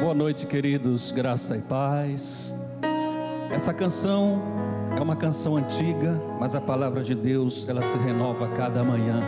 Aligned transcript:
Boa 0.00 0.14
noite, 0.14 0.46
queridos, 0.46 1.12
graça 1.12 1.58
e 1.58 1.60
paz. 1.60 2.58
Essa 3.50 3.74
canção 3.74 4.40
é 4.98 5.02
uma 5.02 5.14
canção 5.14 5.58
antiga, 5.58 6.18
mas 6.40 6.54
a 6.54 6.60
palavra 6.60 7.02
de 7.02 7.14
Deus, 7.14 7.68
ela 7.68 7.82
se 7.82 7.98
renova 7.98 8.46
a 8.46 8.48
cada 8.48 8.82
manhã. 8.82 9.22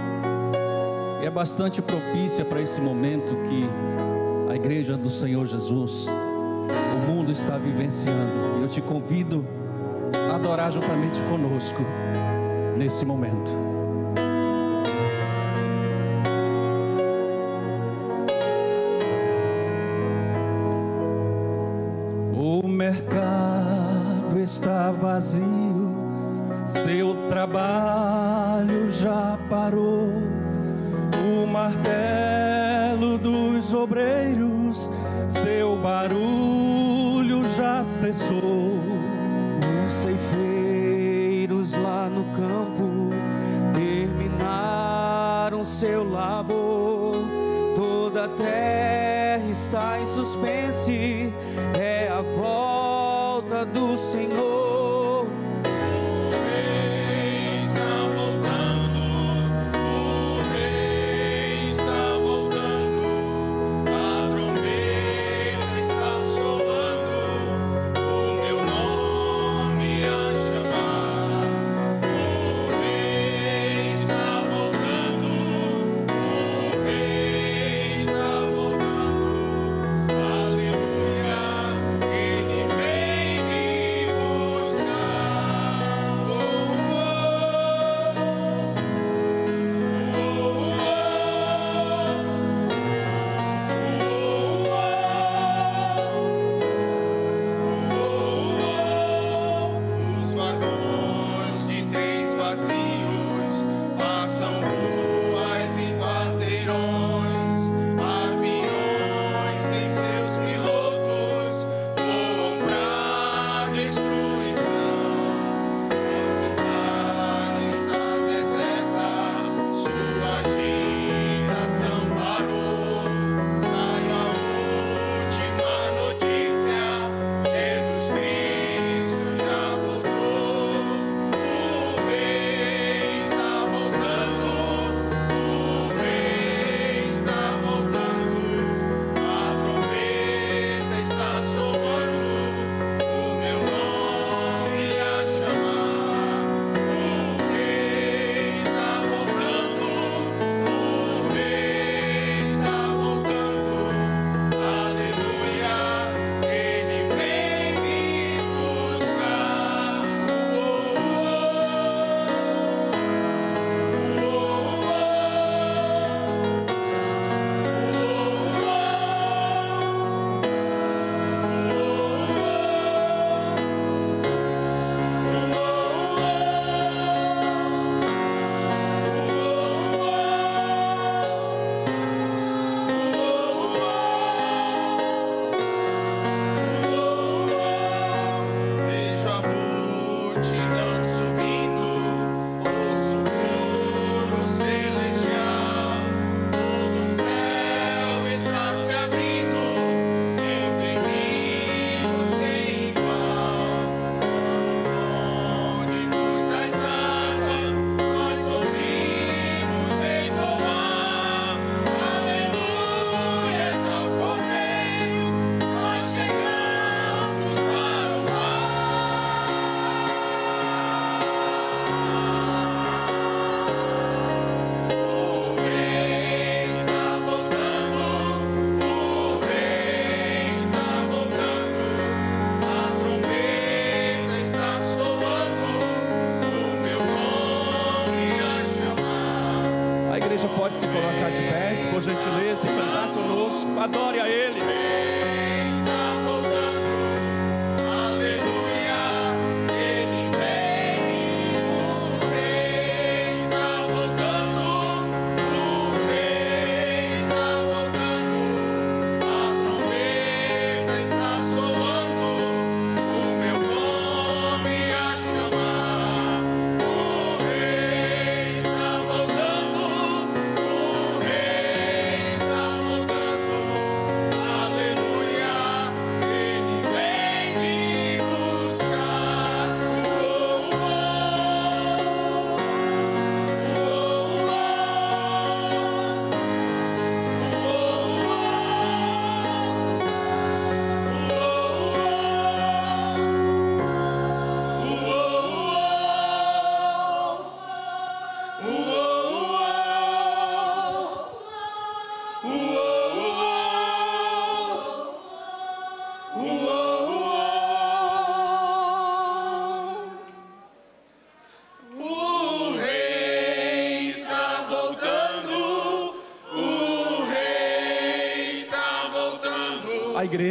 E 1.23 1.27
é 1.27 1.31
bastante 1.31 1.83
propícia 1.83 2.43
para 2.43 2.59
esse 2.59 2.81
momento 2.81 3.37
que 3.43 3.69
a 4.51 4.57
igreja 4.57 4.97
do 4.97 5.11
Senhor 5.11 5.45
Jesus, 5.45 6.07
o 6.09 7.13
mundo 7.13 7.31
está 7.31 7.59
vivenciando. 7.59 8.33
E 8.59 8.63
eu 8.63 8.69
te 8.69 8.81
convido 8.81 9.47
a 10.31 10.37
adorar 10.37 10.73
juntamente 10.73 11.23
conosco 11.25 11.83
nesse 12.79 13.05
momento. 13.05 13.72
vazio, 25.13 25.91
seu 26.65 27.15
trabalho 27.29 28.91
já 28.91 29.39
parou. 29.51 30.02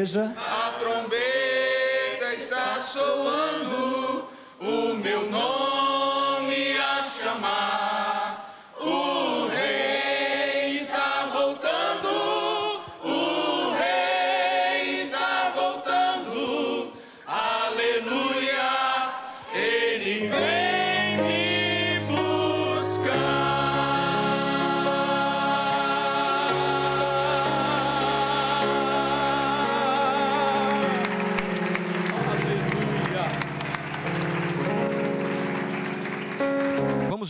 A 0.02 0.41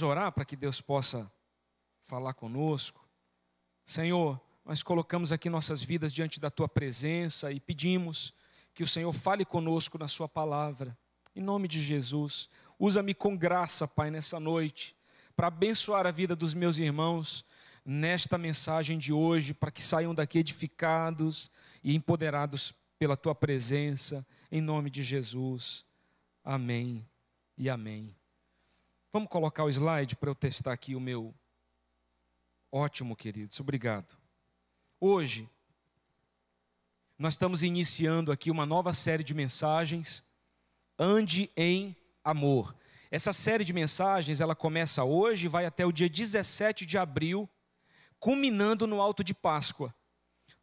Orar 0.02 0.32
para 0.32 0.46
que 0.46 0.56
Deus 0.56 0.82
possa 0.82 1.32
falar 2.04 2.34
conosco. 2.34 3.08
Senhor, 3.86 4.40
nós 4.66 4.84
colocamos 4.84 5.32
aqui 5.32 5.50
nossas 5.50 5.82
vidas 5.82 6.14
diante 6.14 6.40
da 6.40 6.50
tua 6.50 6.68
presença 6.68 7.52
e 7.52 7.60
pedimos 7.60 8.34
que 8.74 8.84
o 8.84 8.88
Senhor 8.88 9.12
fale 9.12 9.44
conosco 9.44 9.98
na 9.98 10.08
sua 10.08 10.30
palavra. 10.30 10.98
Em 11.36 11.42
nome 11.42 11.68
de 11.68 11.82
Jesus, 11.82 12.50
usa-me 12.78 13.14
com 13.14 13.36
graça, 13.36 13.88
Pai, 13.88 14.12
nessa 14.12 14.40
noite, 14.40 14.96
para 15.36 15.48
abençoar 15.48 16.06
a 16.06 16.12
vida 16.12 16.36
dos 16.36 16.54
meus 16.54 16.78
irmãos 16.78 17.46
nesta 17.84 18.38
mensagem 18.38 18.98
de 18.98 19.12
hoje, 19.12 19.54
para 19.54 19.72
que 19.72 19.82
saiam 19.82 20.14
daqui 20.14 20.40
edificados 20.40 21.50
e 21.84 21.96
empoderados 21.96 22.74
pela 23.00 23.18
tua 23.18 23.34
presença, 23.34 24.26
em 24.52 24.62
nome 24.62 24.90
de 24.90 25.02
Jesus. 25.02 25.86
Amém 26.44 27.08
e 27.58 27.70
amém. 27.70 28.21
Vamos 29.14 29.28
colocar 29.28 29.66
o 29.66 29.70
slide 29.70 30.16
para 30.16 30.30
eu 30.30 30.36
testar 30.36 30.72
aqui 30.72 30.96
o 30.96 31.00
meu. 31.00 31.36
Ótimo, 32.72 33.14
queridos, 33.14 33.60
obrigado. 33.60 34.16
Hoje, 35.02 35.50
nós 37.20 37.34
estamos 37.34 37.62
iniciando 37.62 38.32
aqui 38.32 38.50
uma 38.50 38.66
nova 38.66 38.94
série 38.94 39.22
de 39.22 39.34
mensagens, 39.34 40.24
Ande 40.98 41.52
em 41.58 41.94
Amor. 42.24 42.74
Essa 43.10 43.34
série 43.34 43.66
de 43.66 43.74
mensagens, 43.74 44.40
ela 44.40 44.56
começa 44.56 45.04
hoje 45.04 45.48
e 45.48 45.50
vai 45.50 45.66
até 45.66 45.86
o 45.86 45.92
dia 45.92 46.08
17 46.08 46.86
de 46.86 46.98
abril, 46.98 47.50
culminando 48.18 48.88
no 48.88 49.02
Alto 49.02 49.26
de 49.26 49.34
Páscoa. 49.34 49.94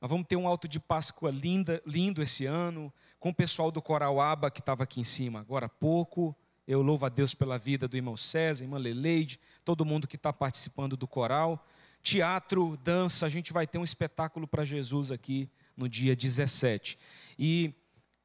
Nós 0.01 0.11
vamos 0.11 0.27
ter 0.27 0.37
um 0.37 0.49
Alto 0.49 0.67
de 0.67 0.81
Páscoa 0.81 1.31
linda, 1.31 1.83
lindo 1.85 2.23
esse 2.23 2.47
ano, 2.47 2.91
com 3.21 3.29
o 3.29 3.35
pessoal 3.35 3.71
do 3.71 3.83
Coral 3.83 4.19
Aba 4.19 4.51
que 4.51 4.61
estava 4.61 4.85
aqui 4.85 5.01
em 5.01 5.05
cima 5.05 5.41
agora 5.41 5.67
há 5.67 5.69
pouco. 5.69 6.35
Eu 6.69 6.83
louvo 6.83 7.07
a 7.07 7.09
Deus 7.09 7.33
pela 7.33 7.57
vida 7.57 7.89
do 7.89 7.97
irmão 7.97 8.15
César, 8.15 8.63
irmã 8.63 8.77
Leleide, 8.77 9.41
todo 9.65 9.87
mundo 9.87 10.07
que 10.07 10.17
está 10.17 10.35
participando 10.35 10.99
do 10.99 11.09
coral. 11.09 11.67
Teatro, 12.03 12.77
dança, 12.85 13.25
a 13.25 13.29
gente 13.31 13.55
vai 13.55 13.67
ter 13.67 13.79
um 13.79 13.85
espetáculo 13.85 14.47
para 14.47 14.67
Jesus 14.67 15.11
aqui 15.11 15.49
no 15.75 15.89
dia 15.89 16.15
17. 16.15 16.99
E 17.39 17.73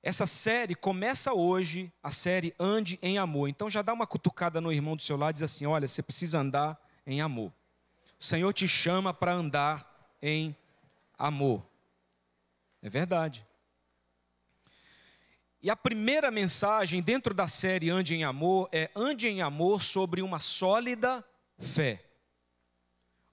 essa 0.03 0.27
série 0.27 0.75
começa 0.75 1.33
hoje, 1.33 1.89
a 2.03 2.11
série 2.11 2.53
Ande 2.59 2.99
em 3.01 3.17
Amor. 3.17 3.47
Então 3.47 3.69
já 3.69 3.81
dá 3.81 3.93
uma 3.93 4.05
cutucada 4.05 4.59
no 4.59 4.73
irmão 4.73 4.97
do 4.97 5.01
seu 5.01 5.15
lado 5.15 5.31
e 5.31 5.35
diz 5.35 5.43
assim: 5.43 5.65
olha, 5.65 5.87
você 5.87 6.03
precisa 6.03 6.39
andar 6.39 6.77
em 7.07 7.21
amor. 7.21 7.49
O 8.19 8.23
Senhor 8.25 8.51
te 8.51 8.67
chama 8.67 9.13
para 9.13 9.31
andar 9.31 9.89
em 10.21 10.53
amor. 11.17 11.65
É 12.81 12.89
verdade. 12.89 13.47
E 15.63 15.69
a 15.69 15.77
primeira 15.77 16.29
mensagem 16.29 17.01
dentro 17.01 17.33
da 17.33 17.47
série 17.47 17.89
Ande 17.89 18.13
em 18.13 18.25
Amor 18.25 18.67
é 18.69 18.91
Ande 18.93 19.29
em 19.29 19.41
Amor 19.41 19.81
sobre 19.81 20.21
uma 20.21 20.37
sólida 20.37 21.25
fé. 21.57 22.03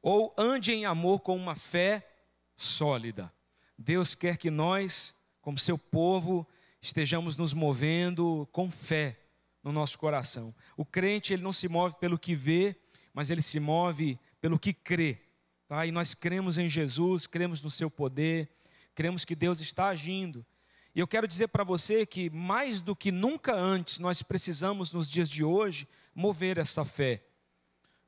Ou 0.00 0.32
ande 0.38 0.72
em 0.72 0.86
amor 0.86 1.20
com 1.20 1.36
uma 1.36 1.56
fé 1.56 2.08
sólida. 2.54 3.32
Deus 3.76 4.14
quer 4.14 4.36
que 4.36 4.48
nós, 4.48 5.12
como 5.42 5.58
seu 5.58 5.76
povo, 5.76 6.46
estejamos 6.80 7.36
nos 7.36 7.52
movendo 7.52 8.48
com 8.52 8.70
fé 8.70 9.18
no 9.60 9.72
nosso 9.72 9.98
coração. 9.98 10.54
O 10.76 10.84
crente, 10.84 11.32
ele 11.32 11.42
não 11.42 11.52
se 11.52 11.66
move 11.66 11.96
pelo 11.96 12.16
que 12.16 12.36
vê, 12.36 12.76
mas 13.12 13.30
ele 13.30 13.42
se 13.42 13.58
move 13.58 14.16
pelo 14.40 14.56
que 14.56 14.72
crê. 14.72 15.18
Tá? 15.66 15.84
E 15.84 15.90
nós 15.90 16.14
cremos 16.14 16.58
em 16.58 16.68
Jesus, 16.68 17.26
cremos 17.26 17.60
no 17.60 17.70
seu 17.70 17.90
poder, 17.90 18.48
cremos 18.94 19.24
que 19.24 19.34
Deus 19.34 19.60
está 19.60 19.88
agindo. 19.88 20.46
E 20.94 21.00
eu 21.00 21.06
quero 21.06 21.28
dizer 21.28 21.48
para 21.48 21.62
você 21.62 22.04
que 22.04 22.28
mais 22.30 22.80
do 22.80 22.96
que 22.96 23.12
nunca 23.12 23.54
antes, 23.54 23.98
nós 23.98 24.22
precisamos, 24.22 24.92
nos 24.92 25.08
dias 25.08 25.28
de 25.28 25.44
hoje, 25.44 25.86
mover 26.14 26.58
essa 26.58 26.84
fé. 26.84 27.22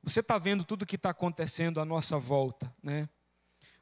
Você 0.03 0.19
está 0.19 0.37
vendo 0.37 0.65
tudo 0.65 0.81
o 0.81 0.85
que 0.85 0.97
está 0.97 1.11
acontecendo 1.11 1.79
à 1.79 1.85
nossa 1.85 2.17
volta, 2.17 2.73
né? 2.83 3.07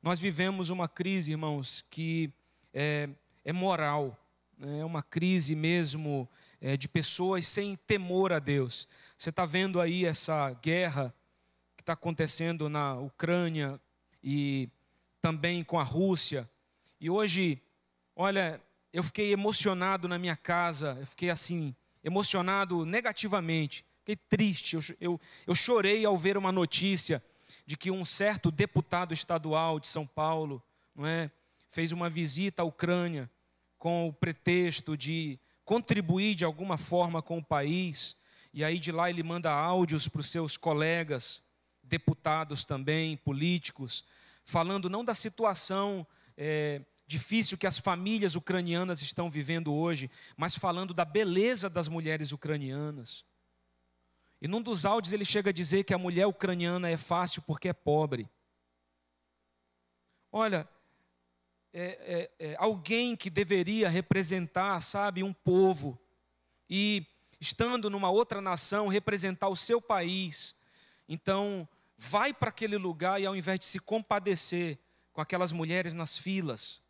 Nós 0.03 0.19
vivemos 0.19 0.69
uma 0.69 0.87
crise, 0.87 1.31
irmãos, 1.31 1.83
que 1.89 2.31
é, 2.73 3.09
é 3.43 3.51
moral, 3.51 4.17
né? 4.57 4.79
é 4.79 4.85
uma 4.85 5.01
crise 5.03 5.55
mesmo 5.55 6.29
é, 6.59 6.77
de 6.77 6.87
pessoas 6.87 7.47
sem 7.47 7.75
temor 7.75 8.31
a 8.31 8.39
Deus. 8.39 8.87
Você 9.17 9.29
está 9.29 9.45
vendo 9.45 9.81
aí 9.81 10.05
essa 10.05 10.51
guerra 10.61 11.13
que 11.75 11.81
está 11.81 11.93
acontecendo 11.93 12.69
na 12.69 12.95
Ucrânia 12.95 13.79
e 14.23 14.69
também 15.21 15.63
com 15.63 15.79
a 15.79 15.83
Rússia. 15.83 16.49
E 16.99 17.09
hoje, 17.09 17.61
olha, 18.15 18.61
eu 18.93 19.03
fiquei 19.03 19.31
emocionado 19.31 20.07
na 20.07 20.19
minha 20.19 20.35
casa, 20.35 20.97
eu 20.99 21.05
fiquei 21.05 21.29
assim, 21.29 21.75
emocionado 22.03 22.85
negativamente, 22.85 23.85
fiquei 23.99 24.15
triste, 24.15 24.75
eu, 24.75 24.81
eu, 24.99 25.21
eu 25.47 25.55
chorei 25.55 26.05
ao 26.05 26.17
ver 26.17 26.37
uma 26.37 26.51
notícia 26.51 27.23
de 27.65 27.77
que 27.77 27.91
um 27.91 28.03
certo 28.03 28.51
deputado 28.51 29.13
estadual 29.13 29.79
de 29.79 29.87
São 29.87 30.05
Paulo, 30.05 30.61
não 30.95 31.05
é, 31.05 31.31
fez 31.69 31.91
uma 31.91 32.09
visita 32.09 32.63
à 32.63 32.65
Ucrânia 32.65 33.29
com 33.77 34.07
o 34.07 34.13
pretexto 34.13 34.97
de 34.97 35.39
contribuir 35.63 36.35
de 36.35 36.43
alguma 36.43 36.77
forma 36.77 37.21
com 37.21 37.37
o 37.37 37.43
país, 37.43 38.17
e 38.53 38.63
aí 38.63 38.79
de 38.79 38.91
lá 38.91 39.09
ele 39.09 39.23
manda 39.23 39.51
áudios 39.51 40.07
para 40.07 40.19
os 40.19 40.29
seus 40.29 40.57
colegas, 40.57 41.41
deputados 41.81 42.65
também, 42.65 43.15
políticos, 43.17 44.03
falando 44.43 44.89
não 44.89 45.03
da 45.03 45.13
situação 45.13 46.05
é, 46.37 46.81
difícil 47.11 47.57
que 47.57 47.67
as 47.67 47.77
famílias 47.77 48.35
ucranianas 48.35 49.01
estão 49.01 49.29
vivendo 49.29 49.73
hoje, 49.73 50.09
mas 50.37 50.55
falando 50.55 50.93
da 50.93 51.03
beleza 51.03 51.69
das 51.69 51.89
mulheres 51.89 52.31
ucranianas. 52.31 53.25
E 54.41 54.47
num 54.47 54.61
dos 54.61 54.85
áudios 54.85 55.11
ele 55.13 55.25
chega 55.25 55.49
a 55.49 55.53
dizer 55.53 55.83
que 55.83 55.93
a 55.93 55.97
mulher 55.97 56.25
ucraniana 56.25 56.89
é 56.89 56.95
fácil 56.95 57.41
porque 57.41 57.67
é 57.67 57.73
pobre. 57.73 58.29
Olha, 60.31 60.67
é, 61.73 62.29
é, 62.39 62.51
é 62.51 62.55
alguém 62.57 63.17
que 63.17 63.29
deveria 63.29 63.89
representar, 63.89 64.79
sabe, 64.81 65.21
um 65.21 65.33
povo, 65.33 65.99
e 66.69 67.05
estando 67.41 67.89
numa 67.89 68.09
outra 68.09 68.39
nação, 68.39 68.87
representar 68.87 69.49
o 69.49 69.57
seu 69.57 69.81
país, 69.81 70.55
então 71.09 71.67
vai 71.97 72.33
para 72.33 72.49
aquele 72.49 72.77
lugar 72.77 73.21
e 73.21 73.25
ao 73.25 73.35
invés 73.35 73.59
de 73.59 73.65
se 73.65 73.79
compadecer 73.79 74.79
com 75.11 75.19
aquelas 75.19 75.51
mulheres 75.51 75.93
nas 75.93 76.17
filas, 76.17 76.80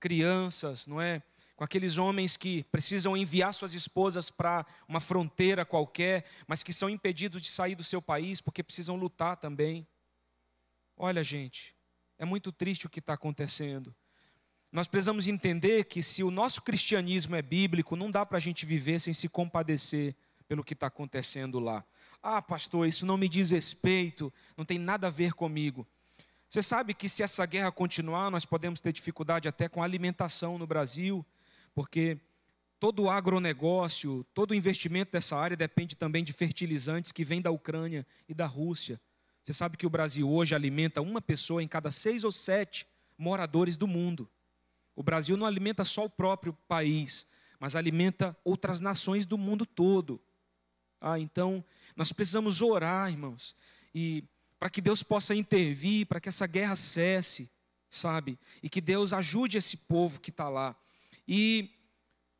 crianças, 0.00 0.86
não 0.86 1.00
é? 1.00 1.22
Com 1.54 1.64
aqueles 1.64 1.96
homens 1.96 2.36
que 2.36 2.64
precisam 2.64 3.16
enviar 3.16 3.52
suas 3.54 3.74
esposas 3.74 4.30
para 4.30 4.66
uma 4.86 5.00
fronteira 5.00 5.64
qualquer, 5.64 6.24
mas 6.46 6.62
que 6.62 6.72
são 6.72 6.90
impedidos 6.90 7.40
de 7.40 7.48
sair 7.48 7.74
do 7.74 7.84
seu 7.84 8.02
país 8.02 8.40
porque 8.40 8.62
precisam 8.62 8.96
lutar 8.96 9.36
também. 9.36 9.86
Olha, 10.96 11.24
gente, 11.24 11.74
é 12.18 12.24
muito 12.24 12.52
triste 12.52 12.86
o 12.86 12.90
que 12.90 12.98
está 12.98 13.14
acontecendo. 13.14 13.94
Nós 14.70 14.88
precisamos 14.88 15.26
entender 15.26 15.84
que 15.84 16.02
se 16.02 16.22
o 16.22 16.30
nosso 16.30 16.60
cristianismo 16.60 17.34
é 17.36 17.42
bíblico, 17.42 17.96
não 17.96 18.10
dá 18.10 18.26
para 18.26 18.36
a 18.36 18.40
gente 18.40 18.66
viver 18.66 18.98
sem 18.98 19.12
se 19.12 19.28
compadecer 19.28 20.14
pelo 20.46 20.64
que 20.64 20.74
está 20.74 20.88
acontecendo 20.88 21.58
lá. 21.58 21.84
Ah, 22.22 22.42
pastor, 22.42 22.86
isso 22.86 23.06
não 23.06 23.16
me 23.16 23.28
diz 23.28 23.50
respeito, 23.50 24.32
não 24.56 24.64
tem 24.64 24.78
nada 24.78 25.06
a 25.06 25.10
ver 25.10 25.32
comigo. 25.32 25.86
Você 26.48 26.62
sabe 26.62 26.94
que 26.94 27.08
se 27.08 27.22
essa 27.22 27.44
guerra 27.44 27.72
continuar, 27.72 28.30
nós 28.30 28.44
podemos 28.44 28.80
ter 28.80 28.92
dificuldade 28.92 29.48
até 29.48 29.68
com 29.68 29.82
a 29.82 29.84
alimentação 29.84 30.58
no 30.58 30.66
Brasil, 30.66 31.26
porque 31.74 32.18
todo 32.78 33.02
o 33.02 33.10
agronegócio, 33.10 34.24
todo 34.32 34.52
o 34.52 34.54
investimento 34.54 35.12
dessa 35.12 35.36
área 35.36 35.56
depende 35.56 35.96
também 35.96 36.22
de 36.22 36.32
fertilizantes 36.32 37.10
que 37.10 37.24
vêm 37.24 37.42
da 37.42 37.50
Ucrânia 37.50 38.06
e 38.28 38.34
da 38.34 38.46
Rússia. 38.46 39.00
Você 39.42 39.52
sabe 39.52 39.76
que 39.76 39.86
o 39.86 39.90
Brasil 39.90 40.28
hoje 40.28 40.54
alimenta 40.54 41.00
uma 41.00 41.20
pessoa 41.20 41.62
em 41.62 41.68
cada 41.68 41.90
seis 41.90 42.24
ou 42.24 42.32
sete 42.32 42.86
moradores 43.18 43.76
do 43.76 43.86
mundo. 43.86 44.28
O 44.94 45.02
Brasil 45.02 45.36
não 45.36 45.46
alimenta 45.46 45.84
só 45.84 46.04
o 46.04 46.10
próprio 46.10 46.52
país, 46.66 47.26
mas 47.58 47.76
alimenta 47.76 48.36
outras 48.44 48.80
nações 48.80 49.26
do 49.26 49.36
mundo 49.36 49.66
todo. 49.66 50.20
Ah, 51.00 51.18
então, 51.18 51.64
nós 51.94 52.12
precisamos 52.12 52.62
orar, 52.62 53.10
irmãos, 53.10 53.54
e 53.94 54.24
para 54.58 54.70
que 54.70 54.80
Deus 54.80 55.02
possa 55.02 55.34
intervir, 55.34 56.06
para 56.06 56.20
que 56.20 56.28
essa 56.28 56.46
guerra 56.46 56.76
cesse, 56.76 57.50
sabe? 57.88 58.38
E 58.62 58.68
que 58.68 58.80
Deus 58.80 59.12
ajude 59.12 59.58
esse 59.58 59.76
povo 59.76 60.20
que 60.20 60.30
está 60.30 60.48
lá. 60.48 60.76
E 61.26 61.70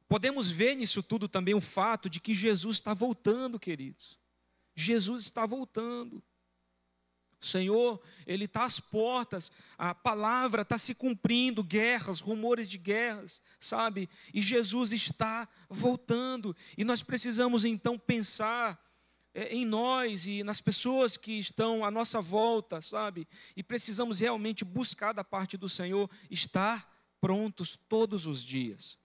podemos 0.08 0.50
ver 0.50 0.74
nisso 0.74 1.02
tudo 1.02 1.28
também 1.28 1.54
o 1.54 1.60
fato 1.60 2.08
de 2.08 2.20
que 2.20 2.34
Jesus 2.34 2.76
está 2.76 2.94
voltando, 2.94 3.58
queridos. 3.58 4.18
Jesus 4.74 5.22
está 5.22 5.44
voltando. 5.46 6.22
O 7.40 7.44
Senhor, 7.44 8.02
Ele 8.26 8.46
está 8.46 8.64
às 8.64 8.80
portas, 8.80 9.52
a 9.76 9.94
palavra 9.94 10.62
está 10.62 10.78
se 10.78 10.94
cumprindo, 10.94 11.62
guerras, 11.62 12.20
rumores 12.20 12.68
de 12.68 12.78
guerras, 12.78 13.42
sabe? 13.60 14.08
E 14.32 14.40
Jesus 14.40 14.92
está 14.92 15.46
voltando, 15.68 16.56
e 16.78 16.84
nós 16.84 17.02
precisamos 17.02 17.64
então 17.64 17.98
pensar 17.98 18.82
é, 19.36 19.54
em 19.54 19.66
nós 19.66 20.26
e 20.26 20.42
nas 20.42 20.62
pessoas 20.62 21.18
que 21.18 21.32
estão 21.32 21.84
à 21.84 21.90
nossa 21.90 22.22
volta, 22.22 22.80
sabe? 22.80 23.28
E 23.54 23.62
precisamos 23.62 24.18
realmente 24.18 24.64
buscar 24.64 25.12
da 25.12 25.22
parte 25.22 25.58
do 25.58 25.68
Senhor 25.68 26.10
estar 26.30 26.90
prontos 27.20 27.78
todos 27.86 28.26
os 28.26 28.42
dias. 28.42 28.98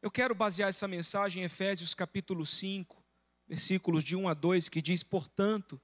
Eu 0.00 0.12
quero 0.12 0.32
basear 0.32 0.68
essa 0.68 0.86
mensagem 0.86 1.42
em 1.42 1.46
Efésios 1.46 1.92
capítulo 1.92 2.46
5, 2.46 3.04
versículos 3.48 4.04
de 4.04 4.14
1 4.14 4.28
a 4.28 4.34
2, 4.34 4.68
que 4.68 4.80
diz: 4.80 5.02
Portanto, 5.02 5.80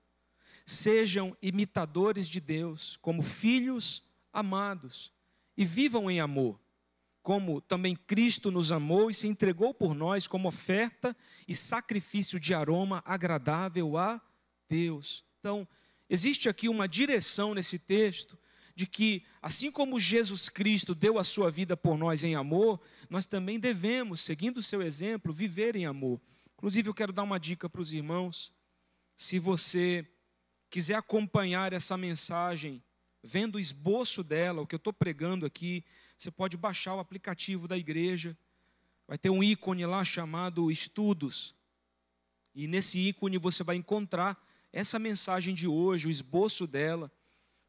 sejam 0.65 1.37
imitadores 1.43 2.29
de 2.29 2.39
Deus, 2.39 2.97
como 3.03 3.23
filhos 3.23 4.05
amados, 4.33 5.13
e 5.57 5.65
vivam 5.65 6.09
em 6.09 6.21
amor, 6.21 6.61
como 7.25 7.59
também 7.63 7.97
Cristo 7.97 8.51
nos 8.51 8.71
amou 8.71 9.09
e 9.09 9.15
se 9.15 9.27
entregou 9.27 9.73
por 9.73 9.95
nós 9.95 10.29
como 10.29 10.47
oferta 10.47 11.17
e 11.49 11.57
sacrifício 11.57 12.39
de 12.39 12.53
aroma 12.53 13.03
agradável 13.03 13.97
a 13.97 14.21
Deus. 14.69 15.25
Então, 15.41 15.67
existe 16.09 16.51
aqui 16.51 16.69
uma 16.69 16.87
direção 16.87 17.55
nesse 17.55 17.79
texto 17.79 18.39
de 18.77 18.87
que, 18.87 19.25
assim 19.41 19.71
como 19.71 19.99
Jesus 19.99 20.51
Cristo 20.51 20.95
deu 20.95 21.19
a 21.19 21.25
sua 21.25 21.51
vida 21.51 21.75
por 21.75 21.97
nós 21.97 22.23
em 22.23 22.35
amor, 22.35 22.79
nós 23.09 23.25
também 23.25 23.59
devemos, 23.59 24.21
seguindo 24.21 24.59
o 24.59 24.63
seu 24.63 24.83
exemplo, 24.83 25.33
viver 25.33 25.77
em 25.77 25.87
amor. 25.87 26.21
Inclusive, 26.59 26.91
eu 26.91 26.95
quero 26.95 27.13
dar 27.13 27.23
uma 27.23 27.41
dica 27.41 27.71
para 27.71 27.81
os 27.81 27.95
irmãos. 27.95 28.53
Se 29.17 29.39
você 29.39 30.07
quiser 30.69 30.97
acompanhar 30.97 31.73
essa 31.73 31.97
mensagem, 31.97 32.85
vendo 33.23 33.55
o 33.55 33.61
esboço 33.61 34.23
dela, 34.23 34.61
o 34.61 34.67
que 34.67 34.75
eu 34.75 34.79
estou 34.79 34.93
pregando 34.93 35.47
aqui, 35.47 35.83
você 36.17 36.31
pode 36.31 36.57
baixar 36.57 36.95
o 36.95 37.01
aplicativo 37.01 37.67
da 37.69 37.77
igreja. 37.77 38.37
Vai 39.07 39.19
ter 39.19 39.31
um 39.31 39.43
ícone 39.43 39.85
lá 39.85 40.05
chamado 40.05 40.71
Estudos. 40.71 41.55
E 42.55 42.67
nesse 42.67 42.99
ícone 42.99 43.39
você 43.39 43.63
vai 43.63 43.77
encontrar 43.77 44.43
essa 44.73 44.99
mensagem 44.99 45.55
de 45.55 45.69
hoje, 45.69 46.07
o 46.07 46.11
esboço 46.11 46.67
dela, 46.67 47.11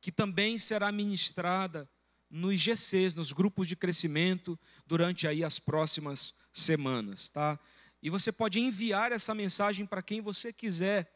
que 0.01 0.11
também 0.11 0.57
será 0.57 0.91
ministrada 0.91 1.89
nos 2.29 2.59
GCs, 2.59 3.15
nos 3.15 3.31
grupos 3.31 3.67
de 3.67 3.75
crescimento, 3.75 4.59
durante 4.85 5.27
aí 5.27 5.43
as 5.43 5.59
próximas 5.59 6.33
semanas, 6.51 7.29
tá? 7.29 7.59
E 8.01 8.09
você 8.09 8.31
pode 8.31 8.59
enviar 8.59 9.11
essa 9.11 9.33
mensagem 9.33 9.85
para 9.85 10.01
quem 10.01 10.21
você 10.21 10.51
quiser. 10.51 11.11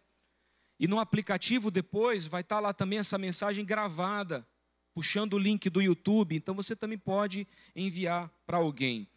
E 0.79 0.87
no 0.87 0.99
aplicativo 0.99 1.69
depois 1.69 2.25
vai 2.25 2.41
estar 2.41 2.59
lá 2.59 2.73
também 2.73 2.99
essa 2.99 3.17
mensagem 3.17 3.65
gravada, 3.65 4.47
puxando 4.93 5.33
o 5.33 5.37
link 5.37 5.69
do 5.69 5.81
YouTube, 5.81 6.35
então 6.35 6.55
você 6.55 6.75
também 6.75 6.97
pode 6.97 7.47
enviar 7.75 8.29
para 8.45 8.57
alguém. 8.57 9.07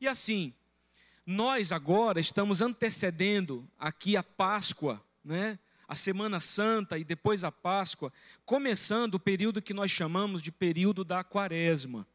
E 0.00 0.06
assim, 0.06 0.52
nós 1.26 1.72
agora 1.72 2.20
estamos 2.20 2.60
antecedendo 2.60 3.68
aqui 3.78 4.16
a 4.16 4.22
Páscoa, 4.22 5.02
né? 5.24 5.58
A 5.86 5.94
Semana 5.94 6.40
Santa 6.40 6.98
e 6.98 7.04
depois 7.04 7.44
a 7.44 7.52
Páscoa, 7.52 8.12
começando 8.46 9.14
o 9.14 9.20
período 9.20 9.60
que 9.60 9.74
nós 9.74 9.90
chamamos 9.90 10.40
de 10.40 10.50
período 10.50 11.04
da 11.04 11.22
Quaresma. 11.22 12.06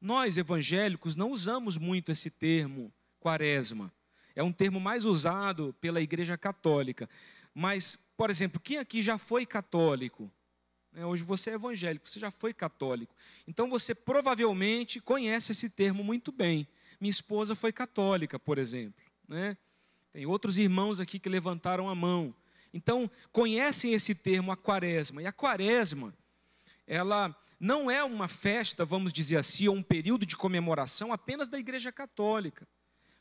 Nós 0.00 0.36
evangélicos 0.36 1.14
não 1.14 1.30
usamos 1.30 1.78
muito 1.78 2.10
esse 2.10 2.30
termo, 2.30 2.92
Quaresma. 3.20 3.92
É 4.34 4.42
um 4.42 4.52
termo 4.52 4.80
mais 4.80 5.04
usado 5.04 5.74
pela 5.80 6.00
Igreja 6.00 6.36
Católica. 6.36 7.08
Mas 7.54 7.98
por 8.20 8.28
exemplo, 8.28 8.60
quem 8.60 8.76
aqui 8.76 9.00
já 9.00 9.16
foi 9.16 9.46
católico? 9.46 10.30
É, 10.94 11.06
hoje 11.06 11.22
você 11.22 11.50
é 11.50 11.54
evangélico, 11.54 12.08
você 12.08 12.18
já 12.18 12.30
foi 12.30 12.52
católico. 12.52 13.14
Então 13.46 13.68
você 13.70 13.94
provavelmente 13.94 15.00
conhece 15.00 15.52
esse 15.52 15.70
termo 15.70 16.02
muito 16.02 16.32
bem. 16.32 16.66
Minha 17.00 17.10
esposa 17.10 17.54
foi 17.54 17.72
católica, 17.72 18.38
por 18.38 18.58
exemplo. 18.58 19.00
Né? 19.28 19.56
Tem 20.12 20.26
outros 20.26 20.58
irmãos 20.58 21.00
aqui 21.00 21.18
que 21.18 21.28
levantaram 21.28 21.88
a 21.88 21.94
mão. 21.94 22.34
Então, 22.72 23.10
conhecem 23.32 23.94
esse 23.94 24.14
termo, 24.14 24.52
a 24.52 24.56
quaresma. 24.56 25.22
E 25.22 25.26
a 25.26 25.32
quaresma, 25.32 26.14
ela 26.86 27.34
não 27.58 27.90
é 27.90 28.02
uma 28.04 28.28
festa, 28.28 28.84
vamos 28.84 29.12
dizer 29.12 29.36
assim, 29.36 29.68
ou 29.68 29.76
um 29.76 29.82
período 29.82 30.26
de 30.26 30.36
comemoração 30.36 31.12
apenas 31.12 31.48
da 31.48 31.58
Igreja 31.58 31.90
Católica. 31.90 32.66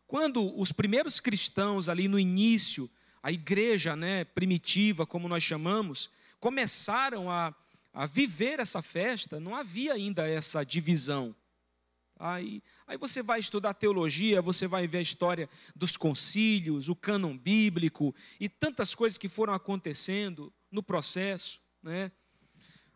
Quando 0.07 0.57
os 0.59 0.71
primeiros 0.71 1.19
cristãos, 1.19 1.87
ali 1.87 2.07
no 2.07 2.19
início 2.19 2.89
a 3.21 3.31
igreja 3.31 3.95
né, 3.95 4.23
primitiva, 4.23 5.05
como 5.05 5.27
nós 5.27 5.43
chamamos, 5.43 6.09
começaram 6.39 7.29
a, 7.29 7.53
a 7.93 8.05
viver 8.05 8.59
essa 8.59 8.81
festa, 8.81 9.39
não 9.39 9.55
havia 9.55 9.93
ainda 9.93 10.27
essa 10.27 10.63
divisão. 10.63 11.35
Aí, 12.17 12.61
aí 12.85 12.97
você 12.97 13.23
vai 13.23 13.39
estudar 13.39 13.73
teologia, 13.73 14.41
você 14.41 14.67
vai 14.67 14.85
ver 14.85 14.97
a 14.97 15.01
história 15.01 15.49
dos 15.73 15.95
concílios, 15.95 16.89
o 16.89 16.95
cânon 16.95 17.37
bíblico 17.37 18.13
e 18.39 18.49
tantas 18.49 18.93
coisas 18.93 19.17
que 19.17 19.29
foram 19.29 19.53
acontecendo 19.53 20.53
no 20.69 20.83
processo, 20.83 21.61
né? 21.81 22.11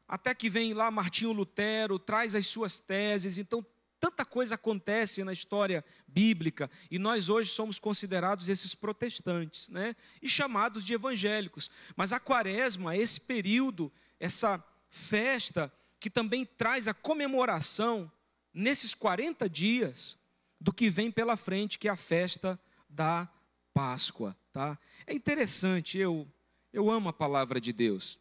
Até 0.05 0.35
que 0.35 0.49
vem 0.49 0.73
lá 0.73 0.91
Martinho 0.91 1.31
Lutero, 1.31 1.97
traz 1.97 2.35
as 2.35 2.45
suas 2.47 2.79
teses, 2.81 3.37
então 3.37 3.65
Tanta 4.03 4.25
coisa 4.25 4.55
acontece 4.55 5.23
na 5.23 5.31
história 5.31 5.81
bíblica 6.05 6.69
e 6.91 6.99
nós 6.99 7.29
hoje 7.29 7.49
somos 7.49 7.79
considerados 7.79 8.49
esses 8.49 8.75
protestantes, 8.75 9.69
né? 9.69 9.95
E 10.21 10.27
chamados 10.27 10.83
de 10.83 10.93
evangélicos. 10.93 11.71
Mas 11.95 12.11
a 12.11 12.19
quaresma, 12.19 12.97
esse 12.97 13.21
período, 13.21 13.89
essa 14.19 14.61
festa 14.89 15.71
que 16.01 16.09
também 16.09 16.45
traz 16.45 16.85
a 16.89 16.93
comemoração 16.93 18.11
nesses 18.53 18.93
40 18.93 19.49
dias 19.49 20.17
do 20.59 20.73
que 20.73 20.89
vem 20.89 21.09
pela 21.09 21.37
frente, 21.37 21.79
que 21.79 21.87
é 21.87 21.91
a 21.91 21.95
festa 21.95 22.59
da 22.89 23.29
Páscoa, 23.73 24.35
tá? 24.51 24.77
É 25.07 25.13
interessante, 25.13 25.97
eu 25.97 26.27
eu 26.73 26.91
amo 26.91 27.07
a 27.07 27.13
palavra 27.13 27.61
de 27.61 27.71
Deus. 27.71 28.19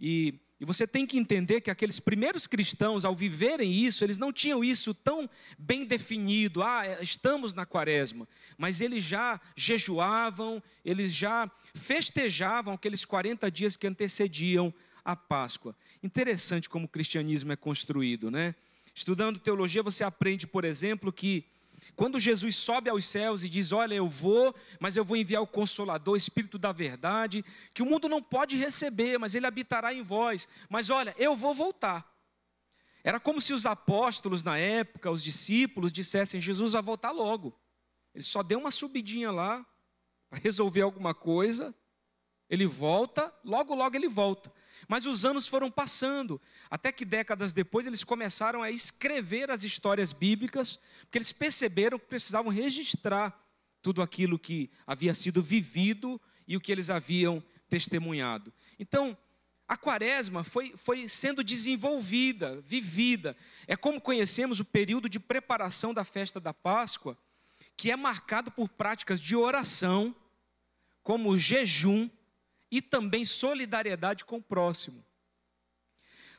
E 0.00 0.40
e 0.60 0.64
você 0.64 0.86
tem 0.86 1.06
que 1.06 1.16
entender 1.16 1.60
que 1.60 1.70
aqueles 1.70 2.00
primeiros 2.00 2.46
cristãos, 2.46 3.04
ao 3.04 3.14
viverem 3.14 3.72
isso, 3.72 4.02
eles 4.02 4.16
não 4.16 4.32
tinham 4.32 4.64
isso 4.64 4.92
tão 4.92 5.30
bem 5.56 5.84
definido, 5.84 6.62
ah, 6.62 6.84
é, 6.84 6.98
estamos 7.00 7.54
na 7.54 7.64
quaresma, 7.64 8.26
mas 8.56 8.80
eles 8.80 9.04
já 9.04 9.40
jejuavam, 9.56 10.60
eles 10.84 11.14
já 11.14 11.48
festejavam 11.74 12.74
aqueles 12.74 13.04
40 13.04 13.48
dias 13.50 13.76
que 13.76 13.86
antecediam 13.86 14.74
a 15.04 15.14
Páscoa. 15.14 15.76
Interessante 16.02 16.68
como 16.68 16.86
o 16.86 16.88
cristianismo 16.88 17.52
é 17.52 17.56
construído, 17.56 18.30
né? 18.30 18.54
Estudando 18.92 19.38
teologia, 19.38 19.82
você 19.82 20.02
aprende, 20.02 20.44
por 20.44 20.64
exemplo, 20.64 21.12
que 21.12 21.44
quando 21.96 22.20
Jesus 22.20 22.56
sobe 22.56 22.90
aos 22.90 23.06
céus 23.06 23.42
e 23.42 23.48
diz: 23.48 23.72
Olha, 23.72 23.94
eu 23.94 24.08
vou, 24.08 24.54
mas 24.80 24.96
eu 24.96 25.04
vou 25.04 25.16
enviar 25.16 25.42
o 25.42 25.46
Consolador, 25.46 26.14
o 26.14 26.16
Espírito 26.16 26.58
da 26.58 26.72
Verdade, 26.72 27.44
que 27.74 27.82
o 27.82 27.86
mundo 27.86 28.08
não 28.08 28.22
pode 28.22 28.56
receber, 28.56 29.18
mas 29.18 29.34
ele 29.34 29.46
habitará 29.46 29.92
em 29.92 30.02
vós. 30.02 30.48
Mas 30.68 30.90
olha, 30.90 31.14
eu 31.18 31.36
vou 31.36 31.54
voltar. 31.54 32.08
Era 33.02 33.18
como 33.18 33.40
se 33.40 33.52
os 33.52 33.64
apóstolos 33.66 34.42
na 34.42 34.58
época, 34.58 35.10
os 35.10 35.22
discípulos, 35.22 35.92
dissessem: 35.92 36.40
Jesus 36.40 36.72
vai 36.72 36.82
voltar 36.82 37.10
logo. 37.10 37.58
Ele 38.14 38.24
só 38.24 38.42
deu 38.42 38.58
uma 38.58 38.70
subidinha 38.70 39.30
lá 39.30 39.64
para 40.28 40.38
resolver 40.38 40.82
alguma 40.82 41.14
coisa, 41.14 41.74
ele 42.50 42.66
volta, 42.66 43.32
logo, 43.44 43.74
logo 43.74 43.96
ele 43.96 44.08
volta. 44.08 44.52
Mas 44.86 45.06
os 45.06 45.24
anos 45.24 45.46
foram 45.46 45.70
passando, 45.70 46.40
até 46.70 46.92
que 46.92 47.04
décadas 47.04 47.52
depois 47.52 47.86
eles 47.86 48.04
começaram 48.04 48.62
a 48.62 48.70
escrever 48.70 49.50
as 49.50 49.64
histórias 49.64 50.12
bíblicas, 50.12 50.78
porque 51.02 51.18
eles 51.18 51.32
perceberam 51.32 51.98
que 51.98 52.06
precisavam 52.06 52.52
registrar 52.52 53.44
tudo 53.82 54.02
aquilo 54.02 54.38
que 54.38 54.70
havia 54.86 55.14
sido 55.14 55.42
vivido 55.42 56.20
e 56.46 56.56
o 56.56 56.60
que 56.60 56.70
eles 56.70 56.90
haviam 56.90 57.42
testemunhado. 57.68 58.52
Então, 58.78 59.16
a 59.68 59.76
quaresma 59.76 60.42
foi, 60.42 60.72
foi 60.76 61.08
sendo 61.08 61.44
desenvolvida, 61.44 62.60
vivida. 62.62 63.36
É 63.66 63.76
como 63.76 64.00
conhecemos 64.00 64.60
o 64.60 64.64
período 64.64 65.08
de 65.08 65.20
preparação 65.20 65.92
da 65.92 66.04
festa 66.04 66.40
da 66.40 66.54
Páscoa, 66.54 67.18
que 67.76 67.90
é 67.90 67.96
marcado 67.96 68.50
por 68.50 68.68
práticas 68.68 69.20
de 69.20 69.36
oração, 69.36 70.16
como 71.02 71.36
jejum, 71.36 72.08
e 72.70 72.82
também 72.82 73.24
solidariedade 73.24 74.24
com 74.24 74.36
o 74.36 74.42
próximo. 74.42 75.04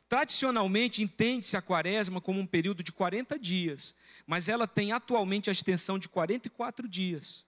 Tradicionalmente, 0.08 1.02
entende-se 1.02 1.56
a 1.56 1.62
quaresma 1.62 2.20
como 2.20 2.40
um 2.40 2.46
período 2.46 2.82
de 2.82 2.90
40 2.90 3.38
dias, 3.38 3.94
mas 4.26 4.48
ela 4.48 4.66
tem 4.66 4.90
atualmente 4.90 5.48
a 5.48 5.52
extensão 5.52 5.98
de 5.98 6.08
44 6.08 6.88
dias. 6.88 7.44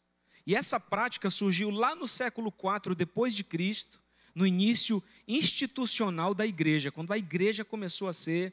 E 0.46 0.54
essa 0.54 0.78
prática 0.78 1.28
surgiu 1.28 1.70
lá 1.70 1.94
no 1.96 2.06
século 2.06 2.52
IV 2.56 2.94
depois 2.94 3.34
de 3.34 3.42
Cristo, 3.42 4.00
no 4.34 4.46
início 4.46 5.02
institucional 5.26 6.34
da 6.34 6.46
igreja, 6.46 6.90
quando 6.90 7.12
a 7.12 7.18
igreja 7.18 7.64
começou 7.64 8.08
a 8.08 8.12
ser 8.12 8.52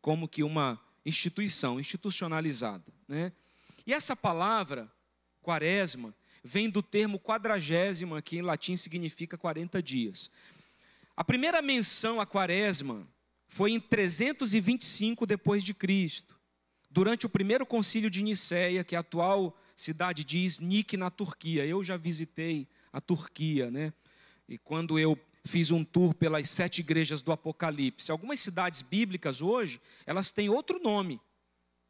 como 0.00 0.28
que 0.28 0.42
uma 0.42 0.80
instituição, 1.04 1.78
institucionalizada. 1.80 2.84
Né? 3.06 3.32
E 3.86 3.92
essa 3.92 4.14
palavra, 4.14 4.90
quaresma, 5.42 6.14
vem 6.48 6.70
do 6.70 6.82
termo 6.82 7.20
quadragésima, 7.20 8.22
que 8.22 8.38
em 8.38 8.42
latim 8.42 8.74
significa 8.74 9.36
40 9.36 9.82
dias. 9.82 10.30
A 11.14 11.22
primeira 11.22 11.60
menção 11.60 12.20
à 12.20 12.26
quaresma 12.26 13.06
foi 13.48 13.72
em 13.72 13.80
325 13.80 15.26
depois 15.26 15.62
de 15.62 15.74
Cristo, 15.74 16.40
durante 16.90 17.26
o 17.26 17.28
primeiro 17.28 17.66
concílio 17.66 18.08
de 18.08 18.22
Nicéia, 18.22 18.82
que 18.82 18.94
é 18.94 18.98
a 18.98 19.02
atual 19.02 19.54
cidade 19.76 20.24
de 20.24 20.38
Iznik 20.38 20.96
na 20.96 21.10
Turquia. 21.10 21.66
Eu 21.66 21.84
já 21.84 21.98
visitei 21.98 22.66
a 22.90 23.00
Turquia, 23.00 23.70
né? 23.70 23.92
E 24.48 24.56
quando 24.56 24.98
eu 24.98 25.18
fiz 25.44 25.70
um 25.70 25.84
tour 25.84 26.14
pelas 26.14 26.48
sete 26.48 26.80
igrejas 26.80 27.20
do 27.20 27.30
Apocalipse, 27.30 28.10
algumas 28.10 28.40
cidades 28.40 28.80
bíblicas 28.80 29.42
hoje, 29.42 29.80
elas 30.06 30.32
têm 30.32 30.48
outro 30.48 30.80
nome, 30.82 31.20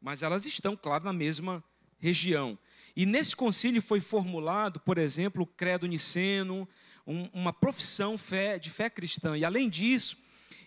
mas 0.01 0.21
elas 0.21 0.45
estão, 0.45 0.75
claro, 0.75 1.05
na 1.05 1.13
mesma 1.13 1.63
região. 1.97 2.57
E 2.95 3.05
nesse 3.05 3.35
concílio 3.35 3.81
foi 3.81 3.99
formulado, 3.99 4.79
por 4.79 4.97
exemplo, 4.97 5.43
o 5.43 5.47
credo 5.47 5.87
niceno, 5.87 6.67
um, 7.05 7.29
uma 7.33 7.53
profissão 7.53 8.17
fé, 8.17 8.59
de 8.59 8.69
fé 8.69 8.89
cristã. 8.89 9.37
E 9.37 9.45
além 9.45 9.69
disso, 9.69 10.17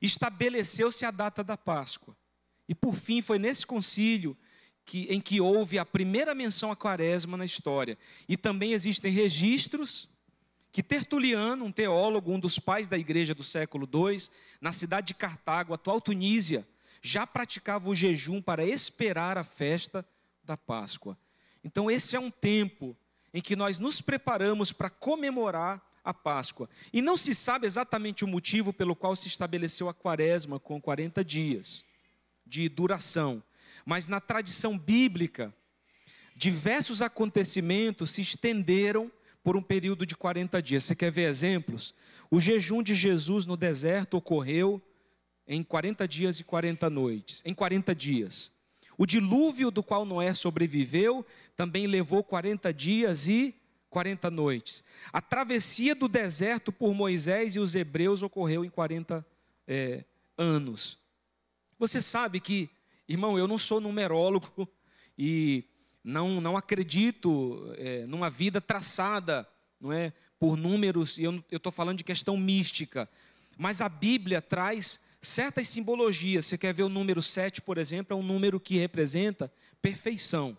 estabeleceu-se 0.00 1.04
a 1.04 1.10
data 1.10 1.44
da 1.44 1.56
Páscoa. 1.56 2.16
E 2.68 2.74
por 2.74 2.94
fim, 2.94 3.20
foi 3.20 3.38
nesse 3.38 3.66
concílio 3.66 4.36
que, 4.84 5.06
em 5.10 5.20
que 5.20 5.40
houve 5.40 5.78
a 5.78 5.84
primeira 5.84 6.34
menção 6.34 6.72
à 6.72 6.76
quaresma 6.76 7.36
na 7.36 7.44
história. 7.44 7.98
E 8.28 8.36
também 8.36 8.72
existem 8.72 9.12
registros 9.12 10.08
que 10.72 10.82
Tertuliano, 10.82 11.66
um 11.66 11.72
teólogo, 11.72 12.32
um 12.32 12.40
dos 12.40 12.58
pais 12.58 12.88
da 12.88 12.96
igreja 12.96 13.34
do 13.34 13.42
século 13.42 13.86
II, 13.86 14.16
na 14.60 14.72
cidade 14.72 15.08
de 15.08 15.14
Cartago, 15.14 15.74
atual 15.74 16.00
Tunísia, 16.00 16.66
já 17.02 17.26
praticava 17.26 17.90
o 17.90 17.94
jejum 17.94 18.40
para 18.40 18.64
esperar 18.64 19.36
a 19.36 19.44
festa 19.44 20.06
da 20.42 20.56
Páscoa. 20.56 21.18
Então, 21.64 21.90
esse 21.90 22.16
é 22.16 22.20
um 22.20 22.30
tempo 22.30 22.96
em 23.32 23.40
que 23.40 23.56
nós 23.56 23.78
nos 23.78 24.00
preparamos 24.00 24.72
para 24.72 24.90
comemorar 24.90 25.82
a 26.04 26.12
Páscoa. 26.12 26.68
E 26.92 27.00
não 27.00 27.16
se 27.16 27.34
sabe 27.34 27.66
exatamente 27.66 28.24
o 28.24 28.28
motivo 28.28 28.72
pelo 28.72 28.96
qual 28.96 29.14
se 29.14 29.28
estabeleceu 29.28 29.88
a 29.88 29.94
quaresma 29.94 30.58
com 30.58 30.80
40 30.80 31.24
dias 31.24 31.84
de 32.46 32.68
duração. 32.68 33.42
Mas 33.84 34.06
na 34.06 34.20
tradição 34.20 34.78
bíblica, 34.78 35.54
diversos 36.36 37.00
acontecimentos 37.02 38.10
se 38.10 38.20
estenderam 38.20 39.10
por 39.42 39.56
um 39.56 39.62
período 39.62 40.04
de 40.04 40.16
40 40.16 40.60
dias. 40.62 40.84
Você 40.84 40.94
quer 40.94 41.10
ver 41.10 41.28
exemplos? 41.28 41.94
O 42.30 42.38
jejum 42.38 42.82
de 42.82 42.94
Jesus 42.94 43.44
no 43.44 43.56
deserto 43.56 44.16
ocorreu 44.16 44.80
em 45.46 45.62
40 45.62 46.06
dias 46.06 46.38
e 46.38 46.44
40 46.44 46.88
noites, 46.88 47.42
em 47.44 47.54
40 47.54 47.94
dias. 47.94 48.52
O 49.02 49.06
dilúvio 49.06 49.72
do 49.72 49.82
qual 49.82 50.04
Noé 50.04 50.32
sobreviveu 50.32 51.26
também 51.56 51.88
levou 51.88 52.22
40 52.22 52.72
dias 52.72 53.26
e 53.26 53.52
40 53.90 54.30
noites. 54.30 54.84
A 55.12 55.20
travessia 55.20 55.92
do 55.92 56.06
deserto 56.06 56.70
por 56.70 56.94
Moisés 56.94 57.56
e 57.56 57.58
os 57.58 57.74
hebreus 57.74 58.22
ocorreu 58.22 58.64
em 58.64 58.70
40 58.70 59.26
é, 59.66 60.04
anos. 60.38 61.00
Você 61.80 62.00
sabe 62.00 62.38
que, 62.38 62.70
irmão, 63.08 63.36
eu 63.36 63.48
não 63.48 63.58
sou 63.58 63.80
numerólogo 63.80 64.68
e 65.18 65.64
não, 66.04 66.40
não 66.40 66.56
acredito 66.56 67.74
é, 67.78 68.06
numa 68.06 68.30
vida 68.30 68.60
traçada 68.60 69.48
não 69.80 69.92
é, 69.92 70.12
por 70.38 70.56
números, 70.56 71.18
e 71.18 71.24
eu 71.24 71.42
estou 71.50 71.72
falando 71.72 71.98
de 71.98 72.04
questão 72.04 72.36
mística, 72.36 73.10
mas 73.58 73.80
a 73.80 73.88
Bíblia 73.88 74.40
traz 74.40 75.00
certas 75.22 75.68
simbologias. 75.68 76.46
Você 76.46 76.58
quer 76.58 76.74
ver 76.74 76.82
o 76.82 76.88
número 76.88 77.22
7, 77.22 77.62
por 77.62 77.78
exemplo, 77.78 78.14
é 78.14 78.20
um 78.20 78.22
número 78.22 78.58
que 78.58 78.76
representa 78.76 79.50
perfeição. 79.80 80.58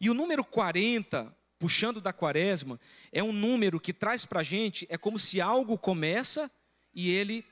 E 0.00 0.10
o 0.10 0.14
número 0.14 0.44
40, 0.44 1.34
puxando 1.58 2.00
da 2.00 2.12
quaresma, 2.12 2.78
é 3.12 3.22
um 3.22 3.32
número 3.32 3.80
que 3.80 3.92
traz 3.92 4.26
para 4.26 4.40
a 4.40 4.42
gente, 4.42 4.86
é 4.90 4.98
como 4.98 5.18
se 5.18 5.40
algo 5.40 5.78
começa 5.78 6.50
e 6.92 7.10
ele 7.10 7.44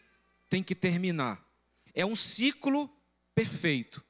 tem 0.50 0.62
que 0.62 0.74
terminar. 0.74 1.42
É 1.94 2.04
um 2.04 2.16
ciclo 2.16 2.90
perfeito. 3.34 4.04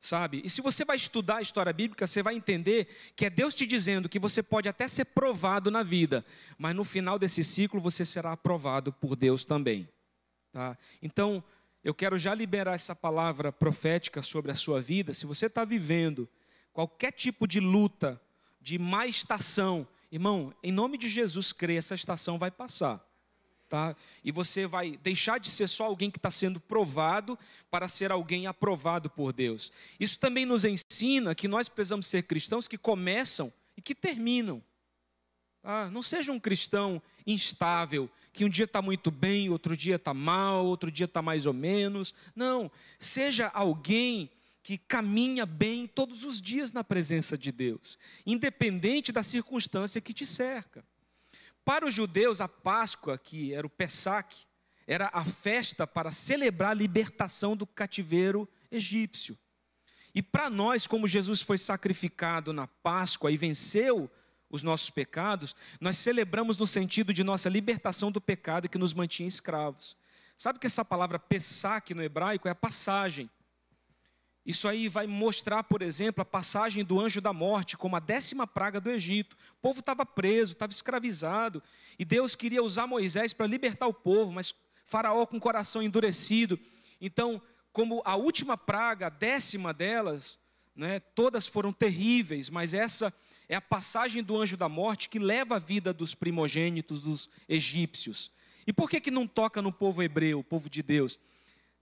Sabe? 0.00 0.40
E 0.44 0.50
se 0.50 0.60
você 0.60 0.84
vai 0.84 0.96
estudar 0.96 1.38
a 1.38 1.42
história 1.42 1.72
bíblica, 1.72 2.06
você 2.06 2.22
vai 2.22 2.36
entender 2.36 2.86
que 3.16 3.26
é 3.26 3.30
Deus 3.30 3.52
te 3.52 3.66
dizendo 3.66 4.08
que 4.08 4.18
você 4.18 4.42
pode 4.44 4.68
até 4.68 4.86
ser 4.86 5.06
provado 5.06 5.72
na 5.72 5.82
vida, 5.82 6.24
mas 6.56 6.74
no 6.74 6.84
final 6.84 7.18
desse 7.18 7.42
ciclo 7.42 7.80
você 7.80 8.04
será 8.04 8.32
aprovado 8.32 8.92
por 8.92 9.16
Deus 9.16 9.44
também. 9.44 9.88
Tá? 10.52 10.76
Então, 11.02 11.42
eu 11.84 11.94
quero 11.94 12.18
já 12.18 12.34
liberar 12.34 12.74
essa 12.74 12.94
palavra 12.94 13.52
profética 13.52 14.20
sobre 14.22 14.50
a 14.50 14.54
sua 14.54 14.80
vida. 14.80 15.14
Se 15.14 15.26
você 15.26 15.46
está 15.46 15.64
vivendo 15.64 16.28
qualquer 16.72 17.12
tipo 17.12 17.46
de 17.46 17.60
luta, 17.60 18.20
de 18.60 18.78
má 18.78 19.06
estação, 19.06 19.86
irmão, 20.10 20.52
em 20.62 20.72
nome 20.72 20.98
de 20.98 21.08
Jesus, 21.08 21.52
crê, 21.52 21.76
essa 21.76 21.94
estação 21.94 22.38
vai 22.38 22.50
passar. 22.50 23.04
Tá? 23.68 23.94
E 24.24 24.32
você 24.32 24.66
vai 24.66 24.96
deixar 24.96 25.38
de 25.38 25.50
ser 25.50 25.68
só 25.68 25.84
alguém 25.84 26.10
que 26.10 26.18
está 26.18 26.30
sendo 26.30 26.58
provado 26.58 27.38
para 27.70 27.86
ser 27.86 28.10
alguém 28.10 28.46
aprovado 28.46 29.10
por 29.10 29.32
Deus. 29.32 29.70
Isso 30.00 30.18
também 30.18 30.46
nos 30.46 30.64
ensina 30.64 31.34
que 31.34 31.46
nós 31.46 31.68
precisamos 31.68 32.06
ser 32.06 32.22
cristãos 32.22 32.66
que 32.66 32.78
começam 32.78 33.52
e 33.76 33.82
que 33.82 33.94
terminam. 33.94 34.62
Tá? 35.68 35.90
Não 35.90 36.02
seja 36.02 36.32
um 36.32 36.40
cristão 36.40 37.02
instável, 37.26 38.08
que 38.32 38.42
um 38.42 38.48
dia 38.48 38.64
está 38.64 38.80
muito 38.80 39.10
bem, 39.10 39.50
outro 39.50 39.76
dia 39.76 39.96
está 39.96 40.14
mal, 40.14 40.64
outro 40.64 40.90
dia 40.90 41.04
está 41.04 41.20
mais 41.20 41.44
ou 41.44 41.52
menos. 41.52 42.14
Não, 42.34 42.70
seja 42.98 43.48
alguém 43.48 44.30
que 44.62 44.78
caminha 44.78 45.44
bem 45.44 45.86
todos 45.86 46.24
os 46.24 46.40
dias 46.40 46.72
na 46.72 46.82
presença 46.82 47.36
de 47.36 47.52
Deus, 47.52 47.98
independente 48.24 49.12
da 49.12 49.22
circunstância 49.22 50.00
que 50.00 50.14
te 50.14 50.24
cerca. 50.24 50.82
Para 51.66 51.86
os 51.86 51.92
judeus, 51.92 52.40
a 52.40 52.48
Páscoa, 52.48 53.18
que 53.18 53.52
era 53.52 53.66
o 53.66 53.70
Pessac, 53.70 54.34
era 54.86 55.10
a 55.12 55.22
festa 55.22 55.86
para 55.86 56.10
celebrar 56.10 56.70
a 56.70 56.74
libertação 56.74 57.54
do 57.54 57.66
cativeiro 57.66 58.48
egípcio. 58.70 59.36
E 60.14 60.22
para 60.22 60.48
nós, 60.48 60.86
como 60.86 61.06
Jesus 61.06 61.42
foi 61.42 61.58
sacrificado 61.58 62.54
na 62.54 62.66
Páscoa 62.66 63.30
e 63.30 63.36
venceu 63.36 64.10
os 64.50 64.62
nossos 64.62 64.90
pecados, 64.90 65.54
nós 65.80 65.98
celebramos 65.98 66.56
no 66.56 66.66
sentido 66.66 67.12
de 67.12 67.22
nossa 67.22 67.48
libertação 67.48 68.10
do 68.10 68.20
pecado 68.20 68.68
que 68.68 68.78
nos 68.78 68.94
mantinha 68.94 69.28
escravos. 69.28 69.96
Sabe 70.36 70.58
que 70.58 70.66
essa 70.66 70.84
palavra 70.84 71.18
Pessac 71.18 71.92
no 71.94 72.02
hebraico 72.02 72.48
é 72.48 72.52
a 72.52 72.54
passagem. 72.54 73.28
Isso 74.46 74.66
aí 74.66 74.88
vai 74.88 75.06
mostrar, 75.06 75.64
por 75.64 75.82
exemplo, 75.82 76.22
a 76.22 76.24
passagem 76.24 76.82
do 76.82 76.98
anjo 76.98 77.20
da 77.20 77.32
morte 77.32 77.76
como 77.76 77.96
a 77.96 78.00
décima 78.00 78.46
praga 78.46 78.80
do 78.80 78.88
Egito. 78.88 79.36
O 79.58 79.60
povo 79.60 79.80
estava 79.80 80.06
preso, 80.06 80.52
estava 80.52 80.72
escravizado, 80.72 81.62
e 81.98 82.04
Deus 82.04 82.34
queria 82.34 82.62
usar 82.62 82.86
Moisés 82.86 83.34
para 83.34 83.46
libertar 83.46 83.86
o 83.86 83.92
povo, 83.92 84.32
mas 84.32 84.54
Faraó 84.86 85.26
com 85.26 85.36
o 85.36 85.40
coração 85.40 85.82
endurecido. 85.82 86.58
Então, 86.98 87.42
como 87.72 88.00
a 88.06 88.16
última 88.16 88.56
praga, 88.56 89.08
a 89.08 89.10
décima 89.10 89.74
delas, 89.74 90.38
né, 90.74 90.98
todas 90.98 91.46
foram 91.46 91.72
terríveis, 91.72 92.48
mas 92.48 92.72
essa 92.72 93.12
é 93.48 93.56
a 93.56 93.60
passagem 93.60 94.22
do 94.22 94.36
anjo 94.36 94.56
da 94.56 94.68
morte 94.68 95.08
que 95.08 95.18
leva 95.18 95.56
a 95.56 95.58
vida 95.58 95.92
dos 95.92 96.14
primogênitos 96.14 97.00
dos 97.00 97.28
egípcios. 97.48 98.30
E 98.66 98.72
por 98.72 98.90
que, 98.90 99.00
que 99.00 99.10
não 99.10 99.26
toca 99.26 99.62
no 99.62 99.72
povo 99.72 100.02
hebreu, 100.02 100.40
o 100.40 100.44
povo 100.44 100.68
de 100.68 100.82
Deus? 100.82 101.18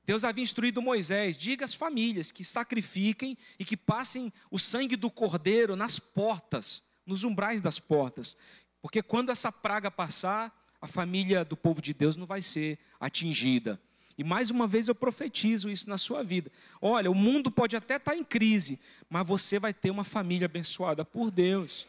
Deus 0.05 0.23
havia 0.23 0.45
instruído 0.45 0.81
Moisés: 0.81 1.37
diga 1.37 1.65
às 1.65 1.75
famílias 1.75 2.31
que 2.31 2.45
sacrifiquem 2.45 3.37
e 3.59 3.65
que 3.65 3.77
passem 3.77 4.33
o 4.51 4.59
sangue 4.59 4.95
do 4.95 5.11
cordeiro 5.11 5.75
nas 5.75 5.99
portas, 5.99 6.85
nos 7.05 7.25
umbrais 7.25 7.61
das 7.61 7.81
portas. 7.81 8.37
Porque 8.81 9.03
quando 9.03 9.31
essa 9.31 9.51
praga 9.51 9.91
passar, 9.91 10.55
a 10.81 10.87
família 10.87 11.45
do 11.45 11.57
povo 11.57 11.83
de 11.83 11.93
Deus 11.93 12.15
não 12.15 12.27
vai 12.27 12.41
ser 12.41 12.79
atingida. 13.01 13.81
E 14.19 14.25
mais 14.25 14.51
uma 14.51 14.67
vez 14.67 14.89
eu 14.89 14.95
profetizo 14.95 15.69
isso 15.69 15.89
na 15.89 15.99
sua 15.99 16.23
vida. 16.23 16.51
Olha, 16.81 17.11
o 17.11 17.15
mundo 17.15 17.51
pode 17.51 17.77
até 17.77 17.97
estar 17.97 18.17
em 18.17 18.25
crise, 18.25 18.79
mas 19.11 19.27
você 19.27 19.59
vai 19.59 19.75
ter 19.75 19.91
uma 19.91 20.05
família 20.05 20.47
abençoada 20.47 21.05
por 21.05 21.31
Deus. 21.31 21.87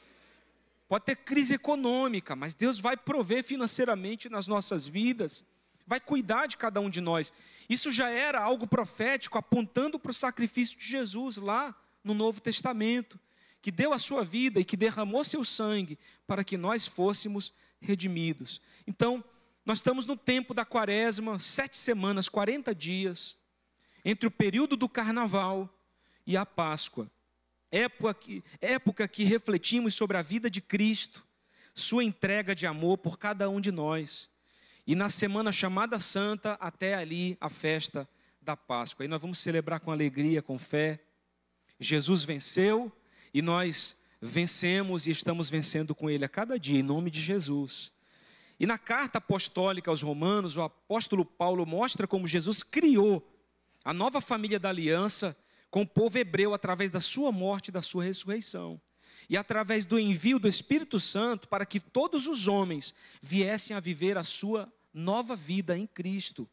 Pode 0.89 1.05
ter 1.05 1.15
crise 1.15 1.53
econômica, 1.53 2.35
mas 2.35 2.53
Deus 2.53 2.79
vai 2.79 2.97
prover 2.97 3.43
financeiramente 3.43 4.29
nas 4.29 4.47
nossas 4.47 4.85
vidas, 4.87 5.43
vai 5.85 5.99
cuidar 5.99 6.47
de 6.47 6.57
cada 6.57 6.81
um 6.81 6.89
de 6.89 6.99
nós. 6.99 7.31
Isso 7.69 7.91
já 7.91 8.09
era 8.09 8.41
algo 8.41 8.67
profético, 8.67 9.37
apontando 9.37 9.97
para 9.97 10.11
o 10.11 10.13
sacrifício 10.13 10.77
de 10.77 10.85
Jesus 10.85 11.37
lá 11.37 11.75
no 12.03 12.13
Novo 12.13 12.41
Testamento, 12.41 13.19
que 13.61 13.71
deu 13.71 13.93
a 13.93 13.99
sua 13.99 14.23
vida 14.23 14.59
e 14.59 14.65
que 14.65 14.77
derramou 14.77 15.23
seu 15.23 15.43
sangue 15.43 15.97
para 16.25 16.43
que 16.43 16.57
nós 16.57 16.85
fôssemos 16.87 17.53
redimidos. 17.81 18.61
Então, 18.85 19.23
nós 19.67 19.79
estamos 19.79 20.05
no 20.05 20.15
tempo 20.15 20.53
da 20.53 20.63
quaresma, 20.63 21.37
sete 21.39 21.75
semanas, 21.75 22.29
40 22.29 22.73
dias, 22.73 23.37
entre 24.05 24.25
o 24.25 24.31
período 24.31 24.77
do 24.77 24.87
carnaval 24.87 25.69
e 26.25 26.37
a 26.37 26.45
Páscoa. 26.45 27.11
Época 27.69 28.13
que, 28.13 28.43
época 28.61 29.05
que 29.09 29.25
refletimos 29.25 29.93
sobre 29.93 30.15
a 30.15 30.21
vida 30.21 30.49
de 30.49 30.61
Cristo, 30.61 31.27
sua 31.75 32.01
entrega 32.05 32.55
de 32.55 32.65
amor 32.65 32.97
por 32.97 33.19
cada 33.19 33.49
um 33.49 33.59
de 33.59 33.69
nós. 33.69 34.29
E 34.87 34.95
na 34.95 35.09
semana 35.09 35.51
chamada 35.51 35.99
Santa, 35.99 36.53
até 36.61 36.93
ali 36.93 37.35
a 37.41 37.49
festa 37.49 38.07
da 38.41 38.55
Páscoa. 38.55 39.03
Aí 39.03 39.09
nós 39.09 39.21
vamos 39.21 39.37
celebrar 39.37 39.81
com 39.81 39.91
alegria, 39.91 40.41
com 40.41 40.57
fé. 40.57 40.97
Jesus 41.77 42.23
venceu 42.23 42.89
e 43.33 43.41
nós 43.41 43.97
vencemos 44.21 45.07
e 45.07 45.11
estamos 45.11 45.49
vencendo 45.49 45.93
com 45.93 46.09
Ele 46.09 46.23
a 46.23 46.29
cada 46.29 46.57
dia, 46.57 46.79
em 46.79 46.83
nome 46.83 47.11
de 47.11 47.19
Jesus. 47.19 47.91
E 48.59 48.65
na 48.65 48.77
carta 48.77 49.19
apostólica 49.19 49.91
aos 49.91 50.01
Romanos, 50.01 50.57
o 50.57 50.63
apóstolo 50.63 51.23
Paulo 51.23 51.65
mostra 51.65 52.07
como 52.07 52.27
Jesus 52.27 52.63
criou 52.63 53.25
a 53.83 53.93
nova 53.93 54.19
família 54.19 54.59
da 54.59 54.69
aliança 54.69 55.37
com 55.69 55.81
o 55.83 55.87
povo 55.87 56.17
hebreu 56.17 56.53
através 56.53 56.89
da 56.89 56.99
sua 56.99 57.31
morte 57.31 57.67
e 57.67 57.71
da 57.71 57.81
sua 57.81 58.03
ressurreição. 58.03 58.81
E 59.29 59.37
através 59.37 59.85
do 59.85 59.99
envio 59.99 60.39
do 60.39 60.47
Espírito 60.47 60.99
Santo 60.99 61.47
para 61.47 61.65
que 61.65 61.79
todos 61.79 62.27
os 62.27 62.47
homens 62.47 62.93
viessem 63.21 63.75
a 63.75 63.79
viver 63.79 64.17
a 64.17 64.23
sua 64.23 64.71
nova 64.93 65.35
vida 65.35 65.77
em 65.77 65.85
Cristo 65.85 66.49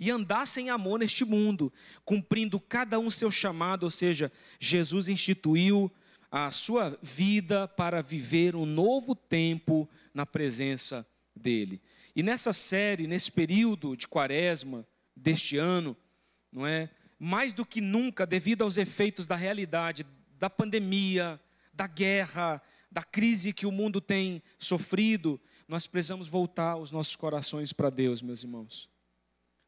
e 0.00 0.10
andassem 0.10 0.66
em 0.66 0.70
amor 0.70 0.98
neste 0.98 1.24
mundo, 1.24 1.72
cumprindo 2.04 2.58
cada 2.58 2.98
um 2.98 3.10
seu 3.10 3.30
chamado, 3.30 3.84
ou 3.84 3.90
seja, 3.90 4.32
Jesus 4.58 5.08
instituiu 5.08 5.90
a 6.30 6.50
sua 6.50 6.98
vida 7.00 7.68
para 7.68 8.02
viver 8.02 8.56
um 8.56 8.66
novo 8.66 9.14
tempo 9.14 9.88
na 10.12 10.26
presença 10.26 11.06
dele. 11.34 11.80
E 12.14 12.22
nessa 12.22 12.52
série, 12.52 13.06
nesse 13.06 13.30
período 13.30 13.96
de 13.96 14.06
quaresma 14.06 14.86
deste 15.16 15.56
ano, 15.56 15.96
não 16.52 16.66
é? 16.66 16.90
Mais 17.18 17.52
do 17.52 17.64
que 17.64 17.80
nunca, 17.80 18.26
devido 18.26 18.62
aos 18.62 18.76
efeitos 18.76 19.26
da 19.26 19.36
realidade, 19.36 20.06
da 20.38 20.50
pandemia, 20.50 21.40
da 21.72 21.86
guerra, 21.86 22.62
da 22.90 23.02
crise 23.02 23.52
que 23.52 23.66
o 23.66 23.72
mundo 23.72 24.00
tem 24.00 24.42
sofrido, 24.58 25.40
nós 25.66 25.86
precisamos 25.86 26.28
voltar 26.28 26.76
os 26.76 26.90
nossos 26.90 27.16
corações 27.16 27.72
para 27.72 27.90
Deus, 27.90 28.22
meus 28.22 28.42
irmãos. 28.42 28.88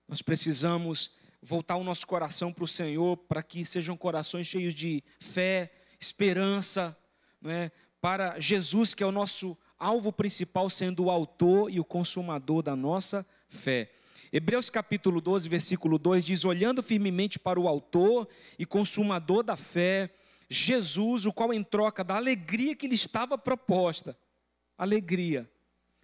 Nós 0.06 0.22
precisamos 0.22 1.10
voltar 1.42 1.76
o 1.76 1.84
nosso 1.84 2.06
coração 2.06 2.52
para 2.52 2.64
o 2.64 2.68
Senhor, 2.68 3.16
para 3.16 3.42
que 3.42 3.64
sejam 3.64 3.96
corações 3.96 4.46
cheios 4.46 4.74
de 4.74 5.02
fé, 5.20 5.72
esperança, 5.98 6.96
não 7.40 7.50
é? 7.50 7.72
para 8.00 8.38
Jesus, 8.38 8.94
que 8.94 9.02
é 9.02 9.06
o 9.06 9.12
nosso 9.12 9.56
alvo 9.78 10.12
principal, 10.12 10.68
sendo 10.70 11.04
o 11.04 11.10
autor 11.10 11.70
e 11.70 11.78
o 11.78 11.84
consumador 11.84 12.62
da 12.62 12.74
nossa 12.74 13.26
fé. 13.48 13.90
Hebreus 14.32 14.68
capítulo 14.68 15.20
12, 15.20 15.48
versículo 15.48 15.98
2 15.98 16.24
diz: 16.24 16.44
Olhando 16.44 16.82
firmemente 16.82 17.38
para 17.38 17.60
o 17.60 17.68
autor 17.68 18.28
e 18.58 18.66
consumador 18.66 19.42
da 19.42 19.56
fé, 19.56 20.10
Jesus, 20.48 21.26
o 21.26 21.32
qual, 21.32 21.52
em 21.52 21.62
troca 21.62 22.02
da 22.02 22.16
alegria 22.16 22.74
que 22.74 22.88
lhe 22.88 22.94
estava 22.94 23.36
proposta, 23.36 24.16
alegria, 24.76 25.48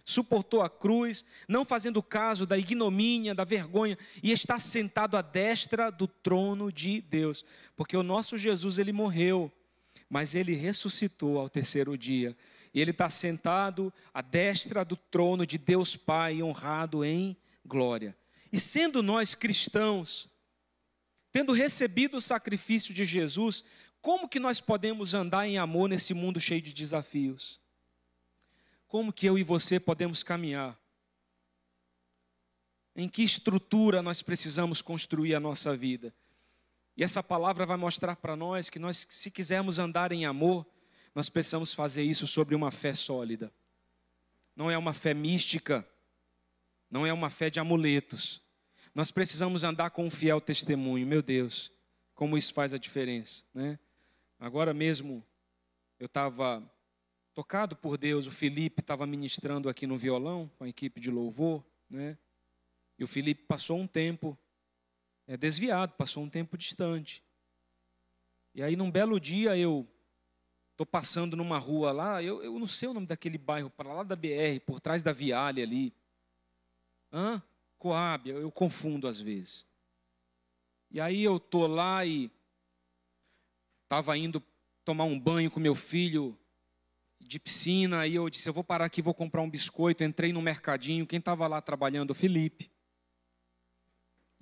suportou 0.03 0.61
a 0.61 0.69
cruz, 0.69 1.23
não 1.47 1.63
fazendo 1.63 2.03
caso 2.03 2.45
da 2.45 2.57
ignomínia, 2.57 3.33
da 3.33 3.43
vergonha, 3.43 3.97
e 4.21 4.31
está 4.31 4.59
sentado 4.59 5.15
à 5.15 5.21
destra 5.21 5.89
do 5.89 6.07
trono 6.07 6.71
de 6.71 7.01
Deus. 7.01 7.45
Porque 7.75 7.95
o 7.95 8.03
nosso 8.03 8.37
Jesus, 8.37 8.77
ele 8.77 8.91
morreu, 8.91 9.51
mas 10.09 10.35
ele 10.35 10.53
ressuscitou 10.55 11.39
ao 11.39 11.49
terceiro 11.49 11.97
dia. 11.97 12.35
E 12.73 12.81
ele 12.81 12.91
está 12.91 13.09
sentado 13.09 13.93
à 14.13 14.21
destra 14.21 14.83
do 14.83 14.95
trono 14.95 15.45
de 15.45 15.57
Deus 15.57 15.95
Pai, 15.95 16.41
honrado 16.41 17.05
em 17.05 17.37
glória. 17.65 18.17
E 18.51 18.59
sendo 18.59 19.03
nós 19.03 19.35
cristãos, 19.35 20.27
tendo 21.31 21.53
recebido 21.53 22.17
o 22.17 22.21
sacrifício 22.21 22.93
de 22.93 23.05
Jesus, 23.05 23.63
como 24.01 24.27
que 24.27 24.39
nós 24.39 24.59
podemos 24.59 25.13
andar 25.13 25.47
em 25.47 25.57
amor 25.57 25.89
nesse 25.89 26.13
mundo 26.13 26.39
cheio 26.39 26.61
de 26.61 26.73
desafios? 26.73 27.61
como 28.93 29.11
que 29.11 29.25
eu 29.25 29.39
e 29.39 29.43
você 29.43 29.79
podemos 29.79 30.21
caminhar? 30.21 30.79
Em 32.95 33.09
que 33.09 33.23
estrutura 33.23 34.03
nós 34.03 34.21
precisamos 34.21 34.83
construir 34.83 35.33
a 35.33 35.39
nossa 35.39 35.75
vida? 35.75 36.13
E 36.95 37.03
essa 37.03 37.23
palavra 37.23 37.65
vai 37.65 37.75
mostrar 37.75 38.15
para 38.15 38.35
nós 38.35 38.69
que 38.69 38.77
nós, 38.77 39.07
se 39.09 39.31
quisermos 39.31 39.79
andar 39.79 40.11
em 40.11 40.27
amor, 40.27 40.63
nós 41.15 41.29
precisamos 41.29 41.73
fazer 41.73 42.03
isso 42.03 42.25
sobre 42.25 42.55
uma 42.55 42.71
fé 42.71 42.93
sólida. 42.93 43.51
Não 44.55 44.69
é 44.69 44.77
uma 44.77 44.93
fé 44.93 45.13
mística, 45.13 45.87
não 46.89 47.05
é 47.05 47.13
uma 47.13 47.29
fé 47.29 47.49
de 47.49 47.59
amuletos. 47.59 48.41
Nós 48.93 49.11
precisamos 49.11 49.63
andar 49.63 49.89
com 49.91 50.05
um 50.05 50.09
fiel 50.09 50.39
testemunho. 50.39 51.05
Meu 51.05 51.21
Deus, 51.21 51.71
como 52.13 52.37
isso 52.37 52.53
faz 52.53 52.73
a 52.73 52.77
diferença, 52.77 53.43
né? 53.53 53.79
Agora 54.39 54.73
mesmo 54.73 55.25
eu 55.99 56.05
estava 56.05 56.63
tocado 57.33 57.75
por 57.75 57.97
Deus, 57.97 58.27
o 58.27 58.31
Felipe 58.31 58.81
estava 58.81 59.07
ministrando 59.07 59.69
aqui 59.69 59.87
no 59.87 59.97
violão 59.97 60.51
com 60.57 60.63
a 60.63 60.69
equipe 60.69 60.99
de 60.99 61.09
louvor, 61.09 61.63
né? 61.89 62.17
E 62.97 63.03
o 63.03 63.07
Felipe 63.07 63.43
passou 63.43 63.79
um 63.79 63.87
tempo 63.87 64.37
é, 65.25 65.35
desviado, 65.35 65.93
passou 65.93 66.23
um 66.23 66.29
tempo 66.29 66.57
distante. 66.57 67.23
E 68.53 68.61
aí, 68.61 68.75
num 68.75 68.91
belo 68.91 69.19
dia, 69.19 69.57
eu 69.57 69.87
estou 70.73 70.85
passando 70.85 71.37
numa 71.37 71.57
rua 71.57 71.91
lá, 71.91 72.21
eu, 72.21 72.43
eu 72.43 72.59
não 72.59 72.67
sei 72.67 72.89
o 72.89 72.93
nome 72.93 73.07
daquele 73.07 73.37
bairro, 73.37 73.69
para 73.69 73.93
lá 73.93 74.03
da 74.03 74.15
BR, 74.15 74.59
por 74.65 74.79
trás 74.79 75.01
da 75.01 75.13
Viale 75.13 75.61
ali. 75.61 75.93
Hã? 77.11 77.41
Coab, 77.77 78.29
eu, 78.29 78.41
eu 78.41 78.51
confundo 78.51 79.07
às 79.07 79.19
vezes. 79.19 79.65
E 80.89 80.99
aí 80.99 81.23
eu 81.23 81.37
estou 81.37 81.67
lá 81.67 82.05
e 82.05 82.31
estava 83.83 84.17
indo 84.17 84.43
tomar 84.83 85.05
um 85.05 85.19
banho 85.19 85.49
com 85.49 85.59
meu 85.59 85.75
filho 85.75 86.37
de 87.19 87.39
piscina, 87.39 88.01
aí 88.01 88.15
eu 88.15 88.29
disse, 88.29 88.49
eu 88.49 88.53
vou 88.53 88.63
parar 88.63 88.85
aqui, 88.85 89.01
vou 89.01 89.13
comprar 89.13 89.41
um 89.41 89.49
biscoito, 89.49 90.03
entrei 90.03 90.33
no 90.33 90.41
mercadinho, 90.41 91.07
quem 91.07 91.19
estava 91.19 91.47
lá 91.47 91.61
trabalhando? 91.61 92.11
O 92.11 92.15
Felipe. 92.15 92.69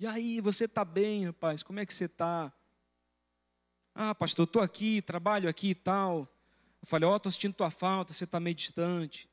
E 0.00 0.06
aí, 0.06 0.40
você 0.40 0.64
está 0.64 0.84
bem, 0.84 1.26
rapaz? 1.26 1.62
Como 1.62 1.78
é 1.78 1.86
que 1.86 1.94
você 1.94 2.06
está? 2.06 2.52
Ah, 3.94 4.14
pastor, 4.14 4.44
estou 4.44 4.62
aqui, 4.62 5.02
trabalho 5.02 5.48
aqui 5.48 5.70
e 5.70 5.74
tal. 5.74 6.28
Eu 6.80 6.86
falei, 6.86 7.08
ó, 7.08 7.12
oh, 7.12 7.16
estou 7.16 7.30
sentindo 7.30 7.54
tua 7.54 7.70
falta, 7.70 8.12
você 8.12 8.24
está 8.24 8.40
meio 8.40 8.54
distante. 8.54 9.28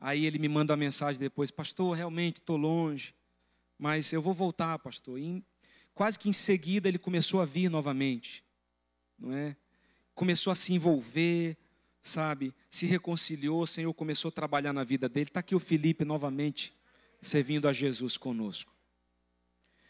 Aí 0.00 0.24
ele 0.24 0.38
me 0.38 0.48
manda 0.48 0.72
uma 0.72 0.76
mensagem 0.76 1.20
depois, 1.20 1.50
pastor, 1.50 1.96
realmente 1.96 2.38
estou 2.38 2.56
longe, 2.56 3.14
mas 3.78 4.12
eu 4.12 4.22
vou 4.22 4.32
voltar, 4.32 4.78
pastor. 4.78 5.18
E 5.18 5.44
quase 5.94 6.18
que 6.18 6.28
em 6.28 6.32
seguida 6.32 6.88
ele 6.88 6.98
começou 6.98 7.40
a 7.40 7.44
vir 7.44 7.68
novamente, 7.68 8.44
não 9.18 9.32
é? 9.32 9.56
Começou 10.14 10.52
a 10.52 10.54
se 10.54 10.72
envolver, 10.72 11.56
sabe, 12.00 12.54
se 12.70 12.86
reconciliou, 12.86 13.62
o 13.62 13.66
Senhor 13.66 13.92
começou 13.92 14.28
a 14.30 14.32
trabalhar 14.32 14.72
na 14.72 14.84
vida 14.84 15.08
dele. 15.08 15.28
Está 15.28 15.40
aqui 15.40 15.54
o 15.54 15.60
Felipe 15.60 16.04
novamente 16.04 16.72
servindo 17.20 17.68
a 17.68 17.72
Jesus 17.72 18.16
conosco. 18.16 18.72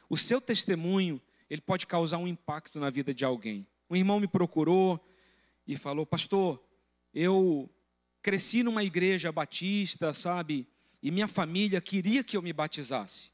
O 0.09 0.17
seu 0.17 0.41
testemunho, 0.41 1.21
ele 1.49 1.61
pode 1.61 1.87
causar 1.87 2.19
um 2.19 2.27
impacto 2.27 2.79
na 2.79 2.91
vida 2.91 3.13
de 3.13 3.25
alguém. 3.25 3.67
Um 3.89 3.97
irmão 3.97 4.21
me 4.21 4.29
procurou 4.29 5.01
e 5.67 5.77
falou: 5.77 6.05
Pastor, 6.05 6.63
eu 7.15 7.69
cresci 8.23 8.63
numa 8.63 8.83
igreja 8.83 9.33
batista, 9.33 10.13
sabe, 10.13 10.67
e 11.03 11.11
minha 11.11 11.29
família 11.29 11.81
queria 11.81 12.23
que 12.23 12.37
eu 12.37 12.43
me 12.43 12.53
batizasse. 12.53 13.31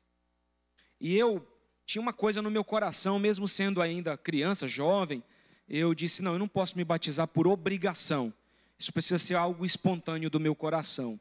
E 1.00 1.16
eu 1.16 1.46
tinha 1.84 2.00
uma 2.00 2.12
coisa 2.12 2.40
no 2.40 2.50
meu 2.50 2.64
coração, 2.64 3.18
mesmo 3.18 3.46
sendo 3.48 3.82
ainda 3.82 4.16
criança, 4.16 4.66
jovem, 4.66 5.22
eu 5.68 5.94
disse: 5.94 6.22
Não, 6.22 6.34
eu 6.34 6.38
não 6.38 6.48
posso 6.48 6.76
me 6.76 6.84
batizar 6.84 7.26
por 7.28 7.46
obrigação 7.46 8.32
isso 8.78 8.92
precisa 8.92 9.18
ser 9.18 9.34
algo 9.34 9.64
espontâneo 9.64 10.28
do 10.28 10.40
meu 10.40 10.54
coração. 10.54 11.18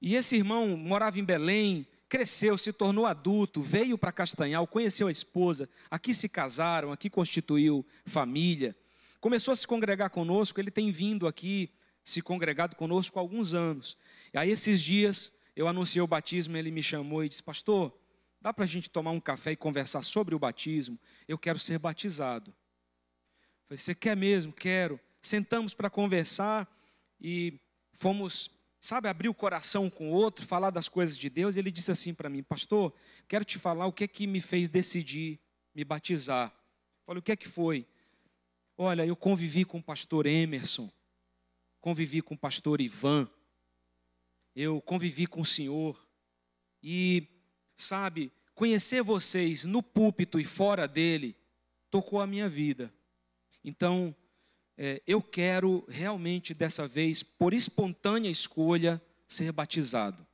E 0.00 0.14
esse 0.14 0.36
irmão 0.36 0.76
morava 0.76 1.18
em 1.18 1.24
Belém, 1.24 1.86
cresceu, 2.08 2.56
se 2.56 2.72
tornou 2.72 3.06
adulto, 3.06 3.60
veio 3.60 3.98
para 3.98 4.12
Castanhal, 4.12 4.66
conheceu 4.66 5.08
a 5.08 5.10
esposa, 5.10 5.68
aqui 5.90 6.14
se 6.14 6.28
casaram, 6.28 6.92
aqui 6.92 7.10
constituiu 7.10 7.84
família. 8.04 8.76
Começou 9.20 9.52
a 9.52 9.56
se 9.56 9.66
congregar 9.66 10.10
conosco, 10.10 10.60
ele 10.60 10.70
tem 10.70 10.90
vindo 10.90 11.26
aqui, 11.26 11.70
se 12.04 12.22
congregado 12.22 12.76
conosco 12.76 13.18
há 13.18 13.22
alguns 13.22 13.54
anos. 13.54 13.96
E 14.32 14.38
aí, 14.38 14.50
esses 14.50 14.80
dias, 14.80 15.32
eu 15.54 15.66
anunciei 15.66 16.02
o 16.02 16.06
batismo, 16.06 16.56
ele 16.56 16.70
me 16.70 16.82
chamou 16.82 17.24
e 17.24 17.28
disse: 17.28 17.42
Pastor, 17.42 17.92
dá 18.40 18.54
para 18.54 18.64
a 18.64 18.68
gente 18.68 18.88
tomar 18.88 19.10
um 19.10 19.20
café 19.20 19.52
e 19.52 19.56
conversar 19.56 20.02
sobre 20.02 20.34
o 20.34 20.38
batismo? 20.38 20.98
Eu 21.26 21.36
quero 21.36 21.58
ser 21.58 21.78
batizado. 21.78 22.50
Eu 22.50 23.68
falei: 23.68 23.78
Você 23.78 23.94
quer 23.94 24.16
mesmo? 24.16 24.52
Quero 24.52 25.00
sentamos 25.26 25.74
para 25.74 25.90
conversar 25.90 26.68
e 27.20 27.58
fomos, 27.92 28.50
sabe, 28.86 29.08
abrir 29.08 29.28
o 29.28 29.34
coração 29.34 29.90
com 29.90 30.10
o 30.10 30.12
outro, 30.12 30.46
falar 30.46 30.70
das 30.70 30.88
coisas 30.88 31.18
de 31.18 31.28
Deus. 31.28 31.56
E 31.56 31.58
ele 31.58 31.70
disse 31.70 31.90
assim 31.90 32.14
para 32.14 32.30
mim: 32.30 32.42
Pastor, 32.42 32.94
quero 33.26 33.44
te 33.44 33.58
falar 33.58 33.86
o 33.86 33.92
que 33.92 34.04
é 34.04 34.08
que 34.08 34.26
me 34.26 34.40
fez 34.40 34.68
decidir 34.68 35.40
me 35.74 35.84
batizar. 35.84 36.48
Eu 36.48 37.06
falei: 37.06 37.18
O 37.18 37.22
que 37.22 37.32
é 37.32 37.36
que 37.36 37.48
foi? 37.48 37.86
Olha, 38.78 39.04
eu 39.04 39.16
convivi 39.16 39.64
com 39.64 39.78
o 39.78 39.82
pastor 39.82 40.26
Emerson, 40.26 40.90
convivi 41.80 42.22
com 42.22 42.34
o 42.34 42.38
pastor 42.38 42.80
Ivan, 42.80 43.28
eu 44.54 44.80
convivi 44.80 45.26
com 45.26 45.40
o 45.40 45.46
senhor, 45.46 46.06
e, 46.82 47.26
sabe, 47.76 48.30
conhecer 48.54 49.02
vocês 49.02 49.64
no 49.64 49.82
púlpito 49.82 50.38
e 50.38 50.44
fora 50.44 50.86
dele 50.86 51.34
tocou 51.90 52.20
a 52.20 52.26
minha 52.26 52.48
vida. 52.48 52.92
Então, 53.64 54.14
é, 54.78 55.02
eu 55.06 55.22
quero 55.22 55.84
realmente 55.88 56.52
dessa 56.52 56.86
vez, 56.86 57.22
por 57.22 57.54
espontânea 57.54 58.30
escolha, 58.30 59.00
ser 59.26 59.50
batizado. 59.52 60.26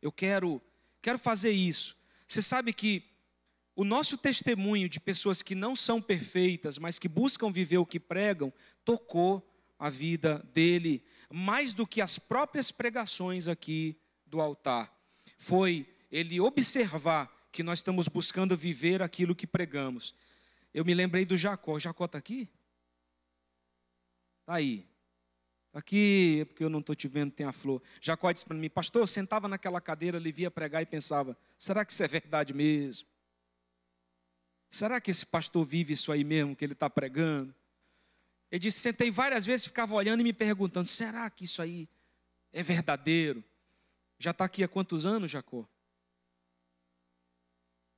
Eu 0.00 0.12
quero, 0.12 0.62
quero 1.02 1.18
fazer 1.18 1.50
isso. 1.50 1.96
Você 2.26 2.40
sabe 2.40 2.72
que 2.72 3.02
o 3.74 3.84
nosso 3.84 4.16
testemunho 4.16 4.88
de 4.88 5.00
pessoas 5.00 5.42
que 5.42 5.54
não 5.54 5.74
são 5.74 6.00
perfeitas, 6.00 6.78
mas 6.78 6.98
que 6.98 7.08
buscam 7.08 7.50
viver 7.50 7.78
o 7.78 7.86
que 7.86 8.00
pregam, 8.00 8.52
tocou 8.84 9.44
a 9.78 9.88
vida 9.88 10.44
dele, 10.52 11.02
mais 11.30 11.72
do 11.72 11.86
que 11.86 12.00
as 12.00 12.18
próprias 12.18 12.72
pregações 12.72 13.48
aqui 13.48 13.96
do 14.26 14.40
altar. 14.40 14.92
Foi 15.36 15.86
ele 16.10 16.40
observar 16.40 17.32
que 17.52 17.62
nós 17.62 17.80
estamos 17.80 18.08
buscando 18.08 18.56
viver 18.56 19.02
aquilo 19.02 19.34
que 19.34 19.46
pregamos. 19.46 20.14
Eu 20.72 20.84
me 20.84 20.94
lembrei 20.94 21.24
do 21.24 21.36
Jacó. 21.36 21.78
Jacó 21.78 22.04
está 22.04 22.18
aqui? 22.18 22.48
Está 24.48 24.54
aí. 24.54 24.88
Tá 25.70 25.78
aqui, 25.78 26.46
porque 26.48 26.64
eu 26.64 26.70
não 26.70 26.78
estou 26.80 26.94
te 26.94 27.06
vendo, 27.06 27.30
tem 27.30 27.44
a 27.44 27.52
flor. 27.52 27.82
Jacó 28.00 28.32
disse 28.32 28.46
para 28.46 28.56
mim, 28.56 28.70
pastor, 28.70 29.02
eu 29.02 29.06
sentava 29.06 29.46
naquela 29.46 29.78
cadeira, 29.78 30.16
ele 30.16 30.32
via 30.32 30.50
pregar 30.50 30.80
e 30.80 30.86
pensava: 30.86 31.36
será 31.58 31.84
que 31.84 31.92
isso 31.92 32.02
é 32.02 32.08
verdade 32.08 32.54
mesmo? 32.54 33.06
Será 34.70 35.02
que 35.02 35.10
esse 35.10 35.26
pastor 35.26 35.66
vive 35.66 35.92
isso 35.92 36.10
aí 36.10 36.24
mesmo 36.24 36.56
que 36.56 36.64
ele 36.64 36.72
está 36.72 36.88
pregando? 36.88 37.54
Ele 38.50 38.58
disse: 38.58 38.78
sentei 38.78 39.10
várias 39.10 39.44
vezes, 39.44 39.66
ficava 39.66 39.94
olhando 39.94 40.20
e 40.20 40.24
me 40.24 40.32
perguntando: 40.32 40.88
será 40.88 41.28
que 41.28 41.44
isso 41.44 41.60
aí 41.60 41.86
é 42.50 42.62
verdadeiro? 42.62 43.44
Já 44.18 44.30
está 44.30 44.46
aqui 44.46 44.64
há 44.64 44.68
quantos 44.68 45.04
anos, 45.04 45.30
Jacó? 45.30 45.68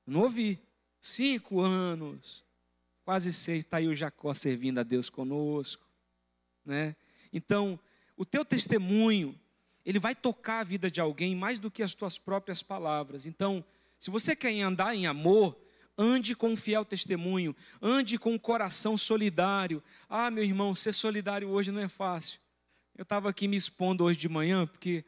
Não 0.05 0.23
ouvi. 0.23 0.59
Cinco 0.99 1.61
anos. 1.61 2.43
Quase 3.05 3.31
seis. 3.31 3.63
Está 3.63 3.77
aí 3.77 3.87
o 3.87 3.95
Jacó 3.95 4.33
servindo 4.33 4.81
a 4.81 4.83
Deus 4.83 5.09
conosco. 5.09 5.89
Né? 6.65 6.95
Então, 7.31 7.79
o 8.15 8.25
teu 8.25 8.45
testemunho, 8.45 9.39
ele 9.85 9.99
vai 9.99 10.13
tocar 10.13 10.59
a 10.59 10.63
vida 10.63 10.91
de 10.91 11.01
alguém 11.01 11.35
mais 11.35 11.59
do 11.59 11.71
que 11.71 11.81
as 11.81 11.93
tuas 11.93 12.17
próprias 12.17 12.61
palavras. 12.61 13.25
Então, 13.25 13.63
se 13.97 14.09
você 14.09 14.35
quer 14.35 14.59
andar 14.61 14.95
em 14.95 15.07
amor, 15.07 15.57
ande 15.97 16.35
com 16.35 16.49
um 16.49 16.57
fiel 16.57 16.83
testemunho, 16.83 17.55
ande 17.81 18.17
com 18.17 18.33
um 18.33 18.39
coração 18.39 18.97
solidário. 18.97 19.83
Ah, 20.09 20.31
meu 20.31 20.43
irmão, 20.43 20.73
ser 20.73 20.93
solidário 20.93 21.49
hoje 21.49 21.71
não 21.71 21.81
é 21.81 21.87
fácil. 21.87 22.39
Eu 22.97 23.03
estava 23.03 23.29
aqui 23.29 23.47
me 23.47 23.57
expondo 23.57 24.03
hoje 24.03 24.19
de 24.19 24.29
manhã, 24.29 24.67
porque 24.67 25.05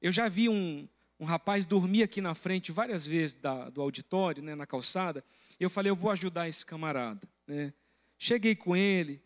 eu 0.00 0.10
já 0.10 0.28
vi 0.28 0.48
um, 0.48 0.88
um 1.18 1.24
rapaz 1.24 1.64
dormir 1.64 2.02
aqui 2.02 2.20
na 2.20 2.34
frente 2.34 2.72
várias 2.72 3.06
vezes 3.06 3.34
da, 3.34 3.68
do 3.68 3.82
auditório, 3.82 4.42
né, 4.42 4.54
na 4.54 4.66
calçada. 4.66 5.24
Eu 5.58 5.68
falei, 5.68 5.90
eu 5.90 5.96
vou 5.96 6.10
ajudar 6.10 6.48
esse 6.48 6.64
camarada. 6.64 7.28
Né? 7.46 7.72
Cheguei 8.18 8.54
com 8.54 8.76
ele 8.76 9.22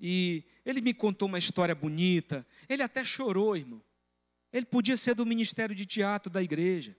e 0.00 0.44
ele 0.64 0.80
me 0.80 0.94
contou 0.94 1.28
uma 1.28 1.38
história 1.38 1.74
bonita. 1.74 2.46
Ele 2.68 2.82
até 2.82 3.04
chorou, 3.04 3.56
irmão. 3.56 3.82
Ele 4.52 4.66
podia 4.66 4.96
ser 4.96 5.14
do 5.14 5.26
ministério 5.26 5.74
de 5.74 5.84
teatro 5.84 6.32
da 6.32 6.42
igreja, 6.42 6.96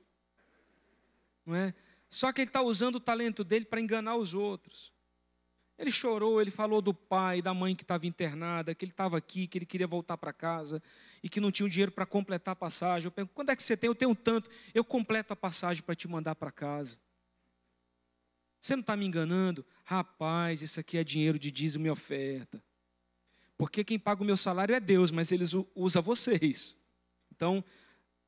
não 1.46 1.56
é? 1.56 1.74
Só 2.10 2.32
que 2.32 2.42
ele 2.42 2.50
está 2.50 2.62
usando 2.62 2.96
o 2.96 3.00
talento 3.00 3.44
dele 3.44 3.66
para 3.66 3.80
enganar 3.80 4.16
os 4.16 4.34
outros. 4.34 4.92
Ele 5.78 5.92
chorou, 5.92 6.42
ele 6.42 6.52
falou 6.52 6.82
do 6.82 6.94
pai, 6.94 7.42
da 7.42 7.54
mãe 7.54 7.76
que 7.76 7.84
estava 7.84 8.06
internada, 8.06 8.76
que 8.76 8.84
ele 8.84 8.92
estava 8.92 9.18
aqui, 9.18 9.48
que 9.48 9.58
ele 9.58 9.66
queria 9.66 9.88
voltar 9.88 10.18
para 10.18 10.34
casa 10.34 10.84
e 11.24 11.30
que 11.30 11.40
não 11.40 11.52
tinha 11.52 11.66
o 11.66 11.70
dinheiro 11.70 11.92
para 11.92 12.06
completar 12.06 12.52
a 12.52 12.56
passagem. 12.56 13.08
Eu 13.08 13.12
pergunto, 13.12 13.34
quando 13.34 13.52
é 13.52 13.56
que 13.56 13.64
você 13.64 13.78
tem? 13.78 13.88
Eu 13.88 13.96
tenho 13.96 14.14
tanto. 14.14 14.50
Eu 14.74 14.84
completo 14.84 15.32
a 15.32 15.36
passagem 15.36 15.82
para 15.82 15.96
te 15.96 16.08
mandar 16.08 16.36
para 16.36 16.52
casa. 16.52 17.00
Você 18.60 18.76
não 18.76 18.82
está 18.82 18.98
me 18.98 19.06
enganando? 19.06 19.66
Rapaz, 19.86 20.62
isso 20.62 20.80
aqui 20.82 20.98
é 20.98 21.04
dinheiro 21.04 21.40
de 21.40 21.50
dízimo 21.50 21.88
e 21.88 21.90
oferta. 21.90 22.62
Porque 23.60 23.84
quem 23.84 24.00
paga 24.00 24.24
o 24.24 24.26
meu 24.26 24.38
salário 24.38 24.74
é 24.74 24.80
Deus, 24.80 25.12
mas 25.12 25.34
eles 25.34 25.52
usa 25.76 26.00
vocês. 26.00 26.78
Então, 27.30 27.62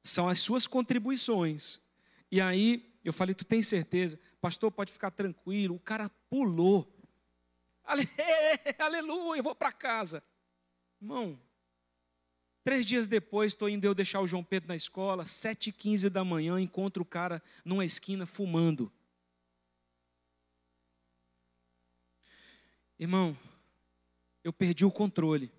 são 0.03 0.27
as 0.27 0.39
suas 0.39 0.67
contribuições. 0.67 1.79
E 2.29 2.41
aí, 2.41 2.93
eu 3.01 3.13
falei, 3.13 3.33
tu 3.33 3.45
tem 3.45 3.63
certeza? 3.63 4.19
Pastor, 4.41 4.69
pode 4.73 4.91
ficar 4.91 5.09
tranquilo. 5.09 5.75
O 5.75 5.79
cara 5.79 6.09
pulou. 6.29 6.85
Aleluia, 8.77 9.39
eu 9.39 9.43
vou 9.43 9.55
para 9.55 9.71
casa. 9.71 10.21
Irmão, 11.01 11.39
três 12.61 12.85
dias 12.85 13.07
depois, 13.07 13.53
estou 13.53 13.69
indo 13.69 13.85
eu 13.85 13.95
deixar 13.95 14.19
o 14.19 14.27
João 14.27 14.43
Pedro 14.43 14.67
na 14.67 14.75
escola, 14.75 15.23
sete 15.23 15.69
e 15.69 15.71
quinze 15.71 16.09
da 16.09 16.25
manhã, 16.25 16.59
encontro 16.59 17.03
o 17.03 17.05
cara 17.05 17.41
numa 17.63 17.85
esquina 17.85 18.25
fumando. 18.25 18.91
Irmão, 22.99 23.37
eu 24.43 24.51
perdi 24.51 24.85
o 24.85 24.91
controle. 24.91 25.51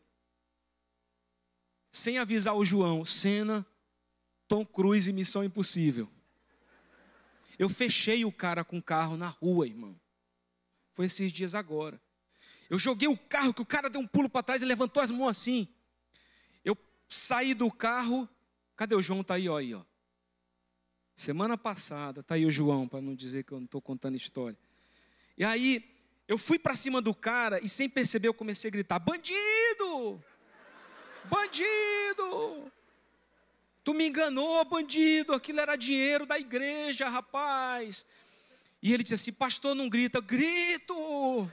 Sem 1.91 2.19
avisar 2.19 2.57
o 2.57 2.65
João, 2.65 3.05
cena, 3.05 3.67
Tom 4.49 4.65
Cruise 4.65 5.11
e 5.11 5.13
Missão 5.13 5.45
Impossível. 5.45 6.09
Eu 7.59 7.69
fechei 7.69 8.25
o 8.25 8.33
cara 8.33 8.65
com 8.65 8.79
o 8.79 8.83
carro 8.83 9.17
na 9.17 9.29
rua, 9.29 9.67
irmão. 9.67 9.99
Foi 10.95 11.07
esses 11.07 11.33
dias 11.33 11.55
agora. 11.55 12.01
Eu 12.69 12.79
joguei 12.79 13.09
o 13.09 13.17
carro, 13.17 13.53
que 13.53 13.63
o 13.63 13.67
cara 13.67 13.91
deu 13.91 14.01
um 14.01 14.07
pulo 14.07 14.29
para 14.29 14.43
trás 14.43 14.63
e 14.63 14.65
levantou 14.65 15.03
as 15.03 15.11
mãos 15.11 15.29
assim. 15.29 15.69
Eu 16.65 16.77
saí 17.09 17.55
do 17.55 17.71
carro. 17.71 18.29
Cadê 18.75 18.95
o 18.95 19.03
João? 19.03 19.23
Tá 19.23 19.35
aí, 19.35 19.49
ó, 19.49 19.59
aí, 19.59 19.75
ó. 19.75 19.85
Semana 21.15 21.59
passada, 21.59 22.23
tá 22.23 22.35
aí 22.35 22.47
o 22.47 22.51
João, 22.51 22.89
para 22.89 23.01
não 23.01 23.15
dizer 23.15 23.45
que 23.45 23.53
eu 23.53 23.59
não 23.59 23.67
estou 23.67 23.83
contando 23.83 24.17
história. 24.17 24.59
E 25.37 25.45
aí, 25.45 25.92
eu 26.33 26.39
fui 26.39 26.59
para 26.59 26.75
cima 26.75 27.03
do 27.03 27.15
cara 27.15 27.61
e 27.63 27.69
sem 27.69 27.89
perceber 27.89 28.29
eu 28.29 28.35
comecei 28.35 28.69
a 28.69 28.73
gritar: 28.73 28.99
bandido! 28.99 30.23
Bandido! 31.25 32.73
Tu 33.85 33.93
me 33.93 34.09
enganou, 34.09 34.65
bandido, 34.65 35.35
aquilo 35.35 35.61
era 35.61 35.77
dinheiro 35.77 36.25
da 36.25 36.39
igreja, 36.39 37.09
rapaz. 37.09 38.07
E 38.83 38.93
ele 38.93 39.03
disse 39.03 39.15
assim: 39.15 39.33
Pastor, 39.33 39.75
não 39.75 39.89
grita, 39.89 40.21
grito 40.21 41.51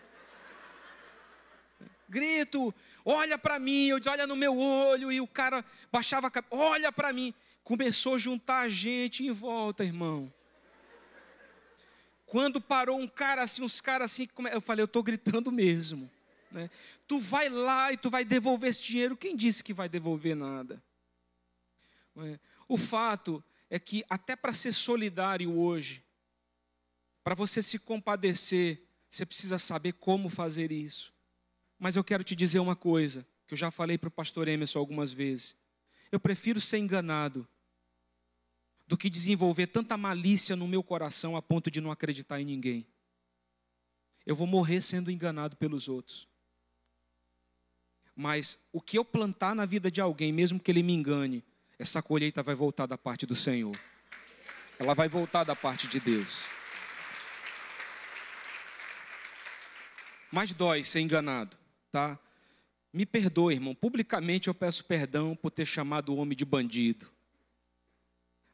grito, 2.09 2.73
olha 3.05 3.37
para 3.37 3.59
mim, 3.59 3.85
eu 3.85 3.99
disse, 3.99 4.09
olha 4.09 4.25
no 4.25 4.35
meu 4.35 4.57
olho, 4.57 5.11
e 5.11 5.21
o 5.21 5.27
cara 5.27 5.63
baixava 5.91 6.27
a 6.27 6.31
cabeça, 6.31 6.55
olha 6.55 6.91
para 6.91 7.13
mim. 7.13 7.33
Começou 7.63 8.15
a 8.15 8.17
juntar 8.17 8.67
gente 8.67 9.23
em 9.23 9.31
volta, 9.31 9.83
irmão. 9.83 10.33
Quando 12.29 12.61
parou 12.61 12.99
um 12.99 13.07
cara 13.07 13.41
assim, 13.41 13.63
uns 13.63 13.81
caras 13.81 14.11
assim, 14.11 14.27
eu 14.51 14.61
falei, 14.61 14.83
eu 14.83 14.85
estou 14.85 15.01
gritando 15.01 15.51
mesmo. 15.51 16.09
Né? 16.51 16.69
Tu 17.07 17.19
vai 17.19 17.49
lá 17.49 17.91
e 17.91 17.97
tu 17.97 18.09
vai 18.09 18.23
devolver 18.23 18.69
esse 18.69 18.81
dinheiro. 18.81 19.17
Quem 19.17 19.35
disse 19.35 19.63
que 19.63 19.73
vai 19.73 19.89
devolver 19.89 20.35
nada? 20.35 20.81
É? 22.17 22.39
O 22.67 22.77
fato 22.77 23.43
é 23.69 23.79
que 23.79 24.03
até 24.09 24.35
para 24.35 24.53
ser 24.53 24.73
solidário 24.73 25.57
hoje, 25.57 26.03
para 27.23 27.33
você 27.33 27.63
se 27.63 27.79
compadecer, 27.79 28.81
você 29.09 29.25
precisa 29.25 29.57
saber 29.57 29.93
como 29.93 30.29
fazer 30.29 30.71
isso. 30.71 31.11
Mas 31.79 31.95
eu 31.95 32.03
quero 32.03 32.23
te 32.23 32.35
dizer 32.35 32.59
uma 32.59 32.75
coisa, 32.75 33.25
que 33.47 33.53
eu 33.53 33.57
já 33.57 33.71
falei 33.71 33.97
para 33.97 34.09
o 34.09 34.11
pastor 34.11 34.47
Emerson 34.47 34.77
algumas 34.77 35.11
vezes. 35.11 35.55
Eu 36.11 36.19
prefiro 36.19 36.61
ser 36.61 36.77
enganado 36.77 37.47
do 38.89 38.97
que 38.97 39.10
desenvolver 39.10 39.67
tanta 39.67 39.95
malícia 39.95 40.56
no 40.56 40.67
meu 40.67 40.84
coração 40.84 41.38
a 41.38 41.41
ponto 41.41 41.71
de 41.71 41.80
não 41.80 41.91
acreditar 41.91 42.41
em 42.41 42.45
ninguém. 42.45 42.86
Eu 44.25 44.36
vou 44.36 44.45
morrer 44.45 44.82
sendo 44.82 45.10
enganado 45.10 45.56
pelos 45.56 45.88
outros. 45.88 46.28
Mas 48.15 48.60
o 48.73 48.82
que 48.82 48.97
eu 48.97 49.06
plantar 49.06 49.56
na 49.56 49.65
vida 49.65 49.89
de 49.89 50.02
alguém, 50.02 50.34
mesmo 50.34 50.60
que 50.60 50.69
ele 50.69 50.84
me 50.84 50.93
engane, 50.93 51.41
essa 51.78 52.02
colheita 52.02 52.43
vai 52.43 52.56
voltar 52.56 52.86
da 52.86 52.97
parte 52.97 53.25
do 53.25 53.36
Senhor. 53.36 53.80
Ela 54.78 54.93
vai 54.93 55.08
voltar 55.08 55.45
da 55.45 55.56
parte 55.56 55.88
de 55.88 55.99
Deus. 55.99 56.43
Mas 60.30 60.52
dói 60.52 60.84
ser 60.84 60.99
enganado 60.99 61.58
tá? 61.91 62.19
Me 62.91 63.06
perdoe, 63.06 63.54
irmão. 63.54 63.75
Publicamente 63.75 64.47
eu 64.47 64.54
peço 64.54 64.84
perdão 64.86 65.36
por 65.36 65.52
ter 65.52 65.65
chamado 65.65 66.13
o 66.13 66.17
homem 66.17 66.36
de 66.36 66.45
bandido. 66.45 67.12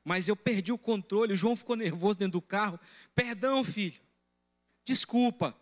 Mas 0.06 0.28
eu 0.28 0.36
perdi 0.36 0.72
o 0.72 0.78
controle. 0.78 1.34
O 1.34 1.36
João 1.36 1.56
ficou 1.56 1.76
nervoso 1.76 2.20
dentro 2.20 2.34
do 2.34 2.42
carro. 2.42 2.80
Perdão, 3.16 3.64
filho. 3.64 4.00
Desculpa. 4.86 5.58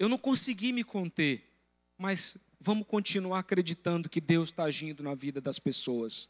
Eu 0.00 0.08
não 0.08 0.18
consegui 0.18 0.72
me 0.72 0.82
conter. 0.82 1.48
Mas 1.96 2.36
vamos 2.60 2.84
continuar 2.88 3.38
acreditando 3.38 4.08
que 4.08 4.20
Deus 4.20 4.48
está 4.48 4.64
agindo 4.64 5.00
na 5.00 5.14
vida 5.14 5.40
das 5.40 5.60
pessoas. 5.60 6.28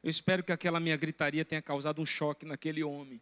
Eu 0.00 0.08
espero 0.08 0.44
que 0.44 0.52
aquela 0.52 0.78
minha 0.78 0.96
gritaria 0.96 1.44
tenha 1.44 1.60
causado 1.60 2.00
um 2.00 2.06
choque 2.06 2.46
naquele 2.46 2.84
homem. 2.84 3.20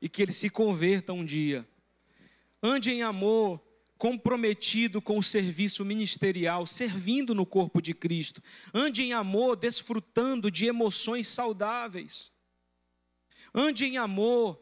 E 0.00 0.08
que 0.08 0.22
ele 0.22 0.32
se 0.32 0.48
converta 0.48 1.12
um 1.12 1.24
dia. 1.24 1.68
Ande 2.62 2.90
em 2.90 3.02
amor, 3.02 3.60
comprometido 3.98 5.00
com 5.00 5.18
o 5.18 5.22
serviço 5.22 5.84
ministerial, 5.84 6.66
servindo 6.66 7.34
no 7.34 7.46
corpo 7.46 7.80
de 7.80 7.94
Cristo. 7.94 8.42
Ande 8.72 9.02
em 9.02 9.12
amor, 9.12 9.56
desfrutando 9.56 10.50
de 10.50 10.66
emoções 10.66 11.28
saudáveis. 11.28 12.30
Ande 13.54 13.86
em 13.86 13.96
amor, 13.96 14.60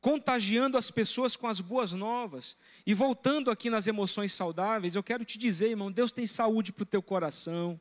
contagiando 0.00 0.76
as 0.76 0.90
pessoas 0.90 1.36
com 1.36 1.46
as 1.46 1.60
boas 1.60 1.92
novas. 1.92 2.56
E 2.86 2.94
voltando 2.94 3.50
aqui 3.50 3.70
nas 3.70 3.86
emoções 3.86 4.32
saudáveis, 4.32 4.94
eu 4.94 5.02
quero 5.02 5.24
te 5.24 5.38
dizer, 5.38 5.70
irmão, 5.70 5.92
Deus 5.92 6.12
tem 6.12 6.26
saúde 6.26 6.72
para 6.72 6.82
o 6.82 6.86
teu 6.86 7.02
coração. 7.02 7.80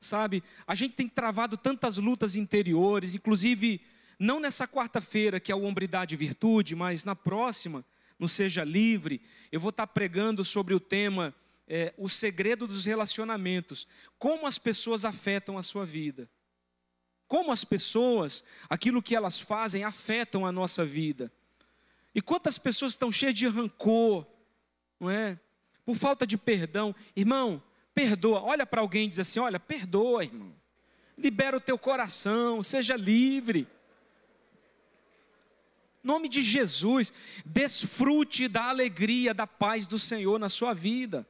Sabe, 0.00 0.44
a 0.66 0.74
gente 0.74 0.94
tem 0.94 1.08
travado 1.08 1.56
tantas 1.56 1.96
lutas 1.96 2.36
interiores, 2.36 3.14
inclusive 3.14 3.80
não 4.18 4.38
nessa 4.38 4.68
quarta-feira, 4.68 5.40
que 5.40 5.50
é 5.50 5.54
o 5.54 5.62
Hombridade 5.62 6.14
e 6.14 6.18
Virtude, 6.18 6.76
mas 6.76 7.04
na 7.04 7.16
próxima, 7.16 7.84
no 8.18 8.28
Seja 8.28 8.64
Livre, 8.64 9.20
eu 9.50 9.60
vou 9.60 9.70
estar 9.70 9.86
pregando 9.86 10.44
sobre 10.44 10.74
o 10.74 10.80
tema 10.80 11.34
é, 11.66 11.92
O 11.96 12.08
Segredo 12.08 12.66
dos 12.66 12.84
Relacionamentos. 12.84 13.86
Como 14.18 14.46
as 14.46 14.58
pessoas 14.58 15.04
afetam 15.04 15.58
a 15.58 15.62
sua 15.62 15.84
vida. 15.84 16.28
Como 17.26 17.50
as 17.50 17.64
pessoas, 17.64 18.44
aquilo 18.68 19.02
que 19.02 19.16
elas 19.16 19.40
fazem, 19.40 19.84
afetam 19.84 20.46
a 20.46 20.52
nossa 20.52 20.84
vida. 20.84 21.32
E 22.14 22.20
quantas 22.22 22.58
pessoas 22.58 22.92
estão 22.92 23.10
cheias 23.10 23.34
de 23.34 23.48
rancor, 23.48 24.26
não 25.00 25.10
é? 25.10 25.38
Por 25.84 25.96
falta 25.96 26.26
de 26.26 26.38
perdão. 26.38 26.94
Irmão, 27.16 27.62
perdoa. 27.94 28.40
Olha 28.42 28.64
para 28.64 28.80
alguém 28.80 29.06
e 29.06 29.08
diz 29.08 29.18
assim: 29.18 29.40
Olha, 29.40 29.58
perdoa, 29.58 30.24
irmão. 30.24 30.54
Libera 31.16 31.56
o 31.56 31.60
teu 31.60 31.78
coração, 31.78 32.62
seja 32.62 32.96
livre 32.96 33.66
nome 36.04 36.28
de 36.28 36.42
Jesus, 36.42 37.12
desfrute 37.44 38.46
da 38.46 38.64
alegria, 38.64 39.32
da 39.32 39.46
paz 39.46 39.86
do 39.86 39.98
Senhor 39.98 40.38
na 40.38 40.48
sua 40.48 40.74
vida. 40.74 41.26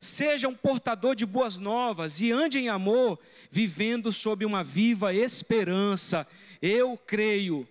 Seja 0.00 0.48
um 0.48 0.54
portador 0.54 1.14
de 1.14 1.24
boas 1.24 1.58
novas 1.58 2.20
e 2.20 2.32
ande 2.32 2.58
em 2.58 2.68
amor, 2.68 3.18
vivendo 3.50 4.12
sob 4.12 4.44
uma 4.44 4.64
viva 4.64 5.14
esperança. 5.14 6.26
Eu 6.60 6.96
creio, 6.96 7.68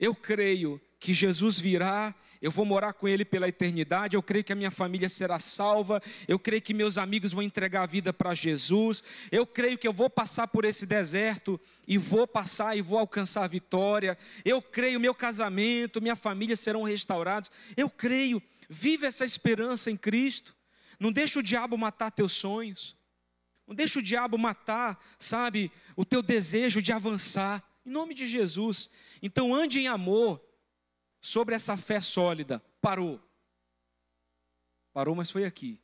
eu 0.00 0.14
creio 0.14 0.80
que 0.98 1.12
Jesus 1.12 1.58
virá 1.58 2.14
eu 2.44 2.50
vou 2.50 2.66
morar 2.66 2.92
com 2.92 3.08
Ele 3.08 3.24
pela 3.24 3.48
eternidade, 3.48 4.16
eu 4.16 4.22
creio 4.22 4.44
que 4.44 4.52
a 4.52 4.54
minha 4.54 4.70
família 4.70 5.08
será 5.08 5.38
salva, 5.38 6.02
eu 6.28 6.38
creio 6.38 6.60
que 6.60 6.74
meus 6.74 6.98
amigos 6.98 7.32
vão 7.32 7.42
entregar 7.42 7.84
a 7.84 7.86
vida 7.86 8.12
para 8.12 8.34
Jesus, 8.34 9.02
eu 9.32 9.46
creio 9.46 9.78
que 9.78 9.88
eu 9.88 9.94
vou 9.94 10.10
passar 10.10 10.46
por 10.48 10.66
esse 10.66 10.84
deserto 10.84 11.58
e 11.88 11.96
vou 11.96 12.26
passar 12.26 12.76
e 12.76 12.82
vou 12.82 12.98
alcançar 12.98 13.44
a 13.44 13.48
vitória, 13.48 14.18
eu 14.44 14.60
creio 14.60 15.00
meu 15.00 15.14
casamento, 15.14 16.02
minha 16.02 16.14
família 16.14 16.54
serão 16.54 16.82
restaurados, 16.82 17.50
eu 17.78 17.88
creio, 17.88 18.42
vive 18.68 19.06
essa 19.06 19.24
esperança 19.24 19.90
em 19.90 19.96
Cristo, 19.96 20.54
não 21.00 21.10
deixa 21.10 21.38
o 21.38 21.42
diabo 21.42 21.78
matar 21.78 22.10
teus 22.10 22.34
sonhos, 22.34 22.94
não 23.66 23.74
deixa 23.74 24.00
o 24.00 24.02
diabo 24.02 24.36
matar, 24.36 25.02
sabe, 25.18 25.72
o 25.96 26.04
teu 26.04 26.20
desejo 26.20 26.82
de 26.82 26.92
avançar, 26.92 27.64
em 27.86 27.90
nome 27.90 28.12
de 28.12 28.26
Jesus, 28.26 28.90
então 29.22 29.54
ande 29.54 29.80
em 29.80 29.88
amor, 29.88 30.44
sobre 31.24 31.54
essa 31.54 31.74
fé 31.74 32.02
sólida. 32.02 32.62
Parou. 32.82 33.18
Parou, 34.92 35.14
mas 35.14 35.30
foi 35.30 35.46
aqui. 35.46 35.80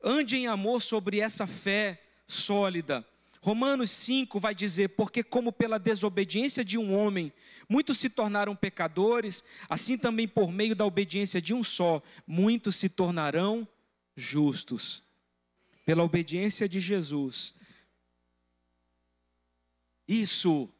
Ande 0.00 0.36
em 0.36 0.46
amor 0.46 0.80
sobre 0.82 1.18
essa 1.18 1.48
fé 1.48 2.00
sólida. 2.28 3.04
Romanos 3.40 3.90
5 3.90 4.38
vai 4.38 4.54
dizer: 4.54 4.90
Porque, 4.90 5.24
como 5.24 5.52
pela 5.52 5.80
desobediência 5.80 6.64
de 6.64 6.78
um 6.78 6.96
homem, 6.96 7.32
muitos 7.68 7.98
se 7.98 8.08
tornaram 8.08 8.54
pecadores, 8.54 9.42
assim 9.68 9.98
também 9.98 10.28
por 10.28 10.52
meio 10.52 10.76
da 10.76 10.86
obediência 10.86 11.42
de 11.42 11.52
um 11.52 11.64
só, 11.64 12.00
muitos 12.24 12.76
se 12.76 12.88
tornarão 12.88 13.66
justos. 14.14 15.02
Pela 15.84 16.04
obediência 16.04 16.68
de 16.68 16.78
Jesus. 16.78 17.52
Isso. 20.06 20.70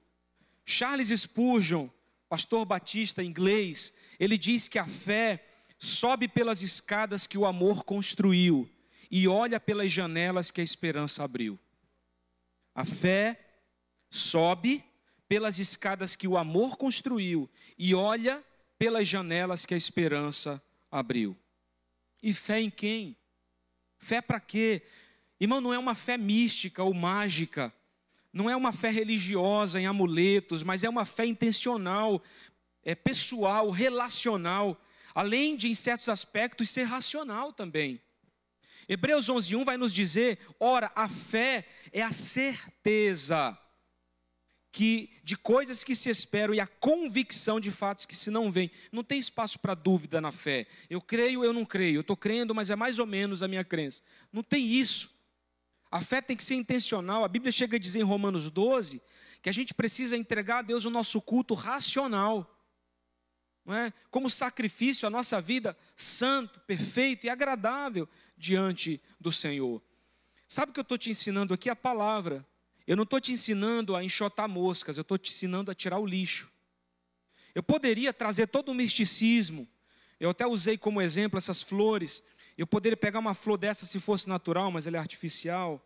Charles 0.65 1.09
Spurgeon, 1.09 1.89
pastor 2.29 2.65
batista 2.65 3.23
inglês, 3.23 3.93
ele 4.19 4.37
diz 4.37 4.69
que 4.69 4.79
a 4.79 4.87
fé 4.87 5.45
sobe 5.79 6.29
pelas 6.29 6.63
escadas 6.63 7.27
que 7.27 7.39
o 7.39 7.47
amor 7.47 7.85
construiu 7.85 8.69
e 9.11 9.27
olha 9.27 9.59
pelas 9.59 9.91
janelas 9.91 10.51
que 10.51 10.61
a 10.61 10.65
esperança 10.65 11.25
abriu. 11.25 11.59
A 12.75 12.85
fé 12.85 13.39
sobe 14.11 14.85
pelas 15.29 15.59
escadas 15.59 16.17
que 16.17 16.29
o 16.29 16.37
amor 16.37 16.77
construiu 16.77 17.49
e 17.79 17.95
olha 17.95 18.45
pelas 18.79 19.07
janelas 19.07 19.67
que 19.67 19.75
a 19.75 19.77
esperança 19.77 20.63
abriu. 20.91 21.37
E 22.23 22.33
fé 22.33 22.61
em 22.61 22.71
quem? 22.71 23.17
Fé 23.99 24.21
para 24.21 24.41
quê? 24.41 24.83
Irmão, 25.41 25.61
não 25.61 25.73
é 25.73 25.79
uma 25.79 25.95
fé 25.95 26.17
mística 26.17 26.83
ou 26.83 26.93
mágica 26.93 27.73
não 28.33 28.49
é 28.49 28.57
uma 28.57 28.73
fé 28.73 28.91
religiosa 28.91 29.81
em 29.81 29.87
amuletos, 29.87 30.63
mas 30.63 30.85
é 30.85 30.89
uma 30.89 31.05
fé 31.05 31.27
intencional, 31.27 32.23
é 32.85 32.95
pessoal, 32.95 33.71
relacional, 33.71 34.81
além 35.15 35.57
de 35.57 35.69
em 35.69 35.75
certos 35.75 36.09
aspectos 36.09 36.71
ser 36.71 36.85
racional 36.85 37.53
também. 37.53 38.01
Hebreus 38.89 39.29
11:1 39.29 39.65
vai 39.65 39.77
nos 39.77 39.93
dizer: 39.93 40.39
ora, 40.59 40.91
a 40.95 41.09
fé 41.09 41.67
é 41.93 42.03
a 42.03 42.13
certeza 42.13 43.59
que 44.71 45.11
de 45.25 45.37
coisas 45.37 45.83
que 45.83 45.95
se 45.95 46.09
esperam 46.09 46.55
e 46.55 46.61
a 46.61 46.67
convicção 46.67 47.59
de 47.59 47.71
fatos 47.71 48.07
que 48.07 48.15
se 48.15 48.31
não 48.31 48.51
veem. 48.51 48.71
Não 48.93 49.03
tem 49.03 49.19
espaço 49.19 49.59
para 49.59 49.75
dúvida 49.75 50.21
na 50.21 50.31
fé. 50.31 50.67
Eu 50.89 51.01
creio, 51.01 51.45
eu 51.45 51.53
não 51.53 51.65
creio. 51.65 51.97
Eu 51.97 52.01
estou 52.03 52.17
crendo, 52.17 52.55
mas 52.55 52.71
é 52.71 52.77
mais 52.77 52.99
ou 52.99 53.07
menos 53.07 53.43
a 53.43 53.49
minha 53.49 53.65
crença. 53.65 54.03
Não 54.33 54.43
tem 54.43 54.67
isso. 54.67 55.11
A 55.91 56.01
fé 56.01 56.21
tem 56.21 56.37
que 56.37 56.45
ser 56.45 56.55
intencional. 56.55 57.25
A 57.25 57.29
Bíblia 57.29 57.51
chega 57.51 57.77
a 57.77 57.81
dizer 57.81 58.01
em 58.01 58.05
Romanos 58.05 58.51
12 58.51 59.01
que 59.41 59.49
a 59.49 59.53
gente 59.53 59.73
precisa 59.73 60.17
entregar 60.17 60.59
a 60.59 60.63
Deus 60.63 60.85
o 60.85 60.91
nosso 60.91 61.21
culto 61.21 61.55
racional. 61.55 62.55
Não 63.65 63.75
é? 63.75 63.93
Como 64.11 64.31
sacrifício 64.31 65.07
a 65.07 65.11
nossa 65.11 65.41
vida 65.41 65.77
santo, 65.97 66.61
perfeito 66.61 67.27
e 67.27 67.31
agradável 67.31 68.09
diante 68.37 69.01
do 69.21 69.31
Senhor. 69.31 69.83
Sabe 70.47 70.71
o 70.71 70.73
que 70.73 70.81
eu 70.81 70.83
estou 70.83 70.99
te 70.99 71.11
ensinando 71.11 71.53
aqui? 71.53 71.69
A 71.69 71.77
palavra. 71.77 72.47
Eu 72.87 72.97
não 72.97 73.05
estou 73.05 73.21
te 73.21 73.33
ensinando 73.33 73.95
a 73.95 74.03
enxotar 74.03 74.49
moscas, 74.49 74.97
eu 74.97 75.03
estou 75.03 75.19
te 75.19 75.31
ensinando 75.31 75.71
a 75.71 75.75
tirar 75.75 75.99
o 75.99 76.07
lixo. 76.07 76.51
Eu 77.55 77.63
poderia 77.63 78.15
trazer 78.15 78.47
todo 78.47 78.71
o 78.71 78.75
misticismo, 78.75 79.69
eu 80.19 80.31
até 80.31 80.47
usei 80.47 80.79
como 80.79 81.03
exemplo 81.03 81.37
essas 81.37 81.63
flores 81.63 82.23
eu 82.61 82.67
poderia 82.67 82.97
pegar 82.97 83.21
uma 83.21 83.35
flor 83.35 83.57
dessa 83.57 83.87
se 83.87 84.01
fosse 84.01 84.29
natural, 84.29 84.71
mas 84.71 84.87
ela 84.87 84.97
é 84.97 85.01
artificial. 85.01 85.81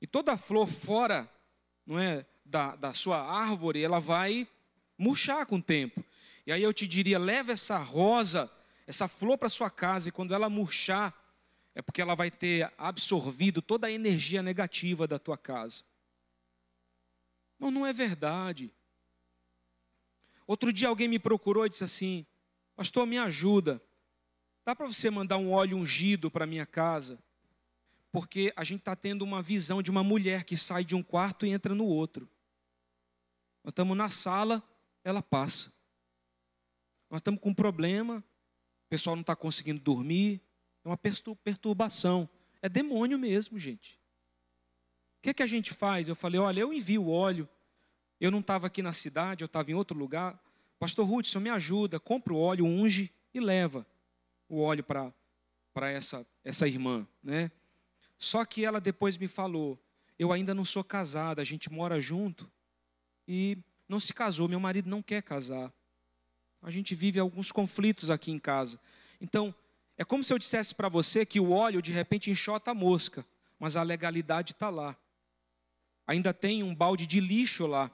E 0.00 0.06
toda 0.06 0.36
flor 0.36 0.66
fora 0.66 1.30
não 1.84 1.98
é, 1.98 2.26
da, 2.44 2.74
da 2.76 2.92
sua 2.92 3.20
árvore, 3.22 3.82
ela 3.82 4.00
vai 4.00 4.48
murchar 4.96 5.44
com 5.46 5.56
o 5.56 5.62
tempo. 5.62 6.02
E 6.46 6.52
aí 6.52 6.62
eu 6.62 6.72
te 6.72 6.86
diria: 6.86 7.18
leve 7.18 7.52
essa 7.52 7.76
rosa, 7.76 8.50
essa 8.86 9.06
flor 9.06 9.36
para 9.36 9.48
sua 9.48 9.70
casa, 9.70 10.08
e 10.08 10.12
quando 10.12 10.34
ela 10.34 10.48
murchar, 10.48 11.14
é 11.74 11.82
porque 11.82 12.00
ela 12.00 12.14
vai 12.14 12.30
ter 12.30 12.72
absorvido 12.78 13.60
toda 13.60 13.86
a 13.86 13.92
energia 13.92 14.42
negativa 14.42 15.06
da 15.06 15.18
tua 15.18 15.36
casa. 15.36 15.84
Não, 17.58 17.70
não 17.70 17.86
é 17.86 17.92
verdade. 17.92 18.72
Outro 20.46 20.72
dia 20.72 20.88
alguém 20.88 21.08
me 21.08 21.18
procurou 21.18 21.66
e 21.66 21.68
disse 21.68 21.84
assim: 21.84 22.26
Pastor, 22.74 23.06
me 23.06 23.18
ajuda. 23.18 23.82
Dá 24.66 24.74
para 24.74 24.88
você 24.88 25.08
mandar 25.10 25.36
um 25.36 25.52
óleo 25.52 25.76
ungido 25.76 26.28
para 26.28 26.44
minha 26.44 26.66
casa? 26.66 27.22
Porque 28.10 28.52
a 28.56 28.64
gente 28.64 28.80
está 28.80 28.96
tendo 28.96 29.22
uma 29.22 29.40
visão 29.40 29.80
de 29.80 29.92
uma 29.92 30.02
mulher 30.02 30.42
que 30.42 30.56
sai 30.56 30.84
de 30.84 30.96
um 30.96 31.04
quarto 31.04 31.46
e 31.46 31.50
entra 31.50 31.72
no 31.72 31.84
outro. 31.84 32.28
Nós 33.62 33.70
estamos 33.70 33.96
na 33.96 34.10
sala, 34.10 34.60
ela 35.04 35.22
passa. 35.22 35.72
Nós 37.08 37.20
estamos 37.20 37.40
com 37.40 37.50
um 37.50 37.54
problema, 37.54 38.24
o 38.86 38.88
pessoal 38.88 39.14
não 39.14 39.20
está 39.20 39.36
conseguindo 39.36 39.80
dormir, 39.80 40.42
é 40.84 40.88
uma 40.88 40.98
perturbação. 40.98 42.28
É 42.60 42.68
demônio 42.68 43.20
mesmo, 43.20 43.60
gente. 43.60 43.94
O 45.18 45.22
que, 45.22 45.30
é 45.30 45.34
que 45.34 45.44
a 45.44 45.46
gente 45.46 45.72
faz? 45.72 46.08
Eu 46.08 46.16
falei, 46.16 46.40
olha, 46.40 46.58
eu 46.58 46.72
envio 46.72 47.04
o 47.04 47.10
óleo. 47.10 47.48
Eu 48.20 48.32
não 48.32 48.40
estava 48.40 48.66
aqui 48.66 48.82
na 48.82 48.92
cidade, 48.92 49.44
eu 49.44 49.46
estava 49.46 49.70
em 49.70 49.74
outro 49.74 49.96
lugar. 49.96 50.42
Pastor 50.76 51.08
Hudson, 51.08 51.38
me 51.38 51.50
ajuda, 51.50 52.00
compra 52.00 52.34
o 52.34 52.40
óleo, 52.40 52.64
unge 52.64 53.14
e 53.32 53.38
leva 53.38 53.86
o 54.48 54.60
óleo 54.60 54.84
para 54.84 55.90
essa, 55.90 56.26
essa 56.44 56.66
irmã, 56.66 57.06
né? 57.22 57.50
Só 58.18 58.44
que 58.44 58.64
ela 58.64 58.80
depois 58.80 59.16
me 59.16 59.28
falou: 59.28 59.78
eu 60.18 60.32
ainda 60.32 60.54
não 60.54 60.64
sou 60.64 60.82
casada, 60.82 61.42
a 61.42 61.44
gente 61.44 61.70
mora 61.70 62.00
junto 62.00 62.50
e 63.28 63.58
não 63.88 64.00
se 64.00 64.14
casou, 64.14 64.48
meu 64.48 64.60
marido 64.60 64.88
não 64.88 65.02
quer 65.02 65.22
casar. 65.22 65.72
A 66.62 66.70
gente 66.70 66.94
vive 66.94 67.18
alguns 67.18 67.52
conflitos 67.52 68.10
aqui 68.10 68.30
em 68.30 68.38
casa. 68.38 68.80
Então, 69.20 69.54
é 69.96 70.04
como 70.04 70.24
se 70.24 70.32
eu 70.32 70.38
dissesse 70.38 70.74
para 70.74 70.88
você 70.88 71.24
que 71.24 71.38
o 71.38 71.50
óleo 71.50 71.82
de 71.82 71.92
repente 71.92 72.30
enxota 72.30 72.70
a 72.70 72.74
mosca, 72.74 73.24
mas 73.58 73.76
a 73.76 73.82
legalidade 73.82 74.52
está 74.52 74.68
lá. 74.68 74.96
Ainda 76.06 76.32
tem 76.32 76.62
um 76.62 76.74
balde 76.74 77.06
de 77.06 77.20
lixo 77.20 77.66
lá. 77.66 77.90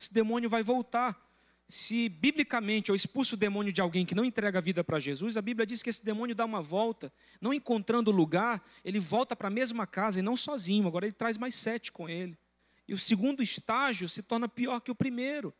Esse 0.00 0.12
demônio 0.12 0.48
vai 0.48 0.62
voltar 0.62 1.25
se 1.68 2.08
biblicamente 2.08 2.90
eu 2.90 2.94
expulso 2.94 3.34
o 3.34 3.38
demônio 3.38 3.72
de 3.72 3.80
alguém 3.80 4.06
que 4.06 4.14
não 4.14 4.24
entrega 4.24 4.58
a 4.58 4.62
vida 4.62 4.84
para 4.84 5.00
Jesus, 5.00 5.36
a 5.36 5.42
Bíblia 5.42 5.66
diz 5.66 5.82
que 5.82 5.90
esse 5.90 6.04
demônio 6.04 6.34
dá 6.34 6.44
uma 6.44 6.62
volta, 6.62 7.12
não 7.40 7.52
encontrando 7.52 8.12
lugar, 8.12 8.64
ele 8.84 9.00
volta 9.00 9.34
para 9.34 9.48
a 9.48 9.50
mesma 9.50 9.86
casa 9.86 10.20
e 10.20 10.22
não 10.22 10.36
sozinho, 10.36 10.86
agora 10.86 11.06
ele 11.06 11.14
traz 11.14 11.36
mais 11.36 11.56
sete 11.56 11.90
com 11.90 12.08
ele. 12.08 12.38
E 12.86 12.94
o 12.94 12.98
segundo 12.98 13.42
estágio 13.42 14.08
se 14.08 14.22
torna 14.22 14.48
pior 14.48 14.80
que 14.80 14.92
o 14.92 14.94
primeiro. 14.94 15.52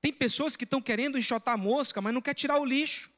Tem 0.00 0.10
pessoas 0.10 0.56
que 0.56 0.64
estão 0.64 0.80
querendo 0.80 1.18
enxotar 1.18 1.54
a 1.54 1.58
mosca, 1.58 2.00
mas 2.00 2.14
não 2.14 2.22
quer 2.22 2.34
tirar 2.34 2.58
o 2.58 2.64
lixo, 2.64 3.10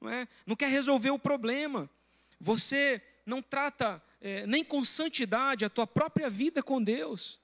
não, 0.00 0.10
é? 0.10 0.28
não 0.46 0.56
quer 0.56 0.68
resolver 0.68 1.10
o 1.10 1.18
problema. 1.18 1.88
Você 2.38 3.02
não 3.24 3.40
trata 3.40 4.02
é, 4.20 4.46
nem 4.46 4.62
com 4.62 4.84
santidade 4.84 5.64
a 5.64 5.70
tua 5.70 5.86
própria 5.86 6.28
vida 6.28 6.62
com 6.62 6.82
Deus. 6.82 7.40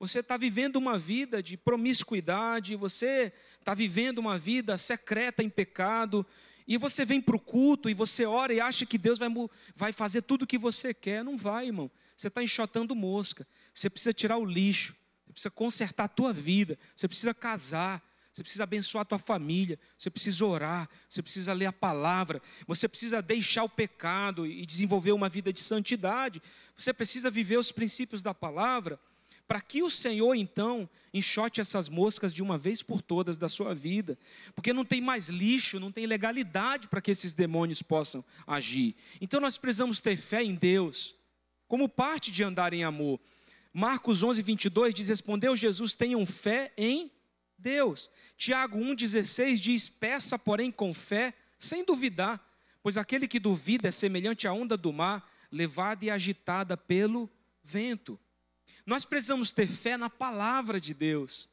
Você 0.00 0.20
está 0.20 0.38
vivendo 0.38 0.76
uma 0.76 0.98
vida 0.98 1.42
de 1.42 1.58
promiscuidade, 1.58 2.74
você 2.74 3.30
está 3.58 3.74
vivendo 3.74 4.16
uma 4.16 4.38
vida 4.38 4.78
secreta 4.78 5.42
em 5.42 5.50
pecado, 5.50 6.26
e 6.66 6.78
você 6.78 7.04
vem 7.04 7.20
para 7.20 7.36
o 7.36 7.40
culto 7.40 7.90
e 7.90 7.92
você 7.92 8.24
ora 8.24 8.54
e 8.54 8.60
acha 8.60 8.86
que 8.86 8.96
Deus 8.96 9.18
vai, 9.18 9.28
vai 9.76 9.92
fazer 9.92 10.22
tudo 10.22 10.42
o 10.42 10.46
que 10.46 10.56
você 10.56 10.94
quer. 10.94 11.22
Não 11.22 11.36
vai, 11.36 11.66
irmão. 11.66 11.90
Você 12.16 12.28
está 12.28 12.42
enxotando 12.42 12.94
mosca. 12.94 13.46
Você 13.74 13.90
precisa 13.90 14.14
tirar 14.14 14.38
o 14.38 14.44
lixo. 14.44 14.96
Você 15.26 15.32
precisa 15.32 15.50
consertar 15.50 16.04
a 16.04 16.08
tua 16.08 16.32
vida. 16.32 16.78
Você 16.96 17.06
precisa 17.06 17.34
casar. 17.34 18.02
Você 18.32 18.42
precisa 18.42 18.62
abençoar 18.62 19.02
a 19.02 19.04
tua 19.04 19.18
família, 19.18 19.76
você 19.98 20.08
precisa 20.08 20.46
orar, 20.46 20.88
você 21.08 21.20
precisa 21.20 21.52
ler 21.52 21.66
a 21.66 21.72
palavra, 21.72 22.40
você 22.64 22.86
precisa 22.86 23.20
deixar 23.20 23.64
o 23.64 23.68
pecado 23.68 24.46
e 24.46 24.64
desenvolver 24.64 25.10
uma 25.10 25.28
vida 25.28 25.52
de 25.52 25.58
santidade. 25.58 26.40
Você 26.76 26.92
precisa 26.92 27.28
viver 27.28 27.58
os 27.58 27.72
princípios 27.72 28.22
da 28.22 28.32
palavra 28.32 29.00
para 29.50 29.60
que 29.60 29.82
o 29.82 29.90
Senhor 29.90 30.36
então 30.36 30.88
enxote 31.12 31.60
essas 31.60 31.88
moscas 31.88 32.32
de 32.32 32.40
uma 32.40 32.56
vez 32.56 32.84
por 32.84 33.02
todas 33.02 33.36
da 33.36 33.48
sua 33.48 33.74
vida, 33.74 34.16
porque 34.54 34.72
não 34.72 34.84
tem 34.84 35.00
mais 35.00 35.28
lixo, 35.28 35.80
não 35.80 35.90
tem 35.90 36.06
legalidade 36.06 36.86
para 36.86 37.00
que 37.00 37.10
esses 37.10 37.34
demônios 37.34 37.82
possam 37.82 38.24
agir. 38.46 38.94
Então 39.20 39.40
nós 39.40 39.58
precisamos 39.58 39.98
ter 39.98 40.16
fé 40.16 40.40
em 40.44 40.54
Deus, 40.54 41.16
como 41.66 41.88
parte 41.88 42.30
de 42.30 42.44
andar 42.44 42.72
em 42.72 42.84
amor. 42.84 43.18
Marcos 43.72 44.22
11, 44.22 44.40
22 44.40 44.94
diz: 44.94 45.08
Respondeu 45.08 45.56
Jesus: 45.56 45.94
Tenham 45.94 46.24
fé 46.24 46.72
em 46.76 47.10
Deus. 47.58 48.08
Tiago 48.36 48.78
1,16 48.78 49.56
diz: 49.56 49.88
Peça, 49.88 50.38
porém, 50.38 50.70
com 50.70 50.94
fé, 50.94 51.34
sem 51.58 51.84
duvidar, 51.84 52.40
pois 52.84 52.96
aquele 52.96 53.26
que 53.26 53.40
duvida 53.40 53.88
é 53.88 53.90
semelhante 53.90 54.46
à 54.46 54.52
onda 54.52 54.76
do 54.76 54.92
mar, 54.92 55.28
levada 55.50 56.04
e 56.04 56.10
agitada 56.10 56.76
pelo 56.76 57.28
vento. 57.64 58.16
Nós 58.86 59.04
precisamos 59.04 59.52
ter 59.52 59.66
fé 59.66 59.96
na 59.96 60.10
palavra 60.10 60.80
de 60.80 60.94
Deus. 60.94 61.48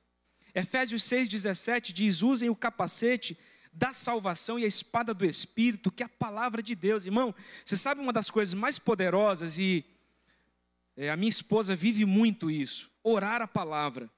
Efésios 0.53 1.03
6,17 1.03 1.93
diz: 1.93 2.22
usem 2.22 2.49
o 2.49 2.55
capacete 2.55 3.38
da 3.72 3.93
salvação 3.93 4.57
e 4.57 4.63
a 4.63 4.68
espada 4.68 5.13
do 5.13 5.26
Espírito, 5.26 5.91
que 5.91 6.01
é 6.01 6.05
a 6.07 6.09
palavra 6.09 6.63
de 6.63 6.74
Deus. 6.74 7.05
Irmão, 7.05 7.34
você 7.63 7.78
sabe 7.78 8.01
uma 8.01 8.11
das 8.11 8.32
coisas 8.32 8.53
mais 8.53 8.80
poderosas, 8.80 9.59
e 9.59 9.86
é, 10.95 11.11
a 11.11 11.15
minha 11.15 11.30
esposa 11.30 11.76
vive 11.76 12.05
muito 12.05 12.49
isso: 12.49 12.91
orar 13.03 13.41
a 13.41 13.47
palavra. 13.47 14.09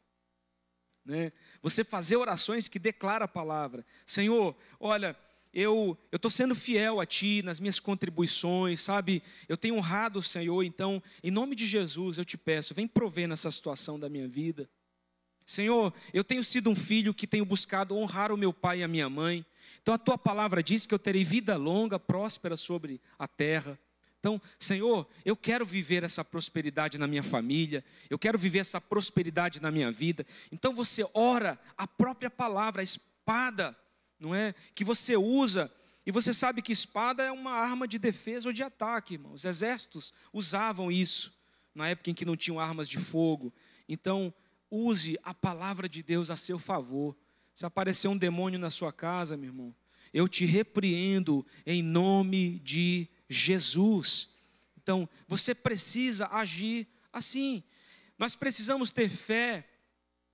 Né? 1.03 1.33
Você 1.61 1.83
fazer 1.83 2.15
orações 2.15 2.67
que 2.67 2.79
declara 2.79 3.25
a 3.25 3.27
palavra. 3.27 3.85
Senhor, 4.05 4.55
olha, 4.79 5.17
eu 5.53 5.97
estou 6.11 6.29
sendo 6.29 6.53
fiel 6.53 6.99
a 6.99 7.05
Ti 7.05 7.41
nas 7.43 7.59
minhas 7.59 7.79
contribuições, 7.79 8.81
sabe? 8.81 9.23
Eu 9.47 9.57
tenho 9.57 9.75
honrado 9.75 10.19
o 10.19 10.23
Senhor, 10.23 10.63
então, 10.63 11.01
em 11.23 11.31
nome 11.31 11.55
de 11.55 11.65
Jesus, 11.65 12.17
eu 12.17 12.25
te 12.25 12.37
peço, 12.37 12.73
vem 12.73 12.87
prover 12.87 13.27
nessa 13.27 13.49
situação 13.49 13.99
da 13.99 14.07
minha 14.09 14.27
vida. 14.27 14.69
Senhor, 15.45 15.91
eu 16.13 16.23
tenho 16.23 16.43
sido 16.43 16.69
um 16.69 16.75
filho 16.75 17.11
que 17.11 17.25
tenho 17.25 17.43
buscado 17.43 17.97
honrar 17.97 18.31
o 18.31 18.37
meu 18.37 18.53
pai 18.53 18.79
e 18.79 18.83
a 18.83 18.87
minha 18.87 19.09
mãe. 19.09 19.43
Então 19.81 19.95
a 19.95 19.97
tua 19.97 20.15
palavra 20.15 20.61
diz 20.61 20.85
que 20.85 20.93
eu 20.93 20.99
terei 20.99 21.23
vida 21.23 21.57
longa, 21.57 21.99
próspera 21.99 22.55
sobre 22.55 23.01
a 23.17 23.27
terra. 23.27 23.79
Então, 24.19 24.39
Senhor, 24.59 25.07
eu 25.25 25.35
quero 25.35 25.65
viver 25.65 26.03
essa 26.03 26.23
prosperidade 26.23 26.99
na 26.99 27.07
minha 27.07 27.23
família, 27.23 27.83
eu 28.11 28.19
quero 28.19 28.37
viver 28.37 28.59
essa 28.59 28.79
prosperidade 28.79 29.59
na 29.59 29.71
minha 29.71 29.91
vida. 29.91 30.23
Então 30.51 30.75
você 30.75 31.03
ora 31.15 31.57
a 31.75 31.87
própria 31.87 32.29
palavra, 32.29 32.81
a 32.81 32.83
espada 32.83 33.75
não 34.19 34.35
é? 34.35 34.53
Que 34.75 34.83
você 34.83 35.15
usa, 35.15 35.71
e 36.05 36.11
você 36.11 36.33
sabe 36.33 36.61
que 36.61 36.71
espada 36.71 37.23
é 37.23 37.31
uma 37.31 37.51
arma 37.51 37.87
de 37.87 37.99
defesa 37.99 38.49
ou 38.49 38.53
de 38.53 38.63
ataque, 38.63 39.13
irmão. 39.13 39.33
Os 39.33 39.45
exércitos 39.45 40.13
usavam 40.33 40.91
isso 40.91 41.33
na 41.73 41.87
época 41.89 42.09
em 42.09 42.13
que 42.13 42.25
não 42.25 42.35
tinham 42.35 42.59
armas 42.59 42.89
de 42.89 42.97
fogo. 42.97 43.53
Então, 43.87 44.33
use 44.69 45.17
a 45.23 45.33
palavra 45.33 45.87
de 45.87 46.01
Deus 46.01 46.29
a 46.29 46.35
seu 46.35 46.59
favor. 46.59 47.15
Se 47.53 47.65
aparecer 47.65 48.07
um 48.07 48.17
demônio 48.17 48.59
na 48.59 48.69
sua 48.69 48.91
casa, 48.91 49.37
meu 49.37 49.49
irmão, 49.49 49.75
eu 50.13 50.27
te 50.27 50.45
repreendo 50.45 51.45
em 51.65 51.83
nome 51.83 52.59
de 52.59 53.07
Jesus. 53.29 54.29
Então, 54.81 55.07
você 55.27 55.53
precisa 55.53 56.27
agir 56.31 56.87
assim. 57.13 57.63
Nós 58.17 58.35
precisamos 58.35 58.91
ter 58.91 59.09
fé 59.09 59.69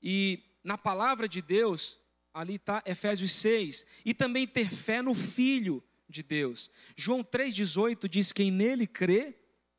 e 0.01 0.41
na 0.63 0.77
palavra 0.77 1.27
de 1.27 1.41
Deus 1.41 1.99
ali 2.35 2.55
está 2.55 2.83
Efésios 2.85 3.31
6, 3.31 3.85
e 4.03 4.13
também 4.13 4.45
ter 4.45 4.69
fé 4.69 5.01
no 5.01 5.15
Filho 5.15 5.81
de 6.07 6.21
Deus. 6.21 6.69
João 6.95 7.23
3,18 7.23 8.09
diz: 8.09 8.33
Quem 8.33 8.51
nele 8.51 8.85
crê 8.85 9.33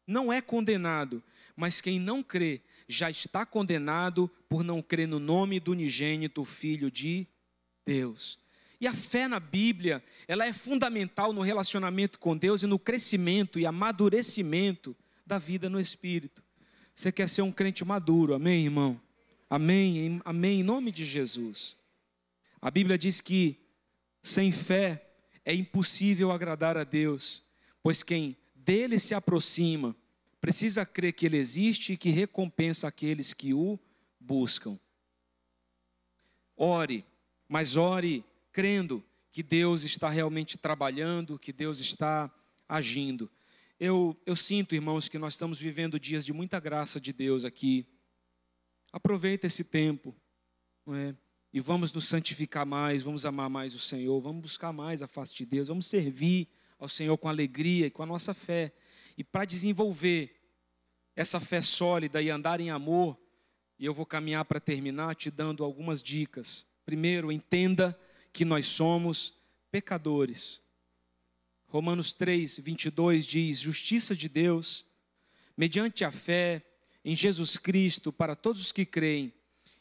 não 0.07 0.33
é 0.33 0.41
condenado, 0.41 1.23
mas 1.55 1.83
quem 1.83 2.01
não 2.01 2.23
crê 2.23 2.63
já 2.89 3.11
está 3.11 3.45
condenado 3.45 4.31
por 4.49 4.65
não 4.65 4.81
crer 4.81 5.07
no 5.07 5.19
nome 5.19 5.61
do 5.61 5.73
unigênito 5.73 6.45
Filho 6.45 6.91
de 6.91 7.27
Deus. 7.85 8.39
E 8.81 8.87
a 8.87 8.93
fé 8.93 9.29
na 9.29 9.41
Bíblia, 9.41 10.03
ela 10.27 10.47
é 10.47 10.53
fundamental 10.53 11.33
no 11.33 11.43
relacionamento 11.43 12.19
com 12.19 12.37
Deus 12.37 12.63
e 12.63 12.67
no 12.67 12.79
crescimento 12.79 13.59
e 13.59 13.67
amadurecimento 13.67 14.97
da 15.27 15.39
vida 15.39 15.69
no 15.69 15.81
Espírito. 15.81 16.43
Você 16.95 17.13
quer 17.13 17.29
ser 17.29 17.43
um 17.43 17.53
crente 17.53 17.85
maduro, 17.85 18.35
amém, 18.35 18.65
irmão? 18.65 19.01
Amém, 19.49 20.21
amém, 20.25 20.61
em 20.61 20.63
nome 20.63 20.91
de 20.91 21.05
Jesus. 21.05 21.77
A 22.67 22.71
Bíblia 22.73 22.99
diz 22.99 23.21
que 23.21 23.61
sem 24.21 24.51
fé 24.51 25.09
é 25.45 25.55
impossível 25.55 26.33
agradar 26.33 26.77
a 26.77 26.83
Deus, 26.83 27.45
pois 27.81 28.03
quem 28.03 28.37
dele 28.57 28.99
se 28.99 29.15
aproxima 29.15 29.95
precisa 30.41 30.85
crer 30.85 31.13
que 31.13 31.27
ele 31.27 31.37
existe 31.37 31.93
e 31.93 31.97
que 31.97 32.11
recompensa 32.11 32.89
aqueles 32.89 33.33
que 33.33 33.55
o 33.55 33.79
buscam. 34.19 34.81
Ore, 36.57 37.05
mas 37.49 37.77
ore 37.77 38.25
crendo 38.51 39.01
que 39.31 39.45
Deus 39.45 39.85
está 39.85 40.09
realmente 40.09 40.59
trabalhando, 40.59 41.39
que 41.39 41.53
Deus 41.53 41.79
está 41.79 42.29
agindo. 42.69 43.31
Eu, 43.79 44.21
eu 44.27 44.35
sinto, 44.35 44.75
irmãos, 44.75 45.09
que 45.09 45.19
nós 45.19 45.35
estamos 45.35 45.61
vivendo 45.61 46.01
dias 46.01 46.27
de 46.27 46.33
muita 46.33 46.59
graça 46.59 47.01
de 47.01 47.13
Deus 47.13 47.45
aqui. 47.45 47.87
Aproveita 48.93 49.47
esse 49.47 49.63
tempo. 49.63 50.13
Não 50.85 50.97
é? 50.97 51.15
E 51.57 51.61
vamos 51.61 51.91
nos 51.91 52.05
santificar 52.07 52.67
mais, 52.67 53.03
vamos 53.03 53.25
amar 53.25 53.49
mais 53.49 53.75
o 53.75 53.79
Senhor, 53.79 54.21
vamos 54.21 54.43
buscar 54.43 54.75
mais 54.75 55.03
a 55.03 55.07
face 55.07 55.35
de 55.35 55.47
Deus, 55.47 55.69
vamos 55.69 55.87
servir 55.87 56.49
ao 56.79 56.87
Senhor 56.87 57.17
com 57.17 57.31
alegria 57.31 57.87
e 57.87 57.91
com 57.91 58.03
a 58.03 58.07
nossa 58.07 58.35
fé. 58.35 58.75
E 59.17 59.25
para 59.25 59.47
desenvolver 59.47 60.39
essa 61.17 61.41
fé 61.41 61.63
sólida 61.63 62.21
e 62.21 62.29
andar 62.29 62.61
em 62.61 62.69
amor, 62.69 63.19
e 63.79 63.87
eu 63.87 63.95
vou 63.95 64.05
caminhar 64.05 64.45
para 64.45 64.61
terminar 64.61 65.15
te 65.15 65.31
dando 65.31 65.65
algumas 65.65 66.03
dicas. 66.03 66.67
Primeiro, 66.85 67.33
entenda 67.33 67.99
que 68.35 68.45
nós 68.45 68.67
somos 68.67 69.33
pecadores. 69.71 70.61
Romanos 71.69 72.13
3, 72.13 72.59
22 72.59 73.25
diz: 73.25 73.61
Justiça 73.61 74.15
de 74.15 74.29
Deus, 74.29 74.85
mediante 75.57 76.05
a 76.05 76.11
fé 76.11 76.63
em 77.03 77.17
Jesus 77.17 77.57
Cristo, 77.57 78.13
para 78.13 78.37
todos 78.37 78.61
os 78.61 78.73
que 78.73 78.85
creem 78.85 79.33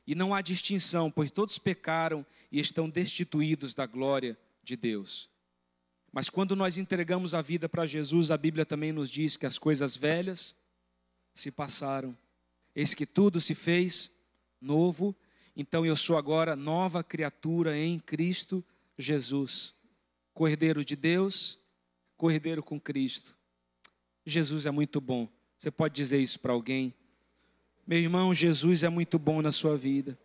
e 0.07 0.13
não 0.13 0.33
há 0.33 0.41
distinção, 0.41 1.09
pois 1.09 1.31
todos 1.31 1.57
pecaram 1.57 2.25
e 2.51 2.59
estão 2.59 2.89
destituídos 2.89 3.73
da 3.73 3.85
glória 3.85 4.37
de 4.63 4.75
Deus. 4.75 5.29
Mas 6.11 6.29
quando 6.29 6.55
nós 6.55 6.77
entregamos 6.77 7.33
a 7.33 7.41
vida 7.41 7.67
para 7.67 7.85
Jesus, 7.85 8.31
a 8.31 8.37
Bíblia 8.37 8.65
também 8.65 8.91
nos 8.91 9.09
diz 9.09 9.35
que 9.35 9.45
as 9.45 9.57
coisas 9.57 9.95
velhas 9.95 10.55
se 11.33 11.51
passaram, 11.51 12.17
eis 12.73 12.93
que 12.93 13.05
tudo 13.05 13.41
se 13.41 13.53
fez 13.53 14.09
novo, 14.61 15.15
então 15.55 15.85
eu 15.85 15.95
sou 15.95 16.17
agora 16.17 16.55
nova 16.55 17.03
criatura 17.03 17.77
em 17.77 17.99
Cristo 17.99 18.63
Jesus. 18.97 19.75
Cordeiro 20.33 20.83
de 20.83 20.95
Deus, 20.95 21.59
cordeiro 22.17 22.63
com 22.63 22.79
Cristo. 22.79 23.35
Jesus 24.25 24.65
é 24.65 24.71
muito 24.71 24.99
bom. 24.99 25.27
Você 25.57 25.69
pode 25.69 25.93
dizer 25.93 26.19
isso 26.19 26.39
para 26.39 26.53
alguém? 26.53 26.93
Meu 27.85 27.99
irmão, 27.99 28.33
Jesus 28.33 28.83
é 28.83 28.89
muito 28.89 29.19
bom 29.19 29.41
na 29.41 29.51
sua 29.51 29.77
vida. 29.77 30.17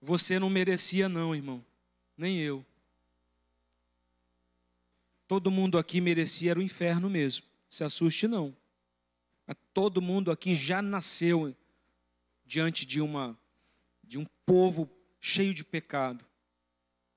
Você 0.00 0.38
não 0.38 0.50
merecia, 0.50 1.08
não, 1.08 1.34
irmão. 1.34 1.64
Nem 2.16 2.38
eu. 2.40 2.64
Todo 5.26 5.50
mundo 5.50 5.78
aqui 5.78 6.00
merecia 6.00 6.50
era 6.50 6.58
o 6.58 6.62
inferno 6.62 7.08
mesmo. 7.08 7.46
Se 7.68 7.84
assuste, 7.84 8.26
não. 8.26 8.56
Todo 9.72 10.02
mundo 10.02 10.30
aqui 10.30 10.54
já 10.54 10.82
nasceu 10.82 11.54
diante 12.44 12.84
de 12.84 13.00
uma 13.00 13.38
de 14.02 14.18
um 14.18 14.26
povo 14.46 14.90
cheio 15.20 15.52
de 15.52 15.62
pecado. 15.62 16.24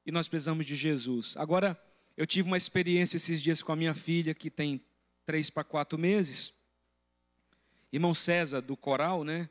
E 0.06 0.12
nós 0.12 0.28
precisamos 0.28 0.66
de 0.66 0.76
Jesus. 0.76 1.36
Agora, 1.38 1.82
eu 2.18 2.28
tive 2.28 2.48
uma 2.48 2.58
experiência 2.58 3.16
esses 3.16 3.42
dias 3.42 3.64
com 3.64 3.72
a 3.72 3.76
minha 3.76 3.94
filha 3.94 4.34
que 4.34 4.50
tem 4.50 4.82
três 5.26 5.50
para 5.50 5.64
quatro 5.64 5.98
meses. 5.98 6.54
Irmão 7.92 8.14
César, 8.14 8.62
do 8.62 8.78
coral, 8.78 9.24
né? 9.24 9.50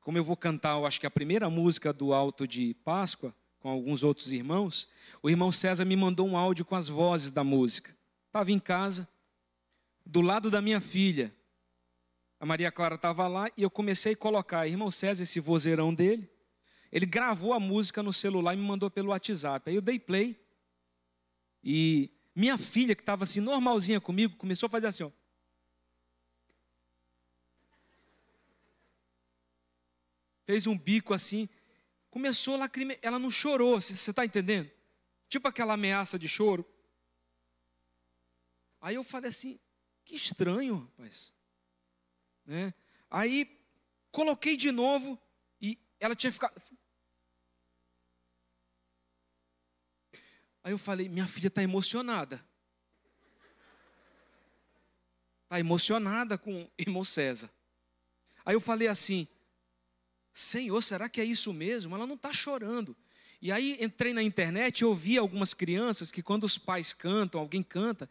Como 0.00 0.18
eu 0.18 0.24
vou 0.24 0.36
cantar, 0.36 0.76
eu 0.76 0.86
acho 0.86 1.00
que 1.00 1.06
a 1.06 1.10
primeira 1.10 1.48
música 1.48 1.92
do 1.92 2.12
Alto 2.12 2.46
de 2.46 2.74
Páscoa, 2.84 3.34
com 3.60 3.68
alguns 3.68 4.02
outros 4.02 4.32
irmãos, 4.32 4.88
o 5.22 5.30
irmão 5.30 5.52
César 5.52 5.84
me 5.84 5.96
mandou 5.96 6.26
um 6.26 6.36
áudio 6.36 6.64
com 6.64 6.74
as 6.74 6.88
vozes 6.88 7.30
da 7.30 7.44
música. 7.44 7.96
Estava 8.26 8.50
em 8.50 8.58
casa, 8.58 9.08
do 10.04 10.20
lado 10.20 10.50
da 10.50 10.60
minha 10.60 10.80
filha. 10.80 11.34
A 12.40 12.46
Maria 12.46 12.72
Clara 12.72 12.96
estava 12.96 13.28
lá 13.28 13.48
e 13.56 13.62
eu 13.62 13.70
comecei 13.70 14.14
a 14.14 14.16
colocar, 14.16 14.66
irmão 14.66 14.90
César, 14.90 15.22
esse 15.22 15.38
vozeirão 15.38 15.94
dele. 15.94 16.28
Ele 16.90 17.06
gravou 17.06 17.54
a 17.54 17.60
música 17.60 18.02
no 18.02 18.12
celular 18.12 18.54
e 18.54 18.56
me 18.56 18.66
mandou 18.66 18.90
pelo 18.90 19.10
WhatsApp. 19.10 19.70
Aí 19.70 19.76
eu 19.76 19.80
dei 19.80 19.98
play. 19.98 20.38
E 21.62 22.10
minha 22.34 22.56
filha, 22.56 22.94
que 22.94 23.02
estava 23.02 23.24
assim, 23.24 23.40
normalzinha 23.40 24.00
comigo, 24.00 24.36
começou 24.36 24.66
a 24.66 24.70
fazer 24.70 24.86
assim, 24.86 25.04
ó. 25.04 25.10
Fez 30.44 30.66
um 30.66 30.76
bico 30.76 31.14
assim. 31.14 31.48
Começou 32.10 32.54
a 32.54 32.58
lacrimejar. 32.58 33.00
Ela 33.02 33.18
não 33.18 33.30
chorou, 33.30 33.80
você 33.80 33.92
está 33.92 34.24
entendendo? 34.24 34.70
Tipo 35.28 35.48
aquela 35.48 35.74
ameaça 35.74 36.18
de 36.18 36.28
choro. 36.28 36.66
Aí 38.80 38.96
eu 38.96 39.04
falei 39.04 39.30
assim, 39.30 39.58
que 40.04 40.14
estranho, 40.14 40.90
rapaz. 40.98 41.32
Né? 42.44 42.74
Aí 43.10 43.58
coloquei 44.10 44.56
de 44.56 44.72
novo 44.72 45.18
e 45.60 45.78
ela 46.00 46.14
tinha 46.14 46.32
ficado. 46.32 46.60
Aí 50.64 50.72
eu 50.72 50.78
falei, 50.78 51.08
minha 51.08 51.26
filha 51.26 51.48
está 51.48 51.62
emocionada. 51.62 52.44
Está 55.44 55.58
emocionada 55.58 56.38
com 56.38 56.62
o 56.62 56.70
irmão 56.78 57.04
César. 57.04 57.50
Aí 58.44 58.54
eu 58.54 58.60
falei 58.60 58.88
assim, 58.88 59.26
Senhor, 60.32 60.80
será 60.82 61.08
que 61.08 61.20
é 61.20 61.24
isso 61.24 61.52
mesmo? 61.52 61.94
Ela 61.94 62.06
não 62.06 62.14
está 62.14 62.32
chorando. 62.32 62.96
E 63.40 63.50
aí 63.50 63.76
entrei 63.80 64.14
na 64.14 64.22
internet 64.22 64.80
e 64.80 64.84
ouvi 64.84 65.18
algumas 65.18 65.52
crianças 65.52 66.12
que 66.12 66.22
quando 66.22 66.44
os 66.44 66.56
pais 66.56 66.92
cantam, 66.92 67.40
alguém 67.40 67.62
canta, 67.62 68.08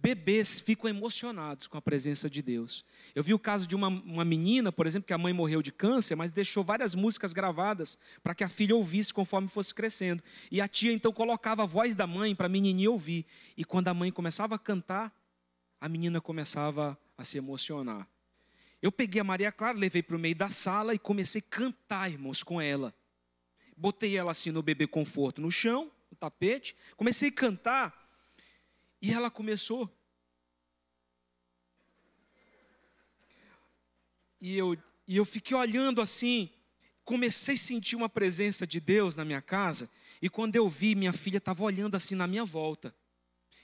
bebês 0.00 0.60
ficam 0.60 0.88
emocionados 0.88 1.66
com 1.66 1.76
a 1.76 1.82
presença 1.82 2.28
de 2.30 2.40
Deus. 2.40 2.84
Eu 3.14 3.22
vi 3.22 3.34
o 3.34 3.38
caso 3.38 3.66
de 3.66 3.76
uma, 3.76 3.88
uma 3.88 4.24
menina, 4.24 4.72
por 4.72 4.86
exemplo, 4.86 5.06
que 5.06 5.12
a 5.12 5.18
mãe 5.18 5.32
morreu 5.32 5.60
de 5.60 5.70
câncer, 5.70 6.16
mas 6.16 6.30
deixou 6.30 6.64
várias 6.64 6.94
músicas 6.94 7.32
gravadas 7.32 7.98
para 8.22 8.34
que 8.34 8.42
a 8.42 8.48
filha 8.48 8.74
ouvisse 8.74 9.12
conforme 9.12 9.46
fosse 9.46 9.74
crescendo. 9.74 10.22
E 10.50 10.60
a 10.60 10.66
tia 10.66 10.92
então 10.92 11.12
colocava 11.12 11.64
a 11.64 11.66
voz 11.66 11.94
da 11.94 12.06
mãe 12.06 12.34
para 12.34 12.46
a 12.46 12.48
menininha 12.48 12.90
ouvir. 12.90 13.26
E 13.56 13.64
quando 13.64 13.88
a 13.88 13.94
mãe 13.94 14.10
começava 14.10 14.54
a 14.54 14.58
cantar, 14.58 15.12
a 15.78 15.88
menina 15.88 16.20
começava 16.20 16.98
a 17.16 17.24
se 17.24 17.36
emocionar. 17.36 18.08
Eu 18.80 18.90
peguei 18.90 19.20
a 19.20 19.24
Maria 19.24 19.52
Clara, 19.52 19.76
levei 19.76 20.02
para 20.02 20.16
o 20.16 20.18
meio 20.18 20.34
da 20.34 20.48
sala 20.48 20.94
e 20.94 20.98
comecei 20.98 21.40
a 21.40 21.50
cantar, 21.50 22.10
irmãos, 22.10 22.42
com 22.42 22.60
ela. 22.60 22.94
Botei 23.76 24.16
ela 24.16 24.30
assim 24.30 24.50
no 24.50 24.62
bebê 24.62 24.86
conforto 24.86 25.42
no 25.42 25.50
chão, 25.50 25.90
no 26.10 26.16
tapete, 26.16 26.74
comecei 26.96 27.28
a 27.28 27.32
cantar 27.32 27.99
e 29.00 29.12
ela 29.12 29.30
começou. 29.30 29.90
E 34.40 34.56
eu, 34.56 34.76
e 35.06 35.16
eu 35.16 35.24
fiquei 35.24 35.56
olhando 35.56 36.00
assim, 36.00 36.50
comecei 37.04 37.54
a 37.54 37.58
sentir 37.58 37.96
uma 37.96 38.08
presença 38.08 38.66
de 38.66 38.80
Deus 38.80 39.14
na 39.14 39.24
minha 39.24 39.42
casa, 39.42 39.90
e 40.22 40.28
quando 40.28 40.56
eu 40.56 40.68
vi, 40.68 40.94
minha 40.94 41.12
filha 41.12 41.38
estava 41.38 41.62
olhando 41.62 41.94
assim 41.94 42.14
na 42.14 42.26
minha 42.26 42.44
volta. 42.44 42.94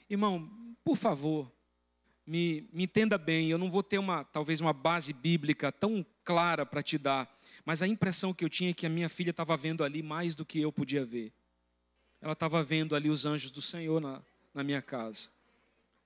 Irmão, 0.09 0.49
por 0.83 0.95
favor, 0.95 1.51
me, 2.25 2.67
me 2.71 2.83
entenda 2.83 3.17
bem, 3.17 3.49
eu 3.49 3.57
não 3.57 3.71
vou 3.71 3.81
ter 3.81 3.97
uma, 3.97 4.23
talvez 4.23 4.59
uma 4.61 4.73
base 4.73 5.13
bíblica 5.13 5.71
tão 5.71 6.05
clara 6.23 6.65
para 6.65 6.83
te 6.83 6.97
dar, 6.97 7.27
mas 7.65 7.81
a 7.81 7.87
impressão 7.87 8.33
que 8.33 8.43
eu 8.45 8.49
tinha 8.49 8.71
é 8.71 8.73
que 8.73 8.85
a 8.85 8.89
minha 8.89 9.09
filha 9.09 9.31
estava 9.31 9.57
vendo 9.57 9.83
ali 9.83 10.03
mais 10.03 10.35
do 10.35 10.45
que 10.45 10.59
eu 10.59 10.71
podia 10.71 11.05
ver. 11.05 11.33
Ela 12.21 12.33
estava 12.33 12.63
vendo 12.63 12.95
ali 12.95 13.09
os 13.09 13.25
anjos 13.25 13.51
do 13.51 13.61
Senhor 13.61 13.99
na, 13.99 14.21
na 14.57 14.63
minha 14.63 14.81
casa. 14.81 15.29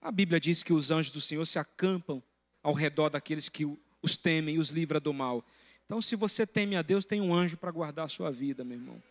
A 0.01 0.11
Bíblia 0.11 0.37
diz 0.37 0.61
que 0.61 0.73
os 0.73 0.91
anjos 0.91 1.09
do 1.09 1.21
Senhor 1.21 1.45
se 1.45 1.57
acampam 1.57 2.21
ao 2.61 2.73
redor 2.73 3.09
daqueles 3.09 3.47
que 3.47 3.65
os 4.01 4.17
temem 4.17 4.55
e 4.55 4.59
os 4.59 4.71
livra 4.71 4.99
do 4.99 5.13
mal. 5.13 5.41
Então, 5.85 6.01
se 6.01 6.17
você 6.17 6.45
teme 6.45 6.75
a 6.75 6.81
Deus, 6.81 7.05
tem 7.05 7.21
um 7.21 7.33
anjo 7.33 7.55
para 7.55 7.71
guardar 7.71 8.05
a 8.05 8.09
sua 8.09 8.29
vida, 8.29 8.65
meu 8.65 8.77
irmão. 8.77 9.01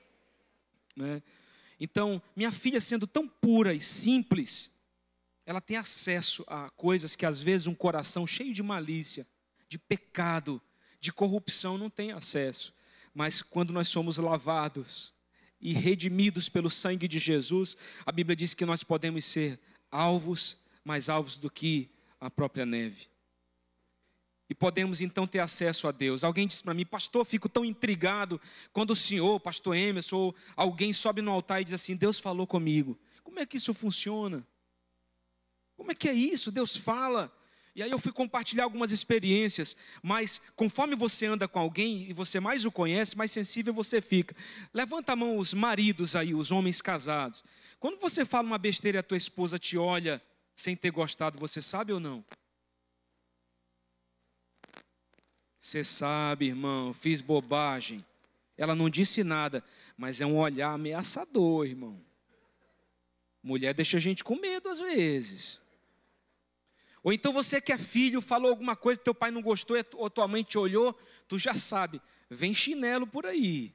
Né? 0.95 1.23
Então, 1.81 2.21
minha 2.37 2.53
filha 2.53 2.83
sendo 2.83 3.07
tão 3.07 3.27
pura 3.27 3.73
e 3.73 3.81
simples, 3.81 4.71
ela 5.47 5.61
tem 5.61 5.79
acesso 5.79 6.45
a 6.47 6.69
coisas 6.69 7.17
que 7.17 7.25
às 7.25 7.41
vezes 7.41 7.67
um 7.67 7.75
coração 7.75 8.27
cheio 8.27 8.53
de 8.53 8.63
malícia, 8.63 9.27
de 9.71 9.79
pecado, 9.79 10.61
de 11.01 11.11
corrupção 11.15 11.79
não 11.79 11.89
tem 11.89 12.13
acesso. 12.13 12.75
Mas 13.15 13.41
quando 13.41 13.73
nós 13.73 13.89
somos 13.89 14.19
lavados 14.19 15.15
e 15.61 15.73
redimidos 15.73 16.49
pelo 16.49 16.71
sangue 16.71 17.07
de 17.07 17.19
Jesus, 17.19 17.77
a 18.07 18.13
Bíblia 18.13 18.35
diz 18.35 18.55
que 18.55 18.65
nós 18.65 18.83
podemos 18.83 19.25
ser 19.25 19.61
alvos, 19.91 20.59
mais 20.85 21.09
alvos 21.09 21.37
do 21.39 21.51
que 21.51 21.91
a 22.19 22.31
própria 22.31 22.65
neve. 22.65 23.09
E 24.49 24.55
podemos 24.55 25.01
então 25.01 25.29
ter 25.29 25.39
acesso 25.39 25.87
a 25.87 25.93
Deus. 25.93 26.25
Alguém 26.25 26.47
disse 26.47 26.63
para 26.63 26.75
mim, 26.75 26.85
pastor, 26.85 27.25
fico 27.25 27.49
tão 27.49 27.65
intrigado 27.65 28.41
quando 28.73 28.91
o 28.91 28.97
senhor, 28.97 29.39
pastor 29.39 29.77
Emerson, 29.77 30.17
ou 30.17 30.35
alguém 30.57 30.93
sobe 30.93 31.23
no 31.23 31.31
altar 31.31 31.61
e 31.61 31.65
diz 31.65 31.75
assim: 31.75 31.95
Deus 31.95 32.19
falou 32.19 32.49
comigo. 32.49 32.99
Como 33.23 33.39
é 33.39 33.47
que 33.47 33.59
isso 33.59 33.73
funciona? 33.73 34.45
Como 35.77 35.93
é 35.93 35.95
que 35.95 36.09
é 36.09 36.13
isso? 36.13 36.51
Deus 36.51 36.77
fala. 36.77 37.33
E 37.75 37.83
aí 37.83 37.91
eu 37.91 37.99
fui 37.99 38.13
compartilhar 38.13 38.65
algumas 38.65 38.91
experiências, 38.91 39.77
mas 40.03 40.43
conforme 40.57 40.97
você 40.97 41.27
anda 41.27 41.47
com 41.47 41.59
alguém 41.59 42.09
e 42.09 42.13
você 42.13 42.41
mais 42.41 42.65
o 42.65 42.73
conhece, 42.73 43.17
mais 43.17 43.31
sensível 43.31 43.73
você 43.73 44.03
fica. 44.03 44.35
Levanta 44.75 45.13
a 45.13 45.17
mão 45.17 45.39
os 45.39 45.55
maridos 45.55 46.17
aí, 46.17 46.35
os 46.35 46.51
homens 46.51 46.83
casados. 46.83 47.45
Quando 47.79 47.99
você 48.01 48.25
fala 48.25 48.47
uma 48.47 48.59
besteira 48.59 48.99
e 48.99 49.01
a 49.01 49.03
tua 49.03 49.17
esposa 49.17 49.59
te 49.59 49.79
olha 49.79 50.21
sem 50.55 50.75
ter 50.75 50.91
gostado, 50.91 51.39
você 51.39 51.63
sabe 51.63 51.93
ou 51.93 52.01
não? 52.01 52.25
Você 55.61 55.85
sabe, 55.85 56.47
irmão, 56.47 56.93
fiz 56.93 57.21
bobagem. 57.21 58.05
Ela 58.57 58.75
não 58.75 58.91
disse 58.91 59.23
nada, 59.23 59.63
mas 59.97 60.21
é 60.21 60.27
um 60.27 60.37
olhar 60.39 60.73
ameaçador, 60.73 61.67
irmão. 61.67 62.01
Mulher 63.43 63.73
deixa 63.73 63.97
a 63.97 64.01
gente 64.01 64.25
com 64.25 64.37
medo 64.37 64.69
às 64.69 64.81
vezes. 64.81 65.61
Ou 67.03 67.13
então 67.13 67.33
você 67.33 67.61
que 67.61 67.73
é 67.73 67.79
filho, 67.79 68.21
falou 68.21 68.51
alguma 68.51 68.77
coisa 68.77 69.01
teu 69.01 69.15
pai 69.15 69.31
não 69.31 69.43
gostou, 69.43 69.77
ou 69.95 70.11
tua 70.11 70.29
mãe 70.29 70.43
te 70.43 70.59
olhou, 70.59 70.99
tu 71.27 71.39
já 71.39 71.55
sabe, 71.55 72.01
vem 72.29 72.55
chinelo 72.55 73.07
por 73.07 73.27
aí. 73.27 73.75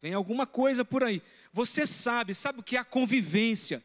Vem 0.00 0.14
alguma 0.14 0.46
coisa 0.46 0.84
por 0.84 1.02
aí. 1.02 1.22
Você 1.52 1.86
sabe, 1.86 2.34
sabe 2.34 2.60
o 2.60 2.62
que 2.62 2.76
é 2.76 2.80
a 2.80 2.84
convivência? 2.84 3.82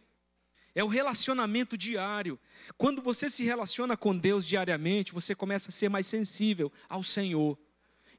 É 0.76 0.84
o 0.84 0.88
relacionamento 0.88 1.78
diário. 1.78 2.39
Quando 2.78 3.01
você 3.01 3.30
se 3.30 3.43
relaciona 3.43 3.95
com 3.95 4.16
Deus 4.16 4.45
diariamente, 4.45 5.14
você 5.14 5.34
começa 5.34 5.70
a 5.70 5.72
ser 5.72 5.89
mais 5.89 6.05
sensível 6.05 6.72
ao 6.89 7.03
Senhor. 7.03 7.57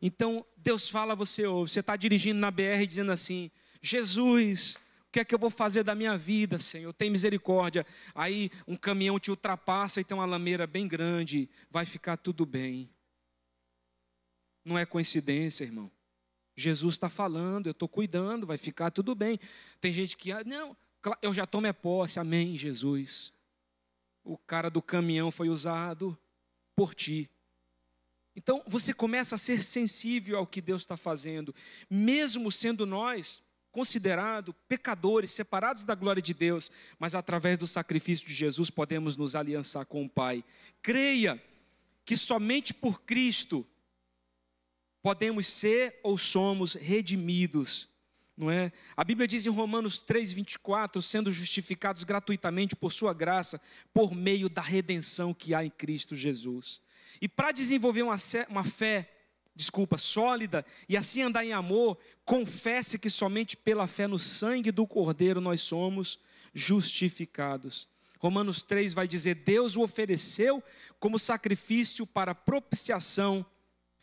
Então, 0.00 0.44
Deus 0.56 0.88
fala, 0.88 1.14
você 1.14 1.46
ouve. 1.46 1.70
Você 1.70 1.80
está 1.80 1.96
dirigindo 1.96 2.38
na 2.40 2.50
BR 2.50 2.84
dizendo 2.86 3.12
assim: 3.12 3.50
Jesus, 3.82 4.76
que 5.14 5.20
é 5.20 5.24
que 5.24 5.32
eu 5.32 5.38
vou 5.38 5.48
fazer 5.48 5.84
da 5.84 5.94
minha 5.94 6.18
vida, 6.18 6.58
Senhor? 6.58 6.92
Tem 6.92 7.08
misericórdia. 7.08 7.86
Aí 8.12 8.50
um 8.66 8.74
caminhão 8.74 9.16
te 9.16 9.30
ultrapassa 9.30 10.00
e 10.00 10.04
tem 10.04 10.16
uma 10.16 10.26
lameira 10.26 10.66
bem 10.66 10.88
grande, 10.88 11.48
vai 11.70 11.86
ficar 11.86 12.16
tudo 12.16 12.44
bem. 12.44 12.90
Não 14.64 14.76
é 14.76 14.84
coincidência, 14.84 15.62
irmão. 15.62 15.88
Jesus 16.56 16.94
está 16.94 17.08
falando, 17.08 17.68
eu 17.68 17.70
estou 17.70 17.88
cuidando, 17.88 18.44
vai 18.44 18.58
ficar 18.58 18.90
tudo 18.90 19.14
bem. 19.14 19.38
Tem 19.80 19.92
gente 19.92 20.16
que, 20.16 20.32
ah, 20.32 20.42
não, 20.44 20.76
eu 21.22 21.32
já 21.32 21.46
tomo 21.46 21.68
é 21.68 21.72
posse, 21.72 22.18
amém, 22.18 22.56
Jesus. 22.56 23.32
O 24.24 24.36
cara 24.36 24.68
do 24.68 24.82
caminhão 24.82 25.30
foi 25.30 25.48
usado 25.48 26.18
por 26.74 26.92
ti. 26.92 27.30
Então 28.34 28.64
você 28.66 28.92
começa 28.92 29.36
a 29.36 29.38
ser 29.38 29.62
sensível 29.62 30.38
ao 30.38 30.46
que 30.46 30.60
Deus 30.60 30.82
está 30.82 30.96
fazendo, 30.96 31.54
mesmo 31.88 32.50
sendo 32.50 32.84
nós 32.84 33.40
considerados 33.74 34.54
pecadores, 34.68 35.32
separados 35.32 35.82
da 35.82 35.96
glória 35.96 36.22
de 36.22 36.32
Deus, 36.32 36.70
mas 36.96 37.12
através 37.12 37.58
do 37.58 37.66
sacrifício 37.66 38.24
de 38.24 38.32
Jesus 38.32 38.70
podemos 38.70 39.16
nos 39.16 39.34
aliançar 39.34 39.84
com 39.84 40.04
o 40.04 40.08
Pai. 40.08 40.44
Creia 40.80 41.42
que 42.04 42.16
somente 42.16 42.72
por 42.72 43.02
Cristo 43.02 43.66
podemos 45.02 45.48
ser 45.48 45.98
ou 46.04 46.16
somos 46.16 46.74
redimidos. 46.74 47.88
Não 48.36 48.48
é? 48.48 48.72
A 48.96 49.02
Bíblia 49.02 49.26
diz 49.26 49.44
em 49.44 49.50
Romanos 49.50 50.00
3:24, 50.00 51.02
sendo 51.02 51.32
justificados 51.32 52.04
gratuitamente 52.04 52.76
por 52.76 52.92
sua 52.92 53.12
graça, 53.12 53.60
por 53.92 54.14
meio 54.14 54.48
da 54.48 54.62
redenção 54.62 55.34
que 55.34 55.52
há 55.52 55.64
em 55.64 55.70
Cristo 55.70 56.14
Jesus. 56.14 56.80
E 57.20 57.28
para 57.28 57.50
desenvolver 57.50 58.02
uma, 58.02 58.16
uma 58.48 58.62
fé 58.62 59.13
desculpa, 59.54 59.96
sólida, 59.96 60.66
e 60.88 60.96
assim 60.96 61.22
andar 61.22 61.44
em 61.44 61.52
amor, 61.52 61.96
confesse 62.24 62.98
que 62.98 63.08
somente 63.08 63.56
pela 63.56 63.86
fé 63.86 64.06
no 64.06 64.18
sangue 64.18 64.72
do 64.72 64.86
Cordeiro 64.86 65.40
nós 65.40 65.60
somos 65.60 66.18
justificados. 66.52 67.88
Romanos 68.18 68.62
3 68.62 68.94
vai 68.94 69.06
dizer: 69.06 69.36
Deus 69.36 69.76
o 69.76 69.82
ofereceu 69.82 70.62
como 70.98 71.18
sacrifício 71.18 72.06
para 72.06 72.34
propiciação, 72.34 73.46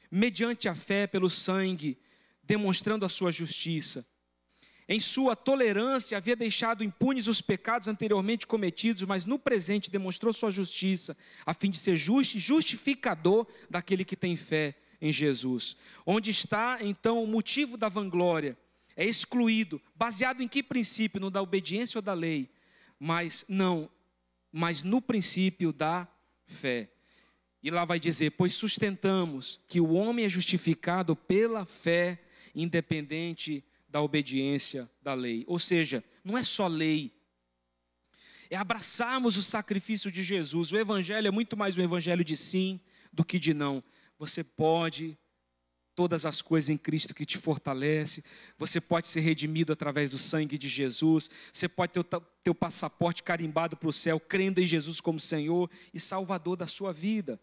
mediante 0.09 0.69
a 0.69 0.75
fé 0.75 1.05
pelo 1.05 1.29
sangue, 1.29 1.99
demonstrando 2.43 3.05
a 3.05 3.09
sua 3.09 3.31
justiça. 3.31 4.05
em 4.87 4.99
sua 4.99 5.37
tolerância, 5.37 6.17
havia 6.17 6.35
deixado 6.35 6.83
impunes 6.83 7.27
os 7.27 7.41
pecados 7.41 7.87
anteriormente 7.87 8.45
cometidos, 8.45 9.03
mas 9.03 9.25
no 9.25 9.39
presente 9.39 9.89
demonstrou 9.89 10.33
sua 10.33 10.51
justiça, 10.51 11.15
a 11.45 11.53
fim 11.53 11.69
de 11.71 11.77
ser 11.77 11.95
justo 11.95 12.35
e 12.35 12.41
justificador 12.41 13.47
daquele 13.69 14.03
que 14.03 14.17
tem 14.17 14.35
fé 14.35 14.75
em 15.01 15.11
Jesus. 15.11 15.75
Onde 16.05 16.29
está 16.29 16.77
então 16.81 17.23
o 17.23 17.27
motivo 17.27 17.75
da 17.75 17.89
vanglória? 17.89 18.57
É 18.95 19.05
excluído, 19.05 19.81
baseado 19.95 20.41
em 20.41 20.47
que 20.47 20.61
princípio? 20.61 21.19
No 21.19 21.31
da 21.31 21.41
obediência 21.41 21.97
ou 21.97 22.01
da 22.01 22.13
lei? 22.13 22.49
Mas 22.99 23.43
não, 23.47 23.89
mas 24.51 24.83
no 24.83 25.01
princípio 25.01 25.73
da 25.73 26.07
fé. 26.45 26.91
E 27.63 27.71
lá 27.71 27.85
vai 27.85 27.99
dizer: 27.99 28.31
Pois 28.31 28.53
sustentamos 28.53 29.59
que 29.67 29.79
o 29.79 29.93
homem 29.93 30.25
é 30.25 30.29
justificado 30.29 31.15
pela 31.15 31.65
fé, 31.65 32.21
independente 32.53 33.63
da 33.87 34.01
obediência 34.01 34.89
da 35.01 35.13
lei. 35.13 35.43
Ou 35.47 35.57
seja, 35.57 36.03
não 36.23 36.37
é 36.37 36.43
só 36.43 36.67
lei, 36.67 37.11
é 38.49 38.57
abraçarmos 38.57 39.37
o 39.37 39.41
sacrifício 39.41 40.11
de 40.11 40.23
Jesus. 40.23 40.71
O 40.71 40.77
Evangelho 40.77 41.27
é 41.27 41.31
muito 41.31 41.55
mais 41.55 41.77
um 41.77 41.81
Evangelho 41.81 42.23
de 42.23 42.35
sim 42.35 42.79
do 43.11 43.23
que 43.23 43.39
de 43.39 43.53
não. 43.53 43.83
Você 44.21 44.43
pode 44.43 45.17
todas 45.95 46.27
as 46.27 46.43
coisas 46.43 46.69
em 46.69 46.77
Cristo 46.77 47.15
que 47.15 47.25
te 47.25 47.39
fortalece. 47.39 48.23
Você 48.55 48.79
pode 48.79 49.07
ser 49.07 49.21
redimido 49.21 49.73
através 49.73 50.11
do 50.11 50.17
sangue 50.19 50.59
de 50.59 50.69
Jesus. 50.69 51.27
Você 51.51 51.67
pode 51.67 51.93
ter 51.93 52.01
o 52.01 52.03
teu 52.43 52.53
passaporte 52.53 53.23
carimbado 53.23 53.75
para 53.75 53.89
o 53.89 53.91
céu, 53.91 54.19
crendo 54.19 54.61
em 54.61 54.65
Jesus 54.65 55.01
como 55.01 55.19
Senhor 55.19 55.71
e 55.91 55.99
Salvador 55.99 56.55
da 56.55 56.67
sua 56.67 56.93
vida. 56.93 57.41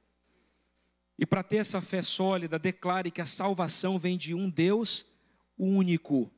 E 1.18 1.26
para 1.26 1.42
ter 1.42 1.56
essa 1.56 1.80
fé 1.80 2.00
sólida, 2.00 2.60
declare 2.60 3.10
que 3.10 3.20
a 3.20 3.26
salvação 3.26 3.98
vem 3.98 4.16
de 4.16 4.32
um 4.32 4.48
Deus 4.48 5.04
único, 5.58 6.32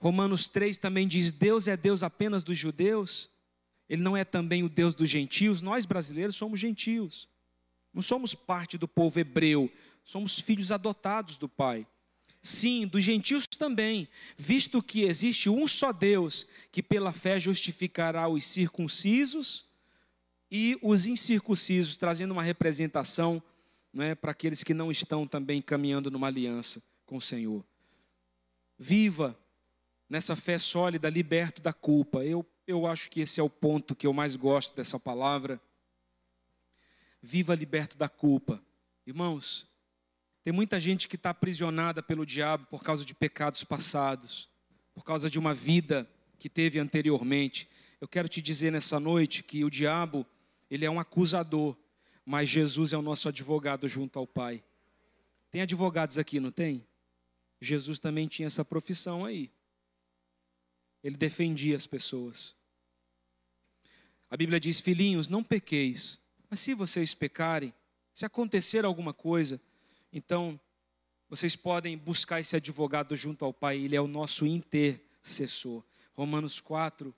Romanos 0.00 0.48
3 0.48 0.78
também 0.78 1.06
diz: 1.06 1.30
Deus 1.30 1.68
é 1.68 1.76
Deus 1.76 2.02
apenas 2.02 2.42
dos 2.42 2.58
judeus, 2.58 3.30
Ele 3.88 4.02
não 4.02 4.16
é 4.16 4.24
também 4.24 4.64
o 4.64 4.68
Deus 4.68 4.94
dos 4.94 5.08
gentios. 5.08 5.62
Nós 5.62 5.86
brasileiros 5.86 6.34
somos 6.34 6.58
gentios, 6.58 7.28
não 7.92 8.02
somos 8.02 8.34
parte 8.34 8.78
do 8.78 8.88
povo 8.88 9.18
hebreu, 9.20 9.70
somos 10.04 10.38
filhos 10.38 10.72
adotados 10.72 11.36
do 11.36 11.48
Pai. 11.48 11.86
Sim, 12.42 12.86
dos 12.88 13.04
gentios 13.04 13.46
também, 13.46 14.08
visto 14.36 14.82
que 14.82 15.02
existe 15.02 15.48
um 15.48 15.68
só 15.68 15.92
Deus 15.92 16.46
que 16.72 16.82
pela 16.82 17.12
fé 17.12 17.38
justificará 17.38 18.28
os 18.28 18.44
circuncisos 18.44 19.64
e 20.50 20.76
os 20.82 21.06
incircuncisos, 21.06 21.96
trazendo 21.96 22.32
uma 22.32 22.42
representação 22.42 23.40
né, 23.92 24.14
para 24.14 24.32
aqueles 24.32 24.64
que 24.64 24.74
não 24.74 24.90
estão 24.90 25.26
também 25.26 25.62
caminhando 25.62 26.10
numa 26.10 26.26
aliança 26.26 26.82
com 27.06 27.16
o 27.16 27.20
Senhor. 27.20 27.64
Viva 28.76 29.38
nessa 30.08 30.34
fé 30.34 30.58
sólida, 30.58 31.08
liberto 31.08 31.62
da 31.62 31.72
culpa. 31.72 32.24
Eu, 32.24 32.44
eu 32.66 32.86
acho 32.86 33.08
que 33.08 33.20
esse 33.20 33.38
é 33.38 33.42
o 33.42 33.48
ponto 33.48 33.94
que 33.94 34.06
eu 34.06 34.12
mais 34.12 34.34
gosto 34.34 34.74
dessa 34.74 34.98
palavra. 34.98 35.60
Viva 37.22 37.54
liberto 37.54 37.96
da 37.96 38.08
culpa. 38.08 38.60
Irmãos, 39.06 39.66
tem 40.42 40.52
muita 40.52 40.80
gente 40.80 41.08
que 41.08 41.14
está 41.14 41.30
aprisionada 41.30 42.02
pelo 42.02 42.26
diabo 42.26 42.66
por 42.66 42.82
causa 42.82 43.04
de 43.04 43.14
pecados 43.14 43.62
passados, 43.62 44.48
por 44.92 45.04
causa 45.04 45.30
de 45.30 45.38
uma 45.38 45.54
vida 45.54 46.10
que 46.38 46.48
teve 46.48 46.80
anteriormente. 46.80 47.68
Eu 48.00 48.08
quero 48.08 48.28
te 48.28 48.42
dizer 48.42 48.72
nessa 48.72 48.98
noite 48.98 49.44
que 49.44 49.64
o 49.64 49.70
diabo, 49.70 50.26
ele 50.68 50.84
é 50.84 50.90
um 50.90 50.98
acusador, 50.98 51.76
mas 52.24 52.48
Jesus 52.48 52.92
é 52.92 52.98
o 52.98 53.02
nosso 53.02 53.28
advogado 53.28 53.86
junto 53.86 54.18
ao 54.18 54.26
Pai. 54.26 54.64
Tem 55.50 55.62
advogados 55.62 56.18
aqui, 56.18 56.40
não 56.40 56.50
tem? 56.50 56.84
Jesus 57.60 58.00
também 58.00 58.26
tinha 58.26 58.46
essa 58.46 58.64
profissão 58.64 59.24
aí. 59.24 59.52
Ele 61.04 61.16
defendia 61.16 61.76
as 61.76 61.86
pessoas. 61.86 62.56
A 64.28 64.36
Bíblia 64.36 64.58
diz: 64.58 64.80
Filhinhos, 64.80 65.28
não 65.28 65.44
pequeis, 65.44 66.18
mas 66.52 66.60
se 66.60 66.74
vocês 66.74 67.14
pecarem, 67.14 67.72
se 68.12 68.26
acontecer 68.26 68.84
alguma 68.84 69.14
coisa, 69.14 69.58
então 70.12 70.60
vocês 71.26 71.56
podem 71.56 71.96
buscar 71.96 72.40
esse 72.40 72.54
advogado 72.54 73.16
junto 73.16 73.42
ao 73.42 73.54
Pai, 73.54 73.78
ele 73.78 73.96
é 73.96 74.00
o 74.02 74.06
nosso 74.06 74.44
intercessor. 74.44 75.82
Romanos 76.12 76.60
4, 76.60 77.14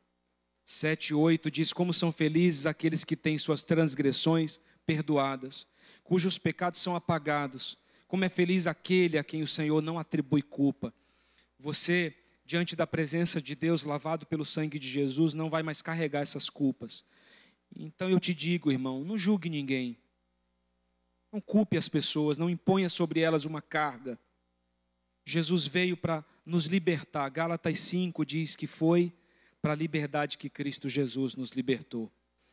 7 0.64 1.08
e 1.08 1.14
8 1.14 1.50
diz: 1.50 1.72
Como 1.72 1.92
são 1.92 2.12
felizes 2.12 2.64
aqueles 2.64 3.04
que 3.04 3.16
têm 3.16 3.36
suas 3.36 3.64
transgressões 3.64 4.60
perdoadas, 4.86 5.66
cujos 6.04 6.38
pecados 6.38 6.78
são 6.78 6.94
apagados. 6.94 7.76
Como 8.06 8.24
é 8.24 8.28
feliz 8.28 8.68
aquele 8.68 9.18
a 9.18 9.24
quem 9.24 9.42
o 9.42 9.48
Senhor 9.48 9.82
não 9.82 9.98
atribui 9.98 10.42
culpa. 10.42 10.94
Você 11.58 12.14
diante 12.46 12.76
da 12.76 12.86
presença 12.86 13.42
de 13.42 13.56
Deus, 13.56 13.82
lavado 13.82 14.26
pelo 14.26 14.44
sangue 14.44 14.78
de 14.78 14.88
Jesus, 14.88 15.34
não 15.34 15.50
vai 15.50 15.64
mais 15.64 15.82
carregar 15.82 16.20
essas 16.20 16.48
culpas. 16.48 17.04
Então 17.76 18.08
eu 18.08 18.20
te 18.20 18.32
digo, 18.32 18.70
irmão, 18.70 19.04
não 19.04 19.16
julgue 19.16 19.48
ninguém. 19.48 19.98
Não 21.32 21.40
culpe 21.40 21.76
as 21.76 21.88
pessoas, 21.88 22.38
não 22.38 22.48
imponha 22.48 22.88
sobre 22.88 23.20
elas 23.20 23.44
uma 23.44 23.60
carga. 23.60 24.18
Jesus 25.24 25.66
veio 25.66 25.96
para 25.96 26.24
nos 26.46 26.66
libertar. 26.66 27.28
Gálatas 27.28 27.80
5 27.80 28.24
diz 28.24 28.54
que 28.54 28.66
foi 28.66 29.12
para 29.60 29.72
a 29.72 29.76
liberdade 29.76 30.38
que 30.38 30.50
Cristo 30.50 30.88
Jesus 30.88 31.34
nos 31.34 31.50
libertou. 31.50 32.12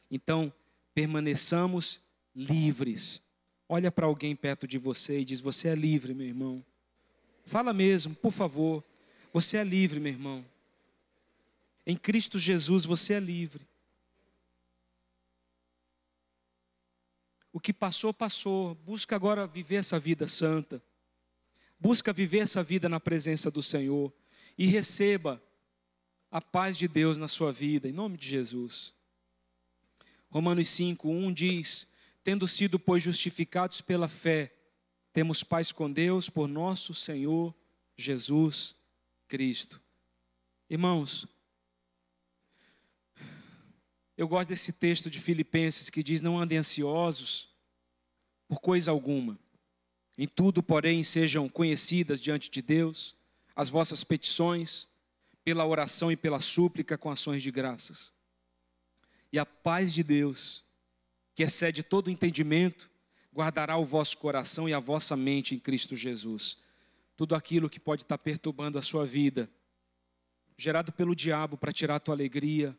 Então, 0.10 0.52
permaneçamos 0.94 2.02
livres. 2.36 3.22
Olha 3.68 3.92
para 3.92 4.06
alguém 4.06 4.36
perto 4.36 4.68
de 4.68 4.78
você 4.78 5.20
e 5.20 5.26
diz: 5.26 5.40
Você 5.40 5.68
é 5.68 5.76
livre, 5.76 6.14
meu 6.14 6.28
irmão. 6.28 6.66
Fala 7.46 7.74
mesmo, 7.74 8.16
por 8.16 8.32
favor. 8.32 8.84
Você 9.34 9.58
é 9.58 9.64
livre, 9.64 10.00
meu 10.00 10.12
irmão. 10.12 10.46
Em 11.86 11.96
Cristo 11.96 12.38
Jesus 12.38 12.86
você 12.86 13.14
é 13.14 13.20
livre. 13.20 13.68
O 17.52 17.60
que 17.60 17.74
passou, 17.74 18.14
passou. 18.14 18.76
Busca 18.76 19.16
agora 19.16 19.46
viver 19.46 19.76
essa 19.76 20.00
vida 20.00 20.28
santa. 20.28 20.82
Busca 21.80 22.14
viver 22.14 22.40
essa 22.40 22.64
vida 22.64 22.88
na 22.88 23.00
presença 23.00 23.52
do 23.52 23.62
Senhor. 23.62 24.14
E 24.58 24.66
receba 24.66 25.42
a 26.30 26.42
paz 26.42 26.78
de 26.78 26.88
Deus 26.88 27.18
na 27.18 27.28
sua 27.28 27.52
vida, 27.52 27.90
em 27.90 27.92
nome 27.92 28.18
de 28.18 28.28
Jesus. 28.28 28.94
Romanos 30.30 30.70
5, 30.70 31.10
1 31.10 31.34
diz: 31.34 31.88
Tendo 32.24 32.48
sido, 32.48 32.80
pois, 32.80 33.04
justificados 33.04 33.82
pela 33.82 34.08
fé, 34.08 34.56
temos 35.12 35.44
paz 35.44 35.72
com 35.72 35.92
Deus 35.92 36.30
por 36.30 36.48
nosso 36.48 36.94
Senhor 36.94 37.54
Jesus 37.98 38.76
Cristo. 39.28 39.82
Irmãos, 40.70 41.28
eu 44.18 44.28
gosto 44.28 44.50
desse 44.50 44.74
texto 44.74 45.10
de 45.10 45.20
Filipenses 45.20 45.90
que 45.90 46.04
diz: 46.04 46.22
Não 46.22 46.40
andem 46.40 46.58
ansiosos 46.58 47.50
por 48.48 48.60
coisa 48.60 48.92
alguma. 48.92 49.40
Em 50.18 50.28
tudo, 50.28 50.62
porém, 50.62 51.04
sejam 51.04 51.48
conhecidas 51.50 52.20
diante 52.20 52.50
de 52.50 52.62
Deus 52.62 53.16
as 53.56 53.70
vossas 53.70 54.04
petições, 54.04 54.88
pela 55.44 55.66
oração 55.66 56.12
e 56.12 56.16
pela 56.16 56.40
súplica 56.40 56.98
com 56.98 57.10
ações 57.10 57.42
de 57.42 57.52
graças. 57.52 58.14
E 59.32 59.40
a 59.40 59.46
paz 59.46 59.94
de 59.94 60.04
Deus, 60.04 60.64
que 61.34 61.44
excede 61.44 61.82
todo 61.82 62.12
entendimento, 62.12 62.90
guardará 63.34 63.78
o 63.78 63.86
vosso 63.86 64.18
coração 64.18 64.68
e 64.70 64.74
a 64.74 64.80
vossa 64.80 65.16
mente 65.16 65.56
em 65.56 65.60
Cristo 65.60 65.96
Jesus 65.96 66.58
tudo 67.22 67.36
aquilo 67.36 67.70
que 67.70 67.80
pode 67.80 68.02
estar 68.02 68.18
perturbando 68.18 68.80
a 68.80 68.82
sua 68.82 69.06
vida, 69.06 69.48
gerado 70.58 70.92
pelo 70.92 71.16
diabo 71.16 71.56
para 71.56 71.72
tirar 71.72 71.98
a 71.98 72.00
tua 72.00 72.16
alegria, 72.16 72.76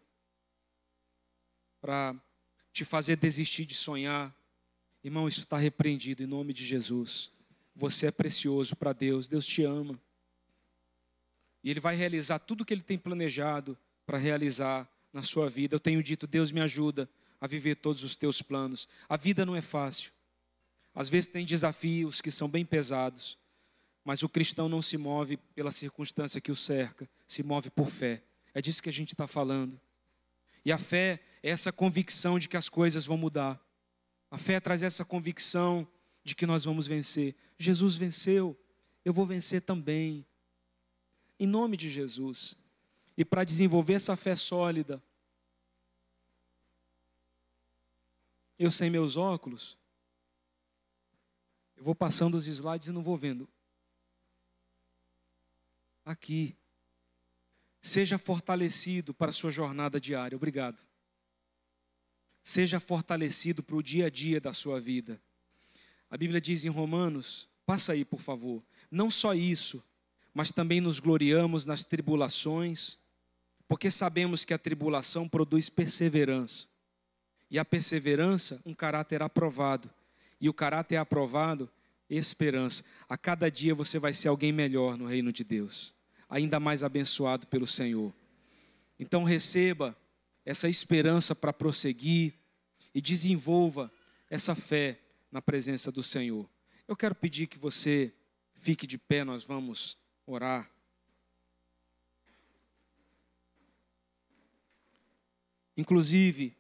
para 1.83 2.15
te 2.73 2.85
fazer 2.85 3.17
desistir 3.17 3.67
de 3.67 3.75
sonhar. 3.75 4.35
Irmão, 5.03 5.27
isso 5.27 5.41
está 5.41 5.59
repreendido 5.59 6.23
em 6.23 6.27
nome 6.27 6.53
de 6.53 6.65
Jesus. 6.65 7.33
Você 7.75 8.07
é 8.07 8.11
precioso 8.13 8.77
para 8.77 8.93
Deus, 8.93 9.27
Deus 9.27 9.45
te 9.45 9.65
ama. 9.65 10.01
E 11.65 11.71
Ele 11.71 11.81
vai 11.81 11.97
realizar 11.97 12.39
tudo 12.39 12.61
o 12.61 12.65
que 12.65 12.73
Ele 12.73 12.83
tem 12.83 12.97
planejado 12.97 13.77
para 14.07 14.17
realizar 14.17 14.89
na 15.13 15.23
sua 15.23 15.51
vida. 15.51 15.75
Eu 15.75 15.81
tenho 15.81 16.03
dito, 16.03 16.27
Deus 16.27 16.53
me 16.53 16.61
ajuda 16.61 17.11
a 17.41 17.47
viver 17.49 17.75
todos 17.75 18.05
os 18.05 18.15
teus 18.15 18.41
planos. 18.41 18.89
A 19.09 19.17
vida 19.17 19.45
não 19.45 19.57
é 19.57 19.61
fácil. 19.61 20.13
Às 20.95 21.09
vezes 21.09 21.29
tem 21.29 21.45
desafios 21.45 22.21
que 22.21 22.31
são 22.31 22.49
bem 22.49 22.65
pesados. 22.65 23.37
Mas 24.05 24.23
o 24.23 24.29
cristão 24.29 24.69
não 24.69 24.81
se 24.81 24.97
move 24.97 25.37
pela 25.55 25.71
circunstância 25.71 26.41
que 26.41 26.53
o 26.53 26.57
cerca, 26.57 27.09
se 27.27 27.43
move 27.43 27.71
por 27.71 27.89
fé. 27.89 28.23
É 28.55 28.63
disso 28.63 28.83
que 28.83 28.89
a 28.89 28.93
gente 28.93 29.15
está 29.15 29.27
falando. 29.27 29.81
E 30.65 30.71
a 30.71 30.79
fé 30.79 31.21
essa 31.43 31.73
convicção 31.73 32.39
de 32.39 32.49
que 32.49 32.57
as 32.57 32.69
coisas 32.69 33.05
vão 33.05 33.17
mudar. 33.17 33.61
A 34.31 34.39
fé 34.39 34.61
traz 34.61 34.83
essa 34.83 35.05
convicção 35.05 35.87
de 36.23 36.35
que 36.35 36.47
nós 36.47 36.65
vamos 36.65 36.87
vencer. 36.87 37.35
Jesus 37.59 37.97
venceu, 37.97 38.59
eu 39.05 39.13
vou 39.13 39.27
vencer 39.27 39.63
também. 39.63 40.25
Em 41.39 41.47
nome 41.47 41.77
de 41.77 41.91
Jesus. 41.91 42.55
E 43.17 43.25
para 43.25 43.45
desenvolver 43.45 43.95
essa 43.95 44.17
fé 44.17 44.37
sólida, 44.37 45.03
eu 48.59 48.71
sem 48.71 48.89
meus 48.89 49.17
óculos, 49.17 49.77
eu 51.77 51.83
vou 51.83 51.95
passando 51.95 52.37
os 52.37 52.47
slides 52.47 52.89
e 52.89 52.93
não 52.93 53.03
vou 53.03 53.17
vendo 53.17 53.49
aqui. 56.05 56.57
Seja 57.81 58.19
fortalecido 58.19 59.13
para 59.13 59.31
a 59.31 59.33
sua 59.33 59.51
jornada 59.51 60.01
diária. 60.01 60.37
Obrigado. 60.37 60.79
Seja 62.43 62.81
fortalecido 62.81 63.63
para 63.63 63.77
o 63.77 63.83
dia 63.83 64.07
a 64.07 64.11
dia 64.11 64.41
da 64.41 64.53
sua 64.53 64.81
vida. 64.81 65.21
A 66.11 66.17
Bíblia 66.17 66.41
diz 66.41 66.65
em 66.65 66.69
Romanos, 66.69 67.49
passa 67.65 67.93
aí, 67.93 68.05
por 68.05 68.21
favor. 68.21 68.63
Não 68.91 69.11
só 69.11 69.35
isso, 69.35 69.83
mas 70.35 70.51
também 70.51 70.81
nos 70.81 70.99
gloriamos 70.99 71.65
nas 71.65 71.85
tribulações, 71.85 72.99
porque 73.69 73.91
sabemos 73.91 74.45
que 74.45 74.53
a 74.53 74.59
tribulação 74.59 75.29
produz 75.29 75.71
perseverança. 75.71 76.67
E 77.51 77.59
a 77.59 77.65
perseverança, 77.65 78.61
um 78.65 78.75
caráter 78.75 79.23
aprovado. 79.23 79.91
E 80.41 80.49
o 80.49 80.55
caráter 80.55 80.97
aprovado, 80.97 81.71
esperança. 82.11 82.83
A 83.09 83.17
cada 83.17 83.51
dia 83.51 83.75
você 83.75 83.99
vai 83.99 84.13
ser 84.13 84.29
alguém 84.29 84.53
melhor 84.53 84.97
no 84.97 85.07
reino 85.07 85.33
de 85.33 85.45
Deus, 85.45 85.95
ainda 86.29 86.59
mais 86.59 86.83
abençoado 86.83 87.47
pelo 87.47 87.67
Senhor. 87.67 88.13
Então 88.99 89.25
receba 89.25 89.97
essa 90.45 90.69
esperança 90.69 91.35
para 91.35 91.53
prosseguir 91.53 92.35
e 92.95 93.01
desenvolva 93.01 93.93
essa 94.29 94.55
fé 94.55 95.01
na 95.31 95.41
presença 95.41 95.91
do 95.91 96.03
Senhor. 96.03 96.49
Eu 96.87 96.97
quero 96.97 97.15
pedir 97.15 97.47
que 97.47 97.59
você 97.59 98.13
fique 98.55 98.87
de 98.87 98.99
pé, 98.99 99.25
nós 99.25 99.45
vamos 99.45 99.97
orar. 100.27 100.71
Inclusive, 105.77 106.57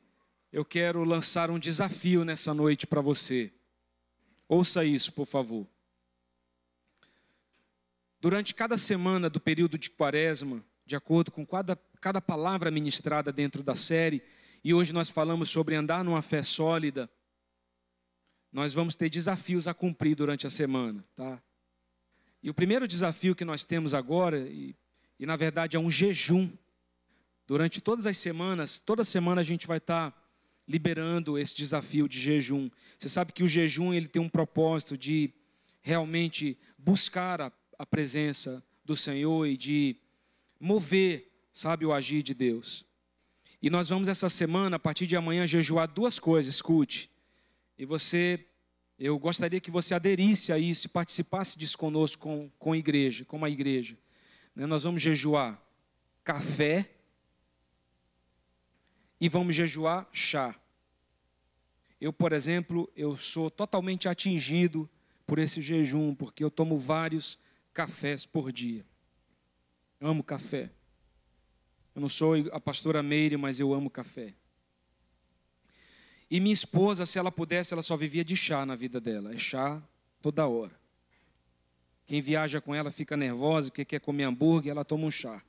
eu 0.53 0.65
quero 0.65 1.05
lançar 1.05 1.51
um 1.51 1.59
desafio 1.59 2.25
nessa 2.25 2.55
noite 2.55 2.87
para 2.87 3.01
você. 3.01 3.53
Ouça 4.49 4.85
isso, 4.85 5.13
por 5.13 5.27
favor. 5.27 5.67
Durante 8.21 8.55
cada 8.55 8.79
semana 8.79 9.29
do 9.29 9.41
período 9.41 9.77
de 9.77 9.91
quaresma, 9.91 10.65
de 10.93 10.97
acordo 10.97 11.33
com 11.33 11.47
cada, 11.47 11.75
cada 12.03 12.21
palavra 12.21 12.71
ministrada 12.71 13.33
dentro 13.33 13.63
da 13.63 13.75
série, 13.75 14.23
e 14.63 14.75
hoje 14.75 14.93
nós 14.93 15.09
falamos 15.09 15.49
sobre 15.49 15.75
andar 15.75 16.05
numa 16.05 16.21
fé 16.21 16.43
sólida, 16.43 17.11
nós 18.53 18.75
vamos 18.75 18.95
ter 18.95 19.09
desafios 19.09 19.67
a 19.67 19.73
cumprir 19.73 20.15
durante 20.15 20.47
a 20.47 20.51
semana, 20.51 21.03
tá? 21.17 21.43
E 22.43 22.51
o 22.51 22.53
primeiro 22.53 22.87
desafio 22.87 23.35
que 23.35 23.43
nós 23.43 23.65
temos 23.65 23.95
agora, 23.95 24.41
e, 24.41 24.77
e 25.19 25.25
na 25.25 25.35
verdade 25.35 25.79
é 25.79 25.81
um 25.81 25.91
jejum, 25.91 26.53
durante 27.47 27.81
todas 27.81 28.07
as 28.07 28.19
semanas, 28.19 28.79
toda 28.79 29.03
semana 29.03 29.41
a 29.41 29.45
gente 29.45 29.67
vai 29.67 29.79
estar 29.79 30.15
liberando 30.69 31.39
esse 31.39 31.57
desafio 31.57 32.07
de 32.07 32.21
jejum. 32.21 32.69
Você 32.99 33.09
sabe 33.09 33.33
que 33.33 33.43
o 33.43 33.49
jejum 33.49 33.95
ele 33.95 34.09
tem 34.09 34.21
um 34.21 34.29
propósito 34.29 34.99
de 34.99 35.33
realmente 35.81 36.59
buscar 36.77 37.41
a, 37.41 37.51
a 37.79 37.87
presença 37.87 38.63
do 38.85 38.95
Senhor 38.95 39.47
e 39.47 39.57
de 39.57 40.02
mover, 40.63 41.29
sabe, 41.51 41.85
o 41.85 41.93
agir 41.93 42.23
de 42.23 42.33
Deus. 42.33 42.87
E 43.61 43.69
nós 43.69 43.89
vamos 43.89 44.07
essa 44.07 44.29
semana, 44.29 44.77
a 44.77 44.79
partir 44.79 45.09
de 45.09 45.17
amanhã, 45.17 45.45
jejuar 45.45 45.89
duas 45.89 46.21
coisas, 46.21 46.55
escute. 46.55 47.11
E 47.77 47.85
você, 47.85 48.47
eu 48.97 49.19
gostaria 49.19 49.61
que 49.61 49.73
você 49.73 49.93
aderisse 49.93 50.53
a 50.53 50.59
isso 50.59 50.87
e 50.87 50.89
participasse 50.89 51.59
disso 51.59 51.77
conosco 51.77 52.23
com, 52.23 52.51
com 52.61 52.73
a 52.73 52.79
igreja, 52.79 53.25
com 53.25 53.45
a 53.45 53.51
igreja. 53.51 53.99
Né? 54.55 54.65
Nós 54.65 54.85
vamos 54.85 55.03
jejuar 55.03 55.61
café 56.23 56.89
e 59.21 59.29
vamos 59.29 59.57
jejuar 59.57 60.09
chá. 60.13 60.55
Eu, 62.01 62.13
por 62.13 62.33
exemplo, 62.33 62.89
eu 62.97 63.17
sou 63.17 63.51
totalmente 63.51 64.09
atingido 64.09 64.89
por 65.27 65.41
esse 65.41 65.61
jejum, 65.61 66.15
porque 66.15 66.45
eu 66.45 66.51
tomo 66.51 66.79
vários 66.79 67.37
cafés 67.73 68.25
por 68.25 68.53
dia. 68.53 68.87
Amo 70.03 70.23
café. 70.23 70.71
Eu 71.95 72.01
não 72.01 72.09
sou 72.09 72.35
a 72.53 72.61
pastora 72.61 73.03
Meire, 73.03 73.37
mas 73.37 73.61
eu 73.61 73.73
amo 73.73 73.89
café. 73.89 74.35
E 76.31 76.41
minha 76.41 76.55
esposa, 76.55 77.05
se 77.05 77.19
ela 77.19 77.31
pudesse, 77.31 77.75
ela 77.75 77.83
só 77.83 77.97
vivia 77.97 78.25
de 78.25 78.37
chá 78.37 78.65
na 78.65 78.75
vida 78.75 79.01
dela. 79.01 79.35
É 79.35 79.39
chá 79.39 79.83
toda 80.21 80.47
hora. 80.47 80.73
Quem 82.07 82.21
viaja 82.21 82.61
com 82.61 82.75
ela 82.75 82.91
fica 82.91 83.17
nervosa, 83.17 83.71
porque 83.71 83.85
quer 83.85 84.01
comer 84.01 84.25
hambúrguer, 84.25 84.71
ela 84.71 84.85
toma 84.85 85.05
um 85.05 85.11
chá. 85.11 85.43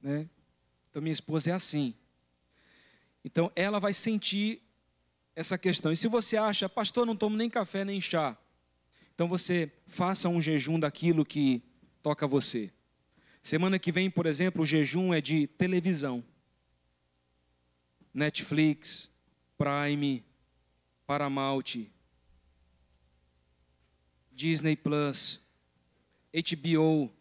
Né? 0.00 0.28
Então 0.90 1.02
minha 1.02 1.12
esposa 1.12 1.50
é 1.50 1.52
assim. 1.52 1.94
Então 3.24 3.50
ela 3.56 3.80
vai 3.80 3.92
sentir 3.92 4.62
essa 5.34 5.58
questão. 5.58 5.90
E 5.90 5.96
se 5.96 6.06
você 6.06 6.36
acha, 6.36 6.68
pastor, 6.68 7.04
não 7.04 7.16
tomo 7.16 7.36
nem 7.36 7.50
café 7.50 7.84
nem 7.84 8.00
chá, 8.00 8.38
então 9.14 9.26
você 9.26 9.72
faça 9.86 10.28
um 10.28 10.40
jejum 10.40 10.78
daquilo 10.78 11.24
que 11.24 11.62
toca 12.06 12.24
você. 12.24 12.70
Semana 13.42 13.80
que 13.80 13.90
vem, 13.90 14.08
por 14.08 14.26
exemplo, 14.26 14.62
o 14.62 14.64
jejum 14.64 15.12
é 15.12 15.20
de 15.20 15.48
televisão. 15.48 16.22
Netflix, 18.14 19.10
Prime, 19.58 20.24
Paramount, 21.04 21.88
Disney 24.32 24.76
Plus, 24.76 25.40
HBO, 26.32 27.12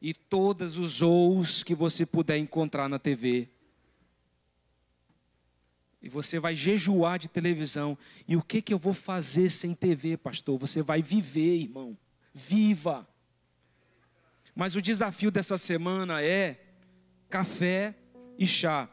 e 0.00 0.14
todos 0.14 0.78
os 0.78 1.02
ous 1.02 1.62
que 1.62 1.74
você 1.74 2.06
puder 2.06 2.38
encontrar 2.38 2.88
na 2.88 2.98
TV. 2.98 3.50
E 6.00 6.08
você 6.08 6.40
vai 6.40 6.56
jejuar 6.56 7.18
de 7.18 7.28
televisão. 7.28 7.98
E 8.26 8.34
o 8.34 8.42
que, 8.42 8.62
que 8.62 8.72
eu 8.72 8.78
vou 8.78 8.94
fazer 8.94 9.50
sem 9.50 9.74
TV, 9.74 10.16
pastor? 10.16 10.56
Você 10.58 10.80
vai 10.80 11.02
viver, 11.02 11.64
irmão. 11.64 11.98
Viva. 12.32 13.06
Mas 14.54 14.76
o 14.76 14.82
desafio 14.82 15.30
dessa 15.30 15.56
semana 15.56 16.22
é 16.22 16.60
café 17.28 17.94
e 18.38 18.46
chá. 18.46 18.88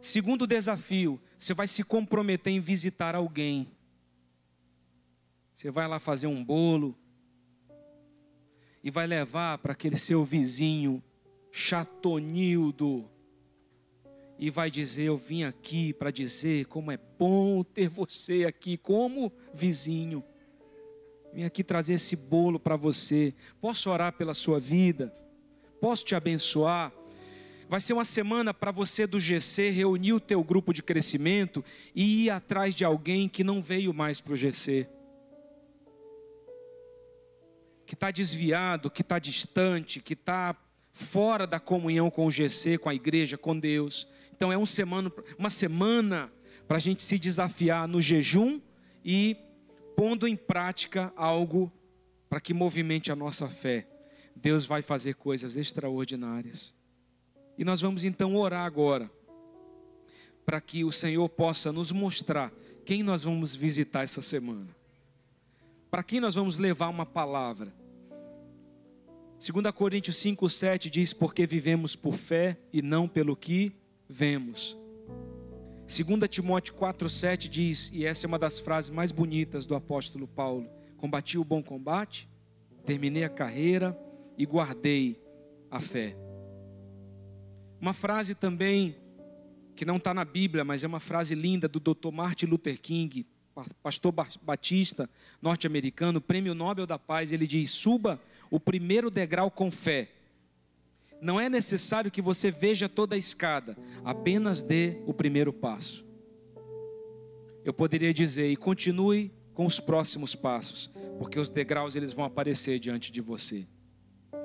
Segundo 0.00 0.46
desafio, 0.46 1.20
você 1.38 1.54
vai 1.54 1.68
se 1.68 1.82
comprometer 1.82 2.52
em 2.52 2.60
visitar 2.60 3.14
alguém. 3.14 3.70
Você 5.54 5.70
vai 5.70 5.86
lá 5.86 5.98
fazer 5.98 6.26
um 6.26 6.44
bolo, 6.44 6.96
e 8.84 8.90
vai 8.90 9.06
levar 9.06 9.56
para 9.56 9.72
aquele 9.72 9.96
seu 9.96 10.22
vizinho 10.22 11.02
chatonildo 11.50 13.10
e 14.38 14.50
vai 14.50 14.70
dizer: 14.70 15.04
Eu 15.04 15.16
vim 15.16 15.42
aqui 15.42 15.94
para 15.94 16.10
dizer 16.10 16.66
como 16.66 16.92
é 16.92 16.98
bom 16.98 17.64
ter 17.64 17.88
você 17.88 18.44
aqui 18.44 18.76
como 18.76 19.32
vizinho. 19.54 20.22
Vim 21.34 21.44
aqui 21.44 21.64
trazer 21.64 21.94
esse 21.94 22.14
bolo 22.14 22.60
para 22.60 22.76
você. 22.76 23.34
Posso 23.60 23.90
orar 23.90 24.12
pela 24.12 24.34
sua 24.34 24.60
vida? 24.60 25.12
Posso 25.80 26.04
te 26.04 26.14
abençoar? 26.14 26.92
Vai 27.68 27.80
ser 27.80 27.92
uma 27.92 28.04
semana 28.04 28.54
para 28.54 28.70
você 28.70 29.06
do 29.06 29.18
GC 29.18 29.70
reunir 29.70 30.12
o 30.12 30.20
teu 30.20 30.44
grupo 30.44 30.72
de 30.72 30.82
crescimento 30.82 31.64
e 31.94 32.26
ir 32.26 32.30
atrás 32.30 32.74
de 32.74 32.84
alguém 32.84 33.28
que 33.28 33.42
não 33.42 33.60
veio 33.60 33.92
mais 33.92 34.20
para 34.20 34.32
o 34.32 34.36
GC 34.36 34.86
que 37.86 37.94
está 37.94 38.10
desviado, 38.10 38.90
que 38.90 39.02
está 39.02 39.18
distante, 39.18 40.00
que 40.00 40.14
está 40.14 40.56
fora 40.90 41.46
da 41.46 41.60
comunhão 41.60 42.10
com 42.10 42.26
o 42.26 42.30
GC, 42.30 42.78
com 42.78 42.88
a 42.88 42.94
igreja, 42.94 43.36
com 43.36 43.58
Deus. 43.58 44.08
Então 44.34 44.52
é 44.52 44.58
um 44.58 44.66
semana, 44.66 45.12
uma 45.38 45.50
semana 45.50 46.32
para 46.66 46.76
a 46.78 46.80
gente 46.80 47.02
se 47.02 47.18
desafiar 47.18 47.86
no 47.86 48.00
jejum 48.00 48.60
e 49.04 49.36
pondo 49.96 50.26
em 50.26 50.36
prática 50.36 51.12
algo 51.16 51.72
para 52.28 52.40
que 52.40 52.52
movimente 52.52 53.12
a 53.12 53.16
nossa 53.16 53.48
fé. 53.48 53.86
Deus 54.34 54.66
vai 54.66 54.82
fazer 54.82 55.14
coisas 55.14 55.56
extraordinárias. 55.56 56.74
E 57.56 57.64
nós 57.64 57.80
vamos 57.80 58.04
então 58.04 58.34
orar 58.34 58.66
agora, 58.66 59.10
para 60.44 60.60
que 60.60 60.84
o 60.84 60.90
Senhor 60.90 61.28
possa 61.28 61.72
nos 61.72 61.92
mostrar 61.92 62.52
quem 62.84 63.02
nós 63.02 63.22
vamos 63.22 63.54
visitar 63.54 64.02
essa 64.02 64.20
semana. 64.20 64.74
Para 65.90 66.02
quem 66.02 66.18
nós 66.18 66.34
vamos 66.34 66.58
levar 66.58 66.88
uma 66.88 67.06
palavra? 67.06 67.72
2 69.38 69.70
Coríntios 69.72 70.16
5, 70.16 70.48
7 70.48 70.90
diz: 70.90 71.12
Porque 71.12 71.46
vivemos 71.46 71.94
por 71.94 72.14
fé 72.14 72.58
e 72.72 72.82
não 72.82 73.06
pelo 73.06 73.36
que 73.36 73.72
vemos. 74.08 74.76
2 75.86 76.28
Timóteo 76.30 76.74
4, 76.74 77.08
7 77.10 77.48
diz, 77.48 77.90
e 77.92 78.06
essa 78.06 78.26
é 78.26 78.28
uma 78.28 78.38
das 78.38 78.58
frases 78.58 78.90
mais 78.90 79.12
bonitas 79.12 79.66
do 79.66 79.74
apóstolo 79.74 80.26
Paulo: 80.26 80.68
Combati 80.96 81.36
o 81.36 81.44
bom 81.44 81.62
combate, 81.62 82.28
terminei 82.86 83.22
a 83.22 83.28
carreira 83.28 83.98
e 84.38 84.46
guardei 84.46 85.22
a 85.70 85.78
fé. 85.78 86.16
Uma 87.78 87.92
frase 87.92 88.34
também 88.34 88.96
que 89.76 89.84
não 89.84 89.96
está 89.96 90.14
na 90.14 90.24
Bíblia, 90.24 90.64
mas 90.64 90.82
é 90.82 90.86
uma 90.86 91.00
frase 91.00 91.34
linda 91.34 91.68
do 91.68 91.78
Dr. 91.78 92.10
Martin 92.10 92.46
Luther 92.46 92.80
King, 92.80 93.26
pastor 93.82 94.12
batista 94.42 95.08
norte-americano, 95.42 96.20
prêmio 96.20 96.54
Nobel 96.54 96.86
da 96.86 96.98
Paz, 96.98 97.30
ele 97.30 97.46
diz: 97.46 97.70
suba 97.70 98.18
o 98.50 98.58
primeiro 98.58 99.10
degrau 99.10 99.50
com 99.50 99.70
fé. 99.70 100.08
Não 101.24 101.40
é 101.40 101.48
necessário 101.48 102.10
que 102.10 102.20
você 102.20 102.50
veja 102.50 102.86
toda 102.86 103.14
a 103.14 103.18
escada, 103.18 103.78
apenas 104.04 104.62
dê 104.62 104.98
o 105.06 105.14
primeiro 105.14 105.54
passo. 105.54 106.04
Eu 107.64 107.72
poderia 107.72 108.12
dizer, 108.12 108.50
e 108.50 108.56
continue 108.56 109.32
com 109.54 109.64
os 109.64 109.80
próximos 109.80 110.34
passos, 110.34 110.90
porque 111.18 111.40
os 111.40 111.48
degraus 111.48 111.96
eles 111.96 112.12
vão 112.12 112.26
aparecer 112.26 112.78
diante 112.78 113.10
de 113.10 113.22
você. 113.22 113.66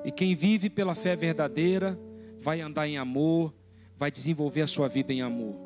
E 0.06 0.12
quem 0.12 0.34
vive 0.34 0.70
pela 0.70 0.96
fé 0.96 1.18
verdadeira 1.18 2.00
vai 2.40 2.62
andar 2.62 2.88
em 2.88 2.98
amor, 2.98 3.54
vai 3.98 4.10
desenvolver 4.10 4.62
a 4.62 4.68
sua 4.68 4.88
vida 4.88 5.12
em 5.12 5.22
amor. 5.22 5.60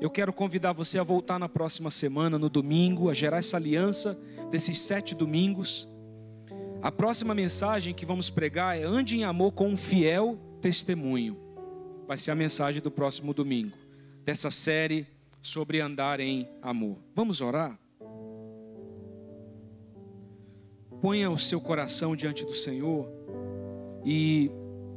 Eu 0.00 0.10
quero 0.10 0.32
convidar 0.32 0.72
você 0.72 0.98
a 0.98 1.04
voltar 1.04 1.38
na 1.38 1.48
próxima 1.48 1.92
semana, 1.92 2.40
no 2.40 2.50
domingo, 2.50 3.08
a 3.08 3.14
gerar 3.14 3.38
essa 3.38 3.56
aliança 3.56 4.18
desses 4.50 4.80
sete 4.80 5.14
domingos. 5.14 5.88
A 6.82 6.90
próxima 6.90 7.34
mensagem 7.34 7.92
que 7.92 8.06
vamos 8.06 8.30
pregar 8.30 8.78
é 8.78 8.84
Ande 8.84 9.18
em 9.18 9.24
amor 9.24 9.52
com 9.52 9.68
um 9.68 9.76
fiel 9.76 10.38
testemunho. 10.62 11.36
Vai 12.06 12.16
ser 12.16 12.30
a 12.30 12.34
mensagem 12.34 12.80
do 12.80 12.90
próximo 12.90 13.34
domingo, 13.34 13.76
dessa 14.24 14.50
série 14.50 15.06
sobre 15.42 15.78
andar 15.78 16.20
em 16.20 16.48
amor. 16.62 16.96
Vamos 17.14 17.42
orar? 17.42 17.78
Ponha 21.02 21.30
o 21.30 21.38
seu 21.38 21.60
coração 21.60 22.16
diante 22.16 22.46
do 22.46 22.54
Senhor 22.54 23.06
e 24.02 24.50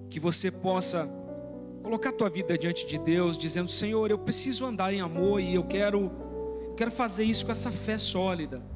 que 0.10 0.22
você 0.22 0.50
possa 0.50 1.10
colocar 1.84 2.12
a 2.12 2.14
tua 2.14 2.30
vida 2.30 2.58
diante 2.58 2.86
de 2.86 2.98
Deus, 2.98 3.38
dizendo: 3.38 3.70
Senhor, 3.70 4.10
eu 4.10 4.18
preciso 4.18 4.66
andar 4.66 4.94
em 4.94 5.02
amor 5.02 5.42
e 5.42 5.54
eu 5.54 5.66
quero, 5.66 6.10
quero 6.78 6.92
fazer 6.92 7.26
isso 7.26 7.46
com 7.46 7.52
essa 7.52 7.72
fé 7.72 7.98
sólida. 7.98 8.72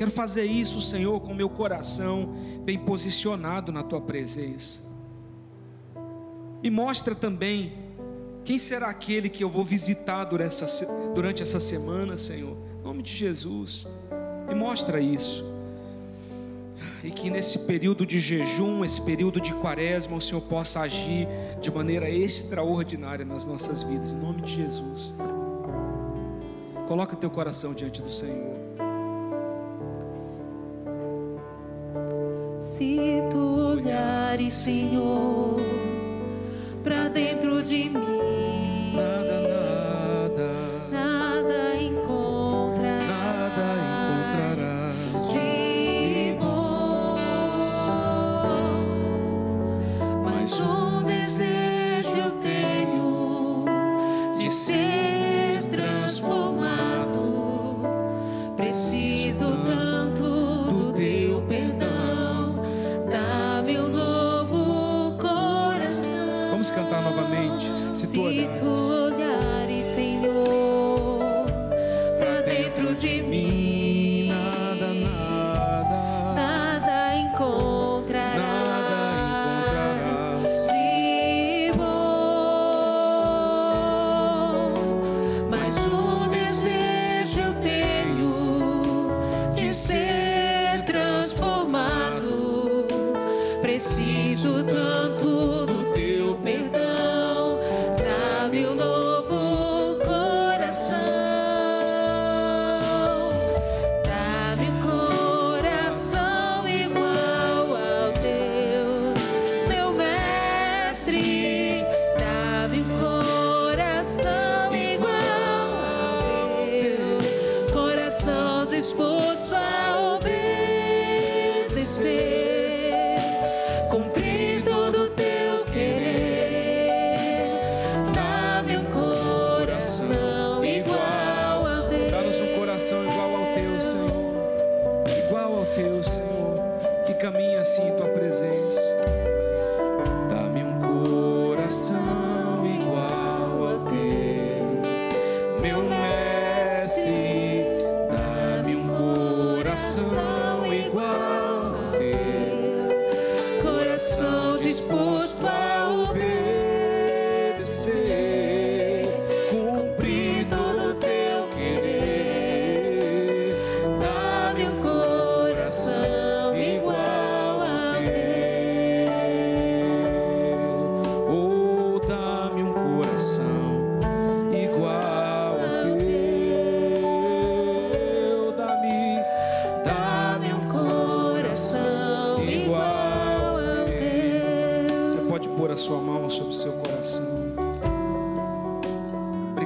Quero 0.00 0.10
fazer 0.10 0.46
isso, 0.46 0.80
Senhor, 0.80 1.20
com 1.20 1.34
meu 1.34 1.50
coração 1.50 2.34
bem 2.64 2.78
posicionado 2.78 3.70
na 3.70 3.82
tua 3.82 4.00
presença. 4.00 4.80
E 6.62 6.70
mostra 6.70 7.14
também 7.14 7.74
quem 8.42 8.58
será 8.58 8.88
aquele 8.88 9.28
que 9.28 9.44
eu 9.44 9.50
vou 9.50 9.62
visitar 9.62 10.24
durante 10.24 10.64
essa, 10.64 10.86
durante 11.14 11.42
essa 11.42 11.60
semana, 11.60 12.16
Senhor. 12.16 12.56
Em 12.80 12.82
nome 12.82 13.02
de 13.02 13.12
Jesus. 13.12 13.86
E 14.50 14.54
mostra 14.54 15.02
isso. 15.02 15.44
E 17.04 17.10
que 17.10 17.28
nesse 17.28 17.58
período 17.58 18.06
de 18.06 18.20
jejum, 18.20 18.82
esse 18.82 19.02
período 19.02 19.38
de 19.38 19.52
quaresma, 19.52 20.16
o 20.16 20.20
Senhor 20.22 20.40
possa 20.40 20.80
agir 20.80 21.28
de 21.60 21.70
maneira 21.70 22.08
extraordinária 22.08 23.26
nas 23.26 23.44
nossas 23.44 23.82
vidas. 23.82 24.14
Em 24.14 24.18
nome 24.18 24.40
de 24.40 24.54
Jesus. 24.54 25.12
Coloca 26.88 27.14
teu 27.14 27.28
coração 27.28 27.74
diante 27.74 28.00
do 28.00 28.10
Senhor. 28.10 28.59
Se 32.60 33.26
tu 33.30 33.38
olhares, 33.38 34.52
Senhor, 34.52 35.56
para 36.84 37.08
dentro 37.08 37.62
de 37.62 37.88
mim, 37.88 38.92
Nada, 38.94 39.39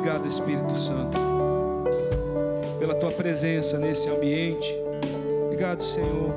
Obrigado, 0.04 0.28
Espírito 0.28 0.76
Santo, 0.76 1.18
pela 2.78 2.94
tua 2.94 3.10
presença 3.10 3.78
nesse 3.78 4.10
ambiente. 4.10 4.70
Obrigado, 5.46 5.82
Senhor. 5.82 6.30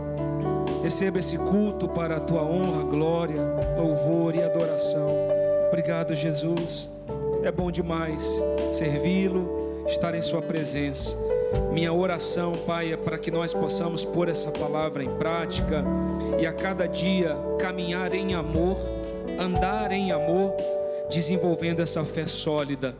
Receba 0.81 1.19
esse 1.19 1.37
culto 1.37 1.85
para 1.85 2.15
a 2.15 2.19
tua 2.21 2.43
honra, 2.43 2.83
glória, 2.83 3.41
louvor 3.77 4.37
e 4.37 4.41
adoração. 4.41 5.09
Obrigado, 5.67 6.15
Jesus. 6.15 6.89
É 7.43 7.51
bom 7.51 7.69
demais 7.69 8.41
servi-lo, 8.71 9.83
estar 9.85 10.15
em 10.15 10.21
Sua 10.21 10.41
presença. 10.41 11.17
Minha 11.73 11.91
oração, 11.91 12.53
Pai, 12.65 12.93
é 12.93 12.95
para 12.95 13.17
que 13.17 13.29
nós 13.29 13.53
possamos 13.53 14.05
pôr 14.05 14.29
essa 14.29 14.49
palavra 14.49 15.03
em 15.03 15.13
prática 15.17 15.83
e 16.39 16.47
a 16.47 16.53
cada 16.53 16.87
dia 16.87 17.35
caminhar 17.59 18.13
em 18.13 18.33
amor, 18.33 18.77
andar 19.37 19.91
em 19.91 20.13
amor, 20.13 20.55
desenvolvendo 21.09 21.81
essa 21.81 22.05
fé 22.05 22.25
sólida, 22.25 22.95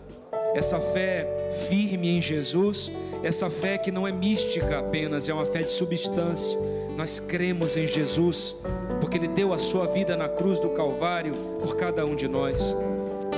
essa 0.58 0.80
fé 0.80 1.28
firme 1.70 2.18
em 2.18 2.20
Jesus, 2.20 2.92
essa 3.22 3.48
fé 3.48 3.78
que 3.78 3.92
não 3.92 4.08
é 4.08 4.12
mística 4.12 4.80
apenas, 4.80 5.30
é 5.30 5.34
uma 5.34 5.46
fé 5.46 5.62
de 5.62 5.72
substância. 5.72 6.58
Nós 6.96 7.20
cremos 7.20 7.78
em 7.78 7.86
Jesus, 7.86 8.56
porque 9.00 9.18
Ele 9.18 9.28
deu 9.28 9.54
a 9.54 9.60
sua 9.60 9.86
vida 9.86 10.18
na 10.18 10.28
cruz 10.28 10.60
do 10.60 10.70
Calvário 10.70 11.34
por 11.62 11.76
cada 11.76 12.04
um 12.08 12.16
de 12.16 12.28
nós. 12.28 12.76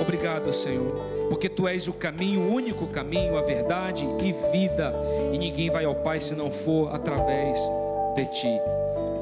Obrigado, 0.00 0.50
Senhor, 0.50 0.94
porque 1.28 1.50
Tu 1.50 1.68
és 1.68 1.88
o 1.88 1.92
caminho, 1.92 2.40
o 2.40 2.54
único 2.54 2.86
caminho, 2.86 3.36
a 3.36 3.42
verdade 3.42 4.06
e 4.22 4.32
vida, 4.50 4.94
e 5.30 5.36
ninguém 5.36 5.68
vai 5.68 5.84
ao 5.84 5.94
Pai 5.94 6.20
se 6.20 6.34
não 6.34 6.50
for 6.50 6.94
através 6.94 7.58
de 8.16 8.24
Ti. 8.32 8.60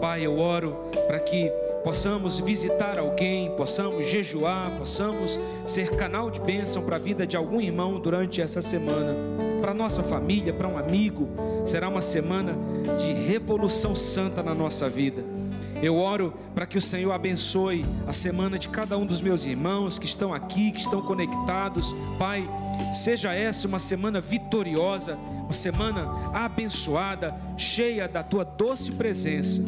Pai, 0.01 0.25
eu 0.25 0.39
oro 0.39 0.77
para 1.09 1.19
que 1.19 1.53
possamos 1.83 2.39
visitar 2.41 2.99
alguém, 2.99 3.51
possamos 3.57 4.07
jejuar, 4.07 4.71
possamos 4.79 5.39
ser 5.67 5.97
canal 5.97 6.31
de 6.31 6.41
bênção 6.41 6.83
para 6.83 6.97
a 6.97 6.99
vida 6.99 7.27
de 7.27 7.37
algum 7.37 7.61
irmão 7.61 7.99
durante 7.99 8.41
essa 8.41 8.61
semana, 8.61 9.15
para 9.61 9.75
nossa 9.75 10.03
família, 10.03 10.53
para 10.53 10.69
um 10.69 10.79
amigo. 10.79 11.29
Será 11.65 11.89
uma 11.89 12.03
semana 12.03 12.57
de 12.99 13.13
revolução 13.13 13.95
santa 13.95 14.43
na 14.43 14.55
nossa 14.55 14.89
vida. 14.89 15.23
Eu 15.81 15.97
oro 15.97 16.35
para 16.55 16.67
que 16.67 16.77
o 16.77 16.83
Senhor 16.83 17.13
abençoe 17.13 17.87
a 18.07 18.13
semana 18.13 18.59
de 18.59 18.69
cada 18.69 18.99
um 18.99 19.07
dos 19.07 19.21
meus 19.21 19.47
irmãos 19.47 19.97
que 19.99 20.07
estão 20.07 20.35
aqui, 20.35 20.73
que 20.73 20.81
estão 20.81 21.01
conectados. 21.01 21.95
Pai, 22.19 22.49
seja 22.93 23.33
essa 23.33 23.69
uma 23.69 23.79
semana 23.79 24.21
vitoriosa, 24.21 25.17
uma 25.45 25.53
semana 25.53 26.33
abençoada, 26.35 27.35
cheia 27.57 28.09
da 28.09 28.25
tua 28.25 28.45
doce 28.45 28.91
presença. 28.91 29.63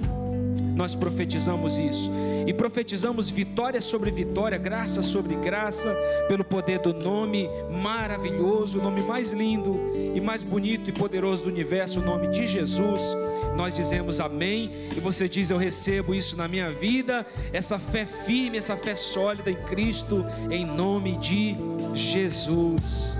Nós 0.74 0.94
profetizamos 0.94 1.78
isso 1.78 2.10
e 2.46 2.54
profetizamos 2.54 3.28
vitória 3.28 3.80
sobre 3.80 4.10
vitória, 4.10 4.56
graça 4.58 5.02
sobre 5.02 5.34
graça, 5.36 5.94
pelo 6.28 6.44
poder 6.44 6.78
do 6.78 6.92
nome 6.92 7.48
maravilhoso, 7.82 8.78
o 8.78 8.82
nome 8.82 9.02
mais 9.02 9.32
lindo 9.32 9.78
e 10.14 10.20
mais 10.20 10.42
bonito 10.42 10.90
e 10.90 10.92
poderoso 10.92 11.44
do 11.44 11.48
universo, 11.48 12.00
o 12.00 12.04
nome 12.04 12.28
de 12.28 12.46
Jesus. 12.46 13.14
Nós 13.56 13.74
dizemos 13.74 14.20
amém 14.20 14.70
e 14.96 15.00
você 15.00 15.28
diz: 15.28 15.50
Eu 15.50 15.58
recebo 15.58 16.14
isso 16.14 16.36
na 16.36 16.48
minha 16.48 16.70
vida, 16.72 17.26
essa 17.52 17.78
fé 17.78 18.06
firme, 18.06 18.58
essa 18.58 18.76
fé 18.76 18.96
sólida 18.96 19.50
em 19.50 19.56
Cristo, 19.56 20.24
em 20.50 20.64
nome 20.64 21.16
de 21.18 21.56
Jesus. 21.94 23.14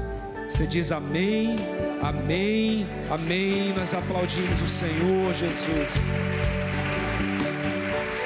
Você 0.49 0.67
diz 0.67 0.91
amém, 0.91 1.55
amém, 2.03 2.87
amém. 3.09 3.73
Nós 3.77 3.95
aplaudimos 3.95 4.61
o 4.61 4.67
Senhor 4.67 5.33
Jesus. 5.33 6.40